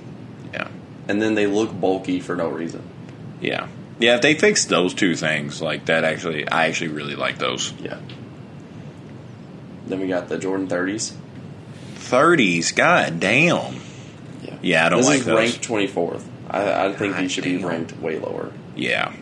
yeah. 0.54 0.68
and 1.08 1.20
then 1.20 1.34
they 1.34 1.48
look 1.48 1.72
bulky 1.74 2.20
for 2.20 2.36
no 2.36 2.50
reason. 2.50 2.84
Yeah. 3.42 3.66
Yeah, 4.00 4.18
if 4.18 4.22
they 4.22 4.36
fix 4.36 4.66
those 4.66 4.94
two 4.94 5.16
things, 5.16 5.60
like 5.60 5.86
that 5.88 6.04
actually 6.04 6.48
I 6.48 6.68
actually 6.68 6.90
really 6.90 7.16
like 7.16 7.40
those. 7.40 7.74
Yeah. 7.82 7.98
Then 9.88 10.00
we 10.02 10.08
got 10.08 10.30
the 10.30 10.38
Jordan 10.38 10.68
30s. 10.68 11.14
30s, 11.96 12.76
god 12.76 13.20
damn. 13.20 13.74
Yeah. 14.44 14.58
Yeah, 14.62 14.86
I 14.86 14.90
don't 14.90 15.00
this 15.00 15.08
like 15.08 15.20
is 15.22 15.26
those. 15.26 15.38
ranked 15.40 15.68
24th. 15.68 16.24
I, 16.52 16.86
I 16.86 16.94
think 16.94 17.14
God 17.16 17.24
these 17.24 17.32
should 17.32 17.44
be 17.44 17.58
ranked 17.58 17.98
way 18.00 18.20
lower. 18.20 18.52
Yeah. 18.76 19.14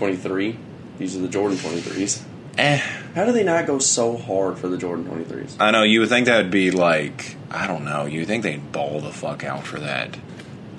23. 0.00 0.56
These 0.96 1.14
are 1.14 1.20
the 1.20 1.28
Jordan 1.28 1.58
23s. 1.58 2.22
Eh. 2.56 2.78
How 3.14 3.26
do 3.26 3.32
they 3.32 3.44
not 3.44 3.66
go 3.66 3.78
so 3.78 4.16
hard 4.16 4.58
for 4.58 4.66
the 4.66 4.78
Jordan 4.78 5.04
23s? 5.04 5.56
I 5.60 5.70
know 5.72 5.82
you 5.82 6.00
would 6.00 6.08
think 6.08 6.24
that 6.24 6.38
would 6.38 6.50
be 6.50 6.70
like 6.70 7.36
I 7.50 7.66
don't 7.66 7.84
know. 7.84 8.06
You 8.06 8.20
would 8.20 8.28
think 8.28 8.42
they'd 8.42 8.72
ball 8.72 9.02
the 9.02 9.12
fuck 9.12 9.44
out 9.44 9.66
for 9.66 9.78
that. 9.78 10.16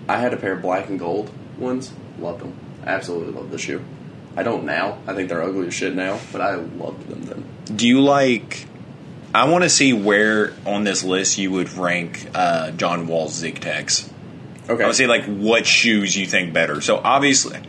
I 0.10 0.18
had 0.18 0.34
a 0.34 0.38
pair 0.38 0.54
of 0.54 0.64
black 0.64 0.90
and 0.90 0.98
gold 0.98 1.30
ones. 1.60 1.94
Loved 2.18 2.42
them. 2.42 2.58
Absolutely 2.84 3.32
loved 3.32 3.52
the 3.52 3.60
shoe. 3.60 3.84
I 4.36 4.42
don't 4.42 4.64
now. 4.64 4.98
I 5.06 5.14
think 5.14 5.30
they're 5.30 5.44
ugly 5.44 5.68
as 5.68 5.74
shit 5.76 5.94
now, 5.94 6.20
but 6.32 6.42
I 6.42 6.56
loved 6.56 7.08
them 7.08 7.22
then. 7.22 7.78
Do 7.78 7.88
you 7.88 8.02
like? 8.02 8.66
I 9.36 9.48
want 9.48 9.64
to 9.64 9.70
see 9.70 9.94
where 9.94 10.52
on 10.66 10.84
this 10.84 11.04
list 11.04 11.38
you 11.38 11.52
would 11.52 11.72
rank 11.74 12.28
uh, 12.34 12.72
John 12.72 13.06
Wall's 13.06 13.36
Zig 13.36 13.62
Tex. 13.62 14.12
Okay. 14.68 14.84
I 14.84 14.88
would 14.88 14.96
say 14.96 15.06
like 15.06 15.26
what 15.26 15.68
shoes 15.68 16.18
you 16.18 16.26
think 16.26 16.54
better. 16.54 16.82
So 16.82 16.98
obviously, 16.98 17.60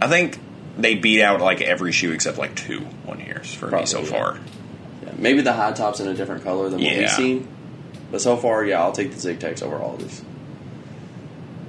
I 0.00 0.08
think 0.08 0.38
they 0.78 0.94
beat 0.94 1.22
out 1.22 1.40
like 1.40 1.60
every 1.60 1.92
shoe 1.92 2.12
except 2.12 2.38
like 2.38 2.54
two 2.54 2.86
on 3.08 3.18
here 3.18 3.40
for 3.44 3.70
me 3.70 3.86
so 3.86 3.98
Probably, 4.02 4.10
far. 4.10 4.38
Yeah, 5.04 5.12
maybe 5.16 5.40
the 5.40 5.52
high 5.54 5.72
top's 5.72 6.00
in 6.00 6.08
a 6.08 6.14
different 6.14 6.44
color 6.44 6.68
than 6.68 6.80
what 6.80 6.90
Yeah. 6.92 6.98
we've 7.00 7.10
seen. 7.10 7.48
But 8.10 8.20
so 8.20 8.36
far, 8.36 8.64
yeah, 8.64 8.80
I'll 8.82 8.92
take 8.92 9.12
the 9.12 9.18
Zig 9.18 9.40
Tex 9.40 9.62
over 9.62 9.76
all 9.78 9.94
of 9.94 10.00
these. 10.00 10.22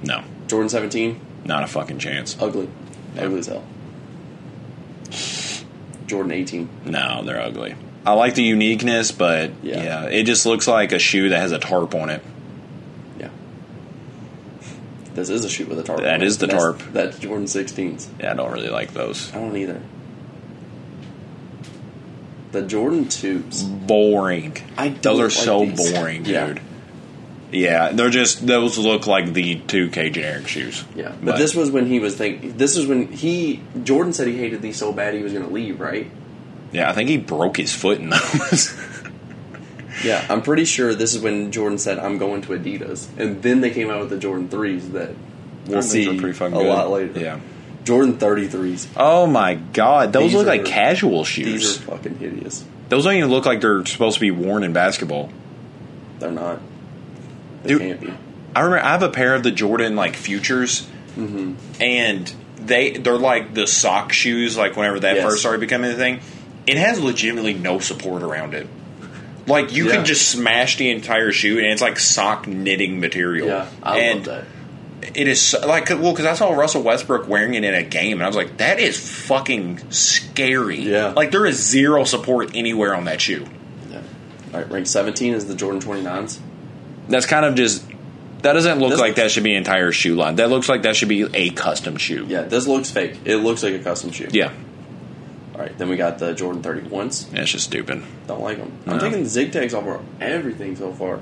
No, 0.02 0.22
Jordan 0.46 0.68
17, 0.68 1.20
not 1.44 1.64
a 1.64 1.66
fucking 1.66 1.98
chance. 1.98 2.36
ugly. 2.40 2.68
Yeah. 3.16 3.24
Ugly 3.24 3.38
as 3.40 3.46
hell. 3.46 3.64
Jordan 6.06 6.32
18. 6.32 6.68
No, 6.86 7.22
they're 7.24 7.40
ugly. 7.40 7.74
I 8.06 8.12
like 8.12 8.34
the 8.34 8.42
uniqueness, 8.42 9.10
but 9.12 9.50
Yeah. 9.62 9.82
yeah. 9.82 10.04
it 10.06 10.24
just 10.24 10.46
looks 10.46 10.66
like 10.68 10.92
a 10.92 10.98
shoe 10.98 11.28
that 11.30 11.40
has 11.40 11.52
a 11.52 11.58
tarp 11.58 11.94
on 11.94 12.08
it. 12.10 12.22
This 15.18 15.30
is 15.40 15.44
a 15.44 15.48
shoe 15.48 15.66
with 15.66 15.78
a 15.78 15.82
tarp. 15.82 16.00
That 16.00 16.22
is 16.22 16.38
the 16.38 16.46
That's- 16.46 16.62
tarp. 16.62 16.82
That's 16.92 17.18
Jordan 17.18 17.46
16s. 17.46 18.06
Yeah, 18.20 18.32
I 18.32 18.34
don't 18.34 18.52
really 18.52 18.68
like 18.70 18.92
those. 18.94 19.32
I 19.34 19.38
don't 19.40 19.56
either. 19.56 19.80
The 22.52 22.62
Jordan 22.62 23.06
2s. 23.06 23.86
Boring. 23.86 24.56
I 24.76 24.88
don't 24.88 25.02
Those 25.02 25.20
are 25.20 25.22
like 25.24 25.32
so 25.32 25.64
these. 25.66 25.92
boring, 25.92 26.24
Yeah. 26.24 26.46
dude. 26.46 26.60
Yeah, 27.50 27.92
they're 27.92 28.10
just 28.10 28.46
those 28.46 28.76
look 28.76 29.06
like 29.06 29.32
the 29.32 29.54
two 29.66 29.88
K 29.88 30.10
generic 30.10 30.46
shoes. 30.48 30.84
Yeah, 30.94 31.12
but, 31.22 31.38
this 31.38 31.54
was 31.54 31.70
when 31.70 31.86
he 31.86 31.98
was 31.98 32.14
thinking. 32.14 32.58
This 32.58 32.76
is 32.76 32.86
when 32.86 33.10
he 33.10 33.62
Jordan 33.84 34.12
said 34.12 34.26
he 34.28 34.36
hated 34.36 34.60
these 34.60 34.76
so 34.76 34.92
bad 34.92 35.14
he 35.14 35.22
was 35.22 35.32
going 35.32 35.46
to 35.46 35.50
leave. 35.52 35.80
Right? 35.80 36.10
yeah, 36.72 36.90
I 36.90 36.92
think 36.92 37.08
he 37.08 37.16
broke 37.16 37.56
his 37.56 37.72
foot 37.72 37.98
in 38.00 38.10
those. 38.10 38.74
Yeah, 40.04 40.24
I'm 40.28 40.42
pretty 40.42 40.64
sure 40.64 40.94
this 40.94 41.14
is 41.14 41.22
when 41.22 41.50
Jordan 41.52 41.78
said, 41.78 41.98
"I'm 41.98 42.18
going 42.18 42.42
to 42.42 42.48
Adidas," 42.48 43.06
and 43.18 43.42
then 43.42 43.60
they 43.60 43.70
came 43.70 43.90
out 43.90 44.00
with 44.00 44.10
the 44.10 44.18
Jordan 44.18 44.48
threes 44.48 44.90
that 44.90 45.10
we'll 45.66 45.82
see 45.82 46.08
are 46.08 46.18
pretty 46.20 46.32
fucking 46.36 46.56
a 46.56 46.60
good. 46.60 46.68
lot 46.68 46.90
later. 46.90 47.18
Yeah. 47.20 47.40
Jordan 47.84 48.18
33s. 48.18 48.86
Oh 48.96 49.26
my 49.26 49.54
god, 49.54 50.12
those 50.12 50.24
These 50.24 50.34
look 50.34 50.46
like 50.46 50.60
are- 50.62 50.64
casual 50.64 51.18
These 51.24 51.28
shoes. 51.28 51.78
are 51.78 51.82
fucking 51.96 52.18
hideous. 52.18 52.64
those 52.90 53.04
don't 53.04 53.14
even 53.14 53.30
look 53.30 53.46
like 53.46 53.60
they're 53.62 53.84
supposed 53.86 54.14
to 54.16 54.20
be 54.20 54.30
worn 54.30 54.62
in 54.62 54.72
basketball. 54.74 55.30
They're 56.18 56.30
not. 56.30 56.60
They 57.62 57.68
Dude. 57.70 57.80
can't 57.80 58.00
be. 58.00 58.12
I 58.54 58.60
remember 58.60 58.84
I 58.84 58.90
have 58.90 59.02
a 59.02 59.08
pair 59.08 59.34
of 59.34 59.42
the 59.42 59.50
Jordan 59.50 59.96
like 59.96 60.16
Futures, 60.16 60.86
Mm-hmm. 61.16 61.54
and 61.82 62.32
they 62.64 62.90
they're 62.92 63.16
like 63.18 63.54
the 63.54 63.66
sock 63.66 64.12
shoes. 64.12 64.56
Like 64.56 64.76
whenever 64.76 65.00
that 65.00 65.16
Yes. 65.16 65.24
first 65.24 65.40
started 65.40 65.60
becoming 65.60 65.90
a 65.90 65.94
thing, 65.94 66.20
it 66.66 66.76
has 66.76 67.00
legitimately 67.00 67.54
no 67.54 67.78
support 67.78 68.22
around 68.22 68.52
it. 68.54 68.66
Like 69.48 69.74
you 69.74 69.86
Yeah. 69.86 69.96
can 69.96 70.04
just 70.04 70.28
smash 70.28 70.76
the 70.76 70.90
entire 70.90 71.32
shoe, 71.32 71.58
and 71.58 71.66
it's 71.66 71.82
like 71.82 71.98
sock 71.98 72.46
knitting 72.46 73.00
material. 73.00 73.48
Yeah, 73.48 73.66
I 73.82 73.98
and 74.00 74.26
love 74.26 74.44
that. 75.00 75.14
It 75.14 75.26
is 75.28 75.40
so- 75.40 75.66
like 75.66 75.88
well, 75.90 76.12
because 76.12 76.26
I 76.26 76.34
saw 76.34 76.52
Russell 76.52 76.82
Westbrook 76.82 77.28
wearing 77.28 77.54
it 77.54 77.64
in 77.64 77.72
a 77.74 77.82
game, 77.82 78.18
and 78.18 78.24
I 78.24 78.26
was 78.26 78.36
like, 78.36 78.58
that 78.58 78.78
is 78.78 78.98
fucking 78.98 79.90
scary. 79.90 80.80
Yeah. 80.80 81.12
like 81.16 81.30
there 81.30 81.46
is 81.46 81.56
zero 81.62 82.04
support 82.04 82.50
anywhere 82.54 82.94
on 82.94 83.04
that 83.06 83.20
shoe. 83.20 83.46
Yeah. 83.90 84.00
All 84.52 84.60
right, 84.60 84.70
ranked 84.70 84.88
17 84.88 85.34
is 85.34 85.46
the 85.46 85.54
Jordan 85.54 85.80
29s. 85.80 86.38
That's 87.08 87.26
kind 87.26 87.44
of 87.46 87.54
just. 87.54 87.84
That 88.42 88.52
doesn't 88.52 88.78
look 88.78 88.90
This- 88.90 89.00
like 89.00 89.16
that 89.16 89.30
should 89.32 89.42
be 89.42 89.50
an 89.52 89.56
entire 89.58 89.90
shoe 89.90 90.14
line. 90.14 90.36
That 90.36 90.48
looks 90.50 90.68
like 90.68 90.82
that 90.82 90.94
should 90.94 91.08
be 91.08 91.26
a 91.34 91.50
custom 91.50 91.96
shoe. 91.96 92.24
Yeah, 92.28 92.42
this 92.42 92.66
looks 92.68 92.88
fake. 92.90 93.14
It 93.24 93.38
looks 93.38 93.62
like 93.64 93.74
a 93.74 93.78
custom 93.80 94.12
shoe. 94.12 94.28
Yeah, 94.30 94.50
right, 95.68 95.78
then 95.78 95.88
we 95.88 95.96
got 95.96 96.18
the 96.18 96.34
Jordan 96.34 96.62
31s. 96.62 97.32
it's 97.34 97.50
just 97.52 97.64
stupid. 97.64 98.02
Don't 98.26 98.40
like 98.42 98.58
them. 98.58 98.72
I'm 98.86 98.96
No. 98.96 98.98
taking 99.04 99.22
the 99.24 99.28
zig 99.28 99.52
tags 99.52 99.74
over 99.74 100.00
everything 100.20 100.76
so 100.76 100.92
far. 100.92 101.20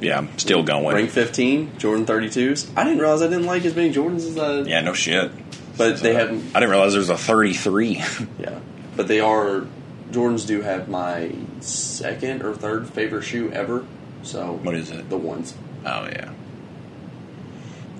Yeah, 0.00 0.18
I'm 0.18 0.36
still 0.38 0.62
going. 0.64 0.94
Rank 0.96 1.10
15, 1.10 1.78
Jordan 1.78 2.04
32s. 2.06 2.68
I 2.76 2.82
didn't 2.84 2.98
realize 2.98 3.22
I 3.22 3.28
didn't 3.28 3.46
like 3.46 3.64
as 3.64 3.76
many 3.76 3.92
Jordans 3.92 4.26
as 4.28 4.36
I. 4.38 4.60
Yeah, 4.62 4.80
no 4.80 4.94
shit. 4.94 5.30
But 5.78 6.00
they 6.00 6.14
have. 6.14 6.30
I 6.30 6.60
didn't 6.60 6.70
realize 6.70 6.92
there 6.92 6.98
was 7.00 7.08
a 7.10 7.16
33. 7.16 8.02
Yeah. 8.38 8.58
But 8.96 9.06
they 9.08 9.20
are. 9.20 9.64
Jordans 10.10 10.46
do 10.46 10.60
have 10.60 10.88
my 10.88 11.30
second 11.60 12.42
or 12.42 12.52
third 12.54 12.88
favorite 12.88 13.22
shoe 13.22 13.50
ever. 13.52 13.84
So. 14.22 14.58
What 14.62 14.74
is 14.74 14.90
it? 14.90 15.08
The 15.08 15.16
ones. 15.16 15.54
oh 15.86 16.04
yeah, 16.06 16.30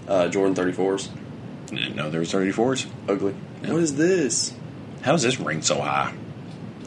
Uh, 0.06 0.28
Jordan 0.28 0.54
34s. 0.54 1.08
didn't 1.68 1.96
know 1.96 2.10
there 2.10 2.20
was 2.20 2.32
34s. 2.32 2.86
Ugly. 3.08 3.32
What 3.64 3.80
is 3.80 3.94
this? 3.96 4.52
How 5.02 5.14
is 5.14 5.22
this 5.22 5.38
ring 5.40 5.62
so 5.62 5.80
high? 5.80 6.14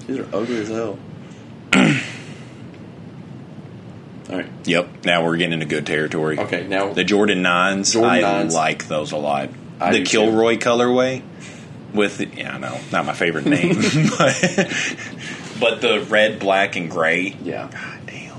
These 0.07 0.19
are 0.19 0.27
ugly 0.33 0.57
as 0.61 0.69
hell. 0.69 0.97
All 4.29 4.37
right. 4.37 4.47
Yep. 4.65 5.05
Now 5.05 5.23
we're 5.23 5.37
getting 5.37 5.53
into 5.53 5.65
good 5.67 5.85
territory. 5.85 6.39
Okay, 6.39 6.65
now. 6.67 6.93
The 6.93 7.03
Jordan 7.03 7.41
nines, 7.41 7.93
Jordan 7.93 8.09
I 8.11 8.21
nines. 8.21 8.53
like 8.55 8.87
those 8.87 9.11
a 9.11 9.17
lot. 9.17 9.49
I 9.79 9.91
the 9.91 9.97
do 9.99 10.05
too. 10.05 10.09
Kilroy 10.11 10.57
colorway 10.57 11.21
with 11.93 12.17
the, 12.17 12.25
yeah, 12.27 12.55
I 12.55 12.57
know, 12.57 12.79
not 12.91 13.05
my 13.05 13.13
favorite 13.13 13.45
name, 13.45 13.75
but, 14.17 14.87
but 15.59 15.81
the 15.81 16.05
red, 16.09 16.39
black, 16.39 16.75
and 16.75 16.89
gray. 16.89 17.35
yeah. 17.43 17.69
God 17.71 17.99
damn. 18.07 18.37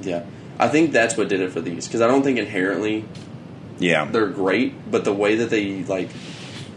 Yeah. 0.00 0.24
I 0.58 0.68
think 0.68 0.92
that's 0.92 1.16
what 1.16 1.28
did 1.28 1.40
it 1.40 1.52
for 1.52 1.60
these. 1.60 1.86
Because 1.86 2.00
I 2.00 2.06
don't 2.06 2.22
think 2.22 2.38
inherently 2.38 3.04
Yeah. 3.78 4.06
they're 4.06 4.26
great, 4.28 4.90
but 4.90 5.04
the 5.04 5.12
way 5.12 5.36
that 5.36 5.50
they, 5.50 5.84
like, 5.84 6.08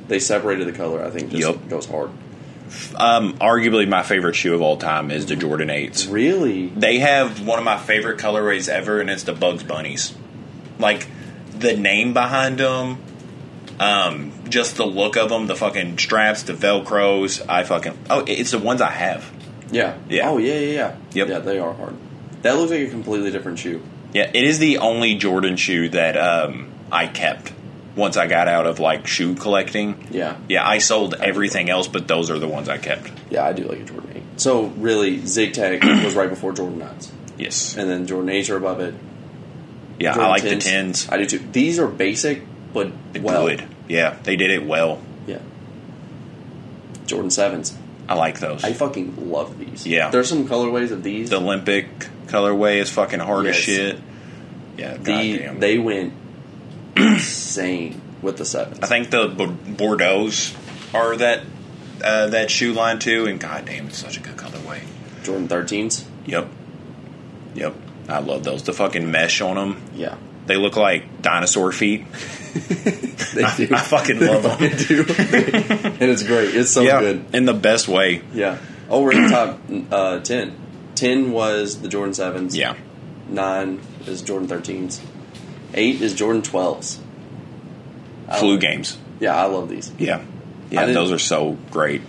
they 0.08 0.20
separated 0.20 0.68
the 0.68 0.74
color, 0.74 1.04
I 1.04 1.10
think 1.10 1.32
just 1.32 1.42
Yep. 1.48 1.70
goes 1.70 1.86
hard. 1.88 2.12
Um, 2.96 3.34
arguably 3.34 3.88
my 3.88 4.04
favorite 4.04 4.36
shoe 4.36 4.56
of 4.56 4.62
all 4.62 4.78
time 4.78 5.12
is 5.12 5.26
the 5.26 5.36
Jordan 5.36 5.70
eights. 5.70 6.06
Really? 6.06 6.68
They 6.68 7.00
have 7.00 7.46
one 7.46 7.60
of 7.60 7.66
my 7.66 7.78
favorite 7.78 8.20
colorways 8.20 8.70
ever, 8.70 9.02
and 9.02 9.10
it's 9.10 9.24
the 9.24 9.34
Bugs 9.34 9.64
Bunnies. 9.64 10.16
Like 10.80 11.08
the 11.58 11.76
name 11.76 12.14
behind 12.14 12.60
them, 12.60 12.98
um, 13.80 14.32
just 14.50 14.78
the 14.78 14.86
look 14.86 15.18
of 15.18 15.30
them, 15.30 15.48
the 15.48 15.56
fucking 15.56 15.98
straps, 15.98 16.44
the 16.44 16.54
Velcros. 16.54 17.46
I 17.48 17.64
fucking 17.64 17.98
oh, 18.10 18.24
it's 18.28 18.52
the 18.52 18.60
ones 18.60 18.82
I 18.82 18.92
have. 18.92 19.32
Yeah. 19.72 19.98
Yeah. 20.10 20.30
Oh, 20.30 20.38
yeah, 20.38 20.54
yeah, 20.54 20.72
yeah. 20.72 20.96
Yep. 21.14 21.28
Yeah, 21.28 21.40
they 21.40 21.60
are 21.60 21.74
hard. 21.74 21.96
That 22.42 22.58
looks 22.58 22.72
like 22.72 22.82
a 22.82 22.90
completely 22.90 23.32
different 23.32 23.60
shoe. 23.60 23.82
Yeah, 24.14 24.30
it 24.34 24.44
is 24.44 24.60
the 24.60 24.80
only 24.80 25.16
Jordan 25.16 25.56
shoe 25.56 25.90
that 25.90 26.18
um, 26.18 26.72
I 26.92 27.08
kept 27.08 27.54
once 27.96 28.18
I 28.18 28.28
got 28.28 28.48
out 28.48 28.68
of 28.68 28.80
like 28.80 29.08
shoe 29.08 29.36
collecting. 29.36 30.08
Yeah. 30.12 30.38
Yeah, 30.50 30.68
I 30.68 30.78
sold 30.80 31.14
everything 31.16 31.70
else, 31.70 31.88
but 31.88 32.08
those 32.08 32.30
are 32.32 32.40
the 32.40 32.48
ones 32.48 32.70
I 32.70 32.78
kept. 32.78 33.12
Yeah, 33.30 33.44
I 33.46 33.54
do 33.54 33.64
like 33.66 33.80
a 33.80 33.84
Jordan 33.84 34.12
8. 34.16 34.24
So, 34.42 34.66
really, 34.68 35.26
Zig 35.26 35.54
Tag 35.54 35.84
was 36.04 36.16
right 36.16 36.30
before 36.30 36.54
Jordan 36.54 36.80
9s. 36.80 37.10
Yes. 37.38 37.76
And 37.78 37.90
then 37.90 38.08
Jordan 38.08 38.30
8s 38.34 38.50
are 38.50 38.58
above 38.58 38.80
it. 38.80 38.94
Yeah, 40.00 40.14
Jordan 40.14 40.26
I 40.26 40.30
like 40.32 40.44
10s. 40.44 40.50
the 40.50 40.58
tens. 40.60 41.10
I 41.10 41.18
do 41.18 41.26
too. 41.26 41.40
These 41.52 41.80
are 41.80 41.88
basic, 41.88 42.42
but 42.74 42.92
well. 43.20 43.48
Good. 43.48 43.68
Yeah, 43.88 44.18
they 44.24 44.36
did 44.36 44.52
it 44.52 44.66
well. 44.66 45.02
Yeah. 45.28 45.40
Jordan 47.06 47.30
7s. 47.30 47.76
I 48.08 48.16
like 48.16 48.40
those. 48.40 48.64
I 48.64 48.74
fucking 48.74 49.30
love 49.32 49.58
these. 49.60 49.86
Yeah. 49.88 50.10
There's 50.10 50.28
some 50.30 50.48
colorways 50.48 50.92
of 50.92 51.04
these. 51.04 51.30
the 51.30 51.38
Olympic 51.38 51.88
colorway 52.28 52.78
is 52.78 52.90
fucking 52.90 53.20
hard 53.20 53.46
as 53.48 53.56
shit. 53.56 54.00
Yeah, 54.78 54.98
The- 54.98 55.04
goddamn. 55.04 55.60
they 55.60 55.78
went 55.78 56.14
insane 57.22 58.02
with 58.22 58.38
the 58.38 58.44
7s. 58.44 58.80
I 58.84 58.88
think 58.88 59.10
the 59.10 59.28
B- 59.28 59.46
Bordeaux's 59.74 60.56
are 60.94 61.16
that 61.18 61.44
uh, 62.04 62.28
that 62.28 62.50
shoe 62.52 62.74
line 62.74 63.00
too, 63.00 63.26
and 63.28 63.40
goddamn, 63.40 63.88
it's 63.88 63.98
such 64.00 64.18
a 64.18 64.20
good 64.20 64.36
colorway. 64.36 64.82
Jordan 65.24 65.48
13s. 65.48 66.04
Yep, 66.26 66.48
yep, 67.56 67.76
I 68.10 68.20
love 68.20 68.44
those. 68.44 68.64
The 68.64 68.74
fucking 68.74 69.10
mesh 69.12 69.40
on 69.42 69.56
them, 69.56 69.82
Yeah. 69.94 70.18
they 70.48 70.56
look 70.56 70.76
like 70.76 71.22
dinosaur 71.22 71.72
feet. 71.72 72.06
They 73.34 73.44
I, 73.44 73.56
do. 73.56 73.68
I 73.72 73.80
fucking 73.80 74.20
love 74.20 74.44
them. 74.44 74.58
They 74.60 74.70
do. 74.76 75.00
and 75.08 76.02
it's 76.02 76.24
great. 76.24 76.54
It's 76.54 76.70
so 76.72 76.82
yeah, 76.82 77.00
good. 77.00 77.26
in 77.34 77.46
the 77.46 77.54
best 77.54 77.88
way. 77.88 78.22
Yeah. 78.34 78.58
Oh, 78.90 79.02
we're 79.04 79.14
in 79.14 79.24
the 79.24 79.30
top 79.30 79.60
uh, 79.90 80.20
10. 80.20 80.54
10 80.96 81.32
was 81.32 81.80
the 81.82 81.88
Jordan 81.88 82.14
7s. 82.14 82.54
Yeah, 82.54 82.76
9 83.30 83.80
is 84.06 84.22
Jordan 84.22 84.50
13s. 84.50 85.00
8 85.74 86.02
is 86.02 86.14
Jordan 86.14 86.42
12s. 86.42 87.00
Flu 88.40 88.52
love- 88.52 88.60
games. 88.62 88.98
Yeah, 89.20 89.36
I 89.36 89.46
love 89.46 89.70
these. 89.70 89.92
Yeah, 90.00 90.24
yeah, 90.72 90.88
those 90.88 91.12
are 91.12 91.20
so 91.20 91.58
great. 91.70 92.02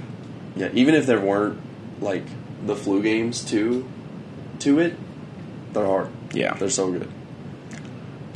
Yeah, 0.57 0.71
even 0.73 0.95
if 0.95 1.07
there 1.07 1.21
weren't 1.21 1.61
like 2.01 2.25
the 2.67 2.75
flu 2.77 3.03
games 3.03 3.45
to 3.47 3.87
to 4.61 4.79
it, 4.79 4.97
they're 5.73 5.87
hard. 5.87 6.09
Yeah. 6.33 6.55
They're 6.55 6.71
so 6.71 6.91
good. 6.91 7.09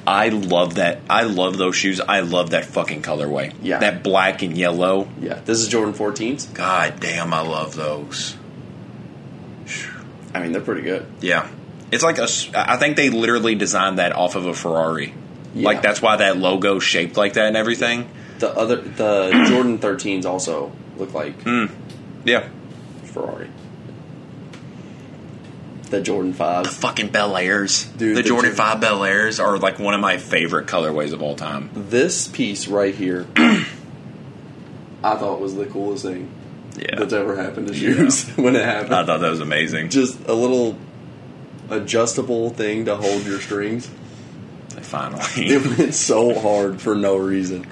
I 0.06 0.28
love 0.28 0.76
that. 0.76 1.00
I 1.10 1.22
love 1.24 1.58
those 1.58 1.74
shoes. 1.74 2.00
I 2.00 2.20
love 2.20 2.50
that 2.50 2.64
fucking 2.66 3.02
colorway. 3.02 3.52
Yeah. 3.60 3.78
that 3.78 4.02
black 4.04 4.42
and 4.42 4.56
yellow. 4.56 5.08
Yeah. 5.20 5.40
This 5.44 5.58
is 5.58 5.68
Jordan 5.68 5.94
14s. 5.94 6.52
God 6.54 7.00
damn, 7.00 7.34
I 7.34 7.40
love 7.40 7.74
those. 7.74 8.36
I 10.32 10.40
mean, 10.40 10.52
they're 10.52 10.60
pretty 10.60 10.82
good. 10.82 11.06
Yeah. 11.20 11.48
It's 11.90 12.04
like 12.04 12.18
a. 12.18 12.28
I 12.54 12.76
think 12.76 12.96
they 12.96 13.10
literally 13.10 13.54
designed 13.54 13.98
that 13.98 14.12
off 14.12 14.36
of 14.36 14.46
a 14.46 14.54
Ferrari. 14.54 15.14
Yeah. 15.56 15.64
Like 15.66 15.82
that's 15.82 16.02
why 16.02 16.16
that 16.16 16.36
logo 16.36 16.78
shaped 16.78 17.16
like 17.16 17.32
that 17.34 17.46
and 17.46 17.56
everything. 17.56 18.08
The 18.38 18.50
other 18.56 18.76
the 18.76 19.30
Jordan 19.48 19.78
13s 19.78 20.24
also 20.26 20.70
look 20.98 21.14
like 21.14 21.40
Hmm. 21.42 21.66
Yeah. 22.24 22.48
Ferrari. 23.04 23.48
The 25.90 26.00
Jordan 26.00 26.32
Five, 26.32 26.64
the 26.64 26.70
Fucking 26.70 27.08
Bel 27.10 27.36
Airs. 27.36 27.84
Dude, 27.84 28.16
the, 28.16 28.22
the 28.22 28.28
Jordan 28.28 28.50
Jor- 28.50 28.56
5 28.56 28.80
Bel 28.80 29.04
Airs 29.04 29.38
are 29.38 29.56
like 29.56 29.78
one 29.78 29.94
of 29.94 30.00
my 30.00 30.16
favorite 30.18 30.66
colorways 30.66 31.12
of 31.12 31.22
all 31.22 31.36
time. 31.36 31.70
This 31.74 32.26
piece 32.26 32.66
right 32.66 32.92
here, 32.94 33.24
I 33.36 33.64
thought 35.02 35.40
was 35.40 35.54
the 35.54 35.66
coolest 35.66 36.04
thing 36.04 36.28
Yeah. 36.76 36.96
that's 36.98 37.12
ever 37.12 37.36
happened 37.40 37.68
to 37.68 37.74
shoes 37.74 38.28
when 38.36 38.56
it 38.56 38.64
happened. 38.64 38.94
I 38.96 39.06
thought 39.06 39.20
that 39.20 39.30
was 39.30 39.38
amazing. 39.40 39.90
Just 39.90 40.26
a 40.26 40.34
little 40.34 40.76
adjustable 41.70 42.50
thing 42.50 42.86
to 42.86 42.96
hold 42.96 43.24
your 43.24 43.40
strings. 43.40 43.88
Finally. 44.82 45.22
It 45.36 45.78
went 45.78 45.94
so 45.94 46.38
hard 46.38 46.80
for 46.80 46.94
no 46.94 47.16
reason. 47.16 47.66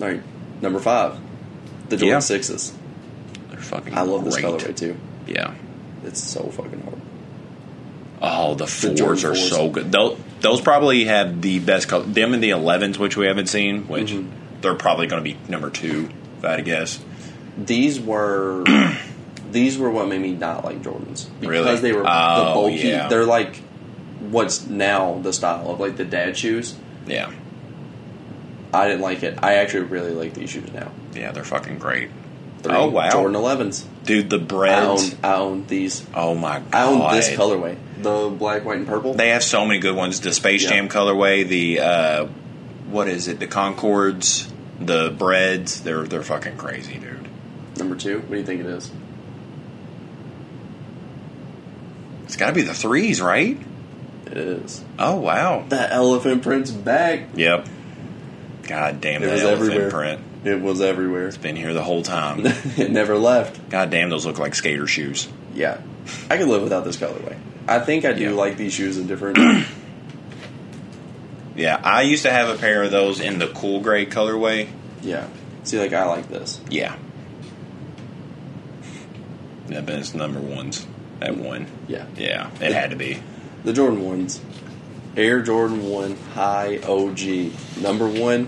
All 0.00 0.08
right, 0.08 0.22
number 0.60 0.78
five, 0.80 1.18
the 1.88 1.96
Jordan 1.96 2.08
Yeah. 2.08 2.18
sixes. 2.20 2.72
They're 3.50 3.58
fucking 3.60 3.94
I 3.96 4.02
love 4.02 4.24
this 4.24 4.34
great. 4.34 4.46
colorway 4.46 4.76
too. 4.76 4.96
Yeah. 5.26 5.54
It's 6.04 6.22
so 6.22 6.44
fucking 6.44 6.82
hard. 6.82 7.00
Oh, 8.22 8.54
the 8.54 8.66
Jordan 8.66 8.96
fours 8.96 9.24
are 9.24 9.34
fours. 9.34 9.48
so 9.50 9.68
good. 9.68 9.92
Those, 9.92 10.18
those 10.40 10.60
probably 10.60 11.04
have 11.04 11.40
the 11.42 11.58
best 11.58 11.88
color. 11.88 12.04
Them 12.04 12.32
and 12.34 12.42
the 12.42 12.50
11s, 12.50 12.98
which 12.98 13.16
we 13.16 13.26
haven't 13.26 13.48
seen, 13.48 13.86
which 13.88 14.10
Mhm. 14.10 14.28
they're 14.62 14.74
probably 14.74 15.06
going 15.06 15.22
to 15.22 15.30
be 15.30 15.36
number 15.48 15.68
two, 15.70 16.08
if 16.38 16.44
I 16.44 16.50
had 16.50 16.56
to 16.56 16.62
guess. 16.62 16.98
These 17.58 18.00
were 18.00 18.64
these 19.52 19.78
were 19.78 19.90
what 19.90 20.08
made 20.08 20.20
me 20.20 20.32
not 20.32 20.64
like 20.64 20.82
Jordans 20.82 21.26
because 21.40 21.48
Really? 21.64 21.76
they 21.80 21.92
were 21.92 22.02
the 22.02 22.08
Oh, 22.10 22.54
bulky. 22.54 22.88
yeah. 22.88 23.08
They're 23.08 23.24
like 23.26 23.60
what's 24.20 24.66
now 24.66 25.18
the 25.22 25.32
style 25.32 25.70
of 25.70 25.80
like 25.80 25.96
the 25.96 26.04
dad 26.04 26.36
shoes. 26.36 26.74
Yeah. 27.06 27.32
I 28.72 28.88
didn't 28.88 29.00
like 29.02 29.22
it. 29.22 29.38
I 29.42 29.54
actually 29.54 29.84
really 29.84 30.12
like 30.12 30.34
these 30.34 30.50
shoes 30.50 30.72
now. 30.72 30.90
Yeah, 31.14 31.32
they're 31.32 31.44
fucking 31.44 31.78
great. 31.78 32.10
Three 32.62 32.74
Oh, 32.74 32.88
wow. 32.88 33.10
Jordan 33.10 33.40
11s. 33.40 33.84
Dude, 34.04 34.28
the 34.28 34.36
I 34.38 34.42
Breds. 34.42 35.12
own, 35.14 35.18
I 35.22 35.34
own 35.34 35.66
these. 35.66 36.04
Oh 36.14 36.34
my 36.34 36.58
god. 36.60 36.74
I 36.74 36.84
own 36.86 37.14
this 37.14 37.28
colorway, 37.30 37.76
the 38.02 38.28
black, 38.36 38.64
white, 38.64 38.78
and 38.78 38.86
purple. 38.86 39.14
They 39.14 39.28
have 39.30 39.42
so 39.44 39.64
many 39.66 39.78
good 39.80 39.96
ones. 39.96 40.20
The 40.20 40.32
Space 40.32 40.62
Yeah. 40.64 40.70
Jam 40.70 40.88
colorway, 40.88 41.46
the 41.46 41.80
uh, 41.80 42.26
what 42.88 43.08
is 43.08 43.28
it? 43.28 43.38
The 43.40 43.46
Concords, 43.46 44.52
the 44.80 45.10
Breds. 45.10 45.82
They're 45.82 46.04
they're 46.04 46.22
fucking 46.22 46.56
crazy, 46.56 46.98
dude. 46.98 47.28
Number 47.78 47.94
two. 47.96 48.18
What 48.20 48.30
do 48.30 48.36
you 48.36 48.44
think 48.44 48.60
it 48.60 48.66
is? 48.66 48.90
It's 52.24 52.36
got 52.36 52.48
to 52.48 52.52
be 52.52 52.62
the 52.62 52.74
threes, 52.74 53.20
right? 53.20 53.58
It 54.26 54.36
is. 54.36 54.84
Oh 54.98 55.16
wow. 55.16 55.64
That 55.68 55.92
elephant 55.92 56.42
print's 56.42 56.70
back. 56.70 57.28
Yep. 57.34 57.68
God 58.64 59.00
damn 59.00 59.22
It 59.22 59.26
that 59.26 59.32
was 59.32 59.42
elephant 59.42 59.70
everywhere. 59.72 59.90
print. 59.90 60.20
It 60.44 60.60
was 60.60 60.80
everywhere. 60.80 61.28
It's 61.28 61.36
been 61.36 61.56
here 61.56 61.72
the 61.72 61.82
whole 61.82 62.02
time. 62.02 62.40
it 62.44 62.90
never 62.90 63.16
left. 63.16 63.68
God 63.70 63.90
damn, 63.90 64.10
those 64.10 64.26
look 64.26 64.38
like 64.38 64.54
skater 64.54 64.86
shoes. 64.86 65.28
yeah, 65.54 65.80
I 66.30 66.36
could 66.36 66.48
live 66.48 66.62
without 66.62 66.84
this 66.84 66.96
colorway. 66.96 67.36
I 67.68 67.80
think 67.80 68.04
I 68.04 68.12
do 68.12 68.24
Yeah. 68.24 68.30
like 68.30 68.56
these 68.56 68.72
shoes 68.72 68.96
in 68.98 69.06
different. 69.06 69.38
Yeah, 71.56 71.80
I 71.82 72.02
used 72.02 72.24
to 72.24 72.30
have 72.30 72.50
a 72.50 72.58
pair 72.58 72.82
of 72.82 72.90
those 72.90 73.18
in 73.18 73.38
the 73.38 73.46
cool 73.48 73.80
gray 73.80 74.04
colorway. 74.04 74.68
yeah, 75.00 75.26
see, 75.64 75.78
like 75.78 75.94
I 75.94 76.04
like 76.04 76.28
this. 76.28 76.60
Yeah. 76.68 76.94
Yeah, 79.68 79.80
but 79.80 79.94
it's 79.94 80.12
number 80.14 80.38
ones. 80.38 80.86
That 81.20 81.36
one. 81.36 81.66
Yeah, 81.88 82.04
Yeah, 82.16 82.50
it 82.60 82.72
had 82.72 82.90
to 82.90 82.96
be. 82.96 83.22
The 83.66 83.72
Jordan 83.72 84.04
ones, 84.04 84.40
Air 85.16 85.42
Jordan 85.42 85.90
One 85.90 86.16
High 86.34 86.78
OG 86.78 87.82
number 87.82 88.06
one 88.08 88.46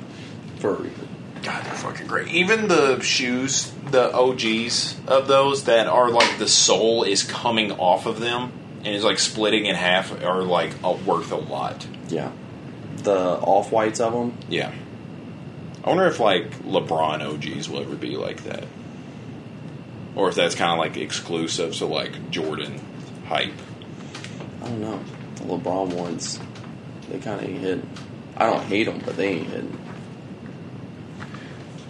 for 0.61 0.77
a 0.77 0.81
reason. 0.81 1.09
God, 1.43 1.65
they're 1.65 1.75
fucking 1.75 2.07
great. 2.07 2.29
Even 2.29 2.69
the 2.69 3.01
shoes, 3.01 3.73
the 3.91 4.15
OGs 4.15 4.97
of 5.09 5.27
those 5.27 5.65
that 5.65 5.89
are 5.89 6.09
like 6.11 6.39
the 6.39 6.47
sole 6.47 7.03
is 7.03 7.25
coming 7.25 7.73
off 7.73 8.07
of 8.07 8.21
them 8.21 8.53
and 8.85 8.95
is 8.95 9.03
like 9.03 9.19
splitting 9.19 9.67
in 9.67 9.75
half 9.75 10.13
are 10.23 10.43
like 10.43 10.73
uh, 10.85 10.97
worth 11.05 11.33
a 11.33 11.37
lot. 11.37 11.85
Yeah, 12.09 12.31
the 12.99 13.19
off 13.19 13.73
whites 13.73 13.99
of 13.99 14.13
them. 14.13 14.39
Yeah. 14.49 14.73
I 15.83 15.89
wonder 15.89 16.07
if 16.07 16.21
like 16.21 16.63
LeBron 16.63 17.23
OGs 17.23 17.69
will 17.69 17.81
ever 17.81 17.97
be 17.97 18.17
like 18.17 18.45
that. 18.45 18.65
Or 20.15 20.29
if 20.29 20.37
that's 20.37 20.55
kind 20.55 20.73
of 20.73 20.79
like 20.79 20.97
exclusive 20.97 21.75
to 21.77 21.87
like 21.87 22.31
Jordan 22.31 22.81
hype. 23.27 23.55
I 24.69 24.71
don't 24.71 24.81
know. 24.83 25.01
The 25.37 25.45
LeBron 25.45 25.95
ones, 25.95 26.39
they 27.09 27.19
kind 27.21 27.41
of 27.41 27.49
ain't 27.49 27.61
hidden. 27.61 27.89
I 28.37 28.51
don't 28.51 28.63
hate 28.65 28.85
them, 28.85 29.01
but 29.03 29.17
they 29.17 29.29
ain't 29.29 29.47
hidden. 29.47 29.79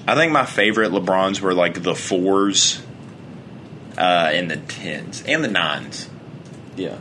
I 0.06 0.14
think 0.14 0.30
my 0.32 0.46
favorite 0.46 0.92
LeBrons 0.92 1.40
were 1.40 1.54
like 1.54 1.82
the 1.82 1.96
fours 1.96 2.80
uh, 3.98 4.30
and 4.32 4.48
the 4.48 4.56
tens 4.56 5.24
and 5.26 5.42
the 5.42 5.48
nines. 5.48 6.08
Yeah, 6.76 6.98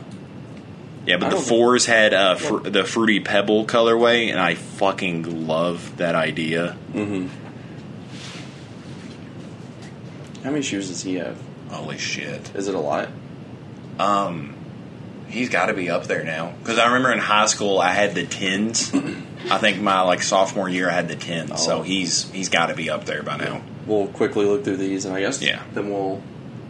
Yeah, 1.06 1.14
I 1.14 1.18
but 1.18 1.30
the 1.30 1.36
fours 1.36 1.86
had 1.86 2.12
uh, 2.12 2.34
fr- 2.34 2.68
the 2.68 2.82
fruity 2.82 3.20
pebble 3.20 3.64
colorway, 3.64 4.30
and 4.30 4.40
I 4.40 4.56
fucking 4.56 5.46
love 5.46 5.98
that 5.98 6.16
idea. 6.16 6.76
Mm-hmm. 6.92 7.28
How 10.42 10.50
many 10.50 10.62
shoes 10.62 10.88
does 10.88 11.02
he 11.02 11.14
have? 11.14 11.40
Holy 11.70 11.98
shit! 11.98 12.50
Is 12.56 12.66
it 12.66 12.74
a 12.74 12.80
lot? 12.80 13.08
Um, 14.00 14.54
he's 15.28 15.48
got 15.48 15.66
to 15.66 15.74
be 15.74 15.90
up 15.90 16.04
there 16.06 16.24
now 16.24 16.52
because 16.62 16.78
I 16.78 16.86
remember 16.86 17.12
in 17.12 17.18
high 17.18 17.46
school 17.46 17.78
I 17.78 17.92
had 17.92 18.14
the 18.14 18.26
tens. 18.26 18.92
I 19.50 19.58
think 19.58 19.80
my 19.80 20.00
like 20.02 20.22
sophomore 20.22 20.68
year 20.68 20.88
I 20.90 20.92
had 20.94 21.08
the 21.08 21.16
tens, 21.16 21.50
Oh. 21.52 21.56
so 21.56 21.82
he's 21.82 22.30
he's 22.32 22.48
got 22.48 22.66
to 22.66 22.74
be 22.74 22.90
up 22.90 23.04
there 23.04 23.22
by 23.22 23.36
now. 23.36 23.62
We'll 23.86 24.08
quickly 24.08 24.44
look 24.44 24.64
through 24.64 24.76
these, 24.78 25.04
and 25.04 25.14
I 25.14 25.20
guess 25.20 25.40
Yeah. 25.42 25.62
then 25.74 25.90
we'll. 25.90 26.22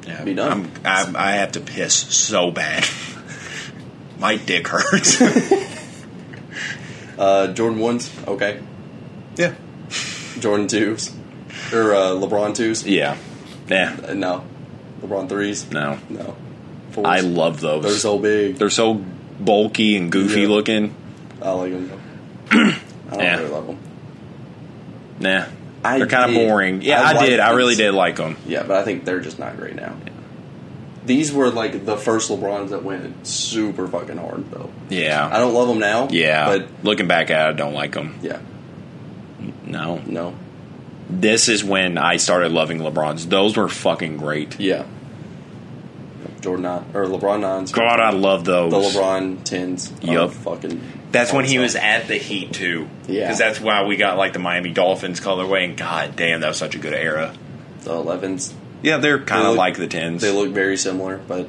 Yeah, 0.07 0.25
Be 0.25 0.33
done. 0.33 0.71
I'm, 0.85 1.17
I, 1.17 1.29
I 1.29 1.33
have 1.33 1.53
to 1.53 1.61
piss 1.61 1.95
so 1.95 2.51
bad. 2.51 2.87
my 4.19 4.37
dick 4.37 4.69
hurts. 4.69 5.21
Uh, 7.19 7.49
Jordan 7.49 7.81
ones, 7.81 8.13
okay. 8.29 8.61
yeah, 9.35 9.53
Jordan 10.39 10.69
twos, 10.69 11.13
or 11.73 11.93
uh, 11.93 12.11
LeBron 12.11 12.55
twos. 12.55 12.87
yeah, 12.87 13.17
yeah. 13.69 13.97
Uh, 14.07 14.15
no, 14.15 14.45
LeBron 15.03 15.29
threes. 15.29 15.69
No, 15.73 15.99
No, 16.09 16.37
I 17.05 17.21
love 17.21 17.61
those. 17.61 17.83
They're 17.85 17.93
so 17.93 18.19
big. 18.19 18.57
They're 18.57 18.71
so 18.71 18.95
bulky 19.41 19.97
and 19.97 20.11
goofy 20.11 20.43
Yeah. 20.43 20.49
looking. 20.49 20.95
I 21.43 21.51
like 21.53 21.73
them. 21.73 22.01
I 22.51 22.57
don't 23.11 23.21
Yeah. 23.21 23.37
really 23.39 23.51
love 23.51 23.67
them. 23.69 23.79
Nah, 25.21 25.45
I 25.85 25.99
they're 25.99 26.07
kind 26.07 26.31
of 26.31 26.37
boring. 26.37 26.83
Yeah, 26.83 27.03
I 27.03 27.19
I, 27.19 27.27
did. 27.27 27.41
I 27.41 27.53
really 27.53 27.75
did 27.75 27.93
like 27.93 28.17
them. 28.17 28.37
Yeah, 28.47 28.63
but 28.63 28.77
I 28.77 28.85
think 28.85 29.05
they're 29.05 29.21
just 29.21 29.39
not 29.39 29.57
great 29.57 29.75
now. 29.75 29.95
These 31.07 31.33
were 31.33 31.51
like 31.51 31.87
the 31.87 31.97
first 31.97 32.31
LeBrons 32.31 32.69
that 32.71 32.85
went 32.85 33.27
super 33.27 33.89
fucking 33.89 34.19
hard, 34.19 34.51
though. 34.51 34.71
Yeah, 34.91 35.27
I 35.33 35.39
don't 35.39 35.55
love 35.55 35.67
them 35.69 35.79
now. 35.79 36.09
yeah. 36.11 36.47
but 36.47 36.69
looking 36.85 37.09
back 37.09 37.31
at 37.31 37.49
it, 37.49 37.51
I 37.51 37.53
don't 37.55 37.73
like 37.75 37.93
them. 37.93 38.19
yeah, 38.23 38.41
No, 39.65 40.03
no, 40.07 40.35
this 41.09 41.49
is 41.49 41.65
when 41.65 41.97
I 41.97 42.19
started 42.19 42.53
loving 42.53 42.81
LeBrons. 42.81 43.29
Those 43.31 43.57
were 43.57 43.69
fucking 43.69 44.19
great. 44.19 44.61
yeah. 44.61 44.85
Jordan 46.41 46.63
nine 46.63 46.85
or 46.95 47.05
LeBron 47.07 47.41
nines. 47.41 47.73
God, 47.73 48.01
I 48.01 48.11
love 48.11 48.45
those. 48.45 48.71
the 48.71 48.79
LeBron 49.01 49.43
tens. 49.45 49.93
Yup. 50.03 50.31
fucking. 50.33 50.81
That's 51.11 51.33
when 51.33 51.45
he 51.45 51.53
awesome. 51.57 51.63
was 51.63 51.75
at 51.77 52.07
the 52.09 52.17
Heat 52.17 52.53
too. 52.53 52.89
Yeah. 53.07 53.25
because 53.27 53.39
that's 53.39 53.61
why 53.61 53.85
we 53.85 53.97
got 53.97 54.17
like 54.19 54.33
the 54.35 54.39
Miami 54.39 54.71
Dolphins 54.73 55.21
colorway. 55.21 55.65
And 55.65 55.77
god 55.77 56.17
damn, 56.17 56.41
that 56.41 56.49
was 56.49 56.57
such 56.59 56.75
a 56.75 56.79
good 56.79 56.93
era. 56.95 57.35
the 57.83 57.93
elevens. 57.93 58.55
Yeah, 58.83 58.99
they're 58.99 59.19
kind 59.19 59.43
of 59.43 59.49
look- 59.51 59.59
like 59.59 59.77
the 59.77 59.87
tens. 59.89 60.23
They 60.23 60.31
look 60.31 60.51
very 60.51 60.77
similar, 60.77 61.19
but 61.19 61.49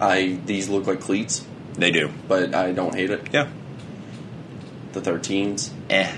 I 0.00 0.38
these 0.46 0.68
look 0.68 0.86
like 0.86 1.00
cleats, 1.00 1.44
They 1.74 1.90
do. 1.90 2.10
but 2.28 2.54
I 2.54 2.72
don't 2.72 2.94
hate 2.94 3.10
it. 3.10 3.28
Yeah. 3.32 3.48
The 4.92 5.00
thirteens. 5.00 5.70
Eh. 5.90 6.10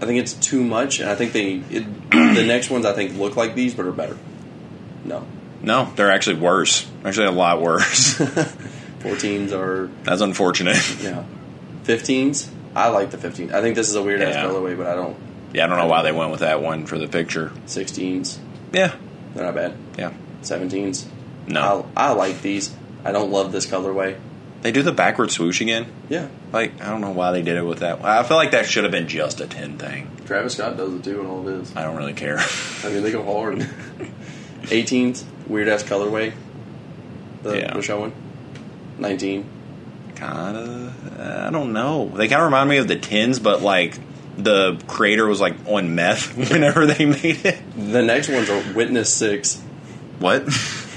I 0.00 0.04
think 0.06 0.18
it's 0.18 0.32
too 0.32 0.64
much, 0.64 0.98
and 1.00 1.08
I 1.10 1.14
think 1.14 1.32
they 1.32 1.62
it, 1.70 1.84
the 2.10 2.44
next 2.46 2.70
ones 2.70 2.86
I 2.86 2.92
think 2.92 3.16
look 3.16 3.36
like 3.36 3.54
these 3.54 3.74
but 3.74 3.86
are 3.86 3.92
better. 3.92 4.16
No, 5.04 5.26
No, 5.62 5.92
they're 5.96 6.10
actually 6.10 6.36
worse. 6.40 6.90
Actually, 7.04 7.26
a 7.26 7.30
lot 7.32 7.60
worse. 7.62 8.18
14s 9.00 9.52
are 9.52 9.88
That's 10.04 10.20
unfortunate. 10.20 10.76
yeah, 11.02 11.24
15s. 11.84 12.48
I 12.74 12.88
like 12.88 13.10
the 13.10 13.16
15s. 13.18 13.52
I 13.52 13.60
think 13.60 13.74
this 13.76 13.88
is 13.88 13.94
a 13.96 14.02
weird 14.02 14.22
ass 14.22 14.34
Yeah. 14.34 14.44
colorway, 14.44 14.76
but 14.76 14.86
I 14.86 14.94
don't. 14.94 15.16
Yeah, 15.52 15.64
I 15.64 15.66
don't 15.68 15.78
know 15.78 15.86
why 15.86 16.02
they 16.02 16.12
went 16.12 16.30
with 16.30 16.40
that 16.40 16.62
one 16.62 16.86
for 16.86 16.98
the 16.98 17.06
picture. 17.08 17.52
16s, 17.66 18.38
Yeah, 18.72 18.94
they're 19.34 19.44
not 19.44 19.54
bad. 19.54 19.74
yeah. 19.98 20.12
17s. 20.42 21.04
No, 21.48 21.88
I, 21.96 22.08
I 22.08 22.12
like 22.12 22.40
these. 22.42 22.74
I 23.04 23.12
don't 23.12 23.30
love 23.30 23.52
this 23.52 23.66
colorway. 23.66 24.16
they 24.62 24.70
do 24.72 24.82
the 24.82 24.92
backward 24.92 25.30
swoosh 25.32 25.60
again. 25.60 25.86
Yeah, 26.08 26.28
Like 26.52 26.80
I 26.80 26.88
don't 26.90 27.00
know 27.00 27.10
why 27.10 27.32
they 27.32 27.42
did 27.42 27.56
it 27.56 27.64
with 27.64 27.80
that. 27.80 28.04
I 28.04 28.22
feel 28.22 28.36
like 28.36 28.52
that 28.52 28.66
should 28.66 28.84
have 28.84 28.92
been 28.92 29.08
just 29.08 29.40
a 29.40 29.46
ten 29.46 29.76
thing. 29.78 30.08
Travis 30.24 30.54
Scott 30.54 30.76
does 30.76 30.94
it 30.94 31.02
too 31.04 31.20
in 31.20 31.26
all 31.26 31.40
of 31.40 31.46
his. 31.46 31.76
I 31.76 31.82
don't 31.82 31.96
really 31.96 32.12
care. 32.14 32.38
I 32.84 32.88
mean, 32.90 33.02
they 33.02 33.10
go 33.12 33.24
hard. 33.24 33.58
18s, 34.64 35.24
weird 35.46 35.68
ass 35.68 35.82
colorway. 35.82 36.32
The, 37.42 37.58
Yeah. 37.58 37.72
They're 37.74 37.82
showing. 37.82 38.12
19. 38.98 39.44
kind 40.14 40.56
of. 40.56 41.20
I 41.20 41.50
don't 41.50 41.72
know. 41.72 42.08
They 42.14 42.28
kind 42.28 42.40
of 42.42 42.46
remind 42.46 42.68
me 42.70 42.76
of 42.76 42.86
the 42.88 42.96
tens, 42.96 43.38
but 43.40 43.62
like 43.62 43.98
the 44.36 44.80
creator 44.86 45.26
was 45.26 45.40
like 45.40 45.54
on 45.66 45.94
meth 45.94 46.36
whenever 46.50 46.86
they 46.86 47.04
made 47.06 47.44
it. 47.44 47.58
The 47.76 48.02
next 48.02 48.28
ones 48.28 48.48
are 48.48 48.62
Witness 48.74 49.12
6. 49.14 49.60
What? 50.18 50.48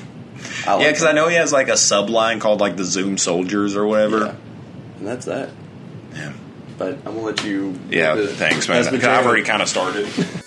Like 0.66 0.82
yeah, 0.82 0.90
because 0.90 1.04
I 1.04 1.12
know 1.12 1.28
he 1.28 1.36
has 1.36 1.54
like 1.54 1.68
a 1.68 1.74
subline 1.74 2.42
called 2.42 2.60
like 2.60 2.76
the 2.76 2.84
Zoom 2.86 3.20
Soldiers 3.20 3.76
or 3.76 3.86
whatever. 3.86 4.18
Yeah. 4.20 4.36
And 4.98 5.08
that's 5.08 5.26
that. 5.28 5.50
Yeah. 6.16 6.34
But 6.80 6.94
I'm 7.06 7.14
going 7.14 7.20
to 7.20 7.22
let 7.22 7.44
you. 7.44 7.80
Yeah, 7.92 8.16
thanks, 8.26 8.68
man. 8.68 8.78
That's 8.78 8.90
been 8.90 9.00
'Cause 9.00 9.10
I've 9.10 9.28
already 9.28 9.44
kind 9.44 9.62
of 9.62 9.68
started. 9.70 10.08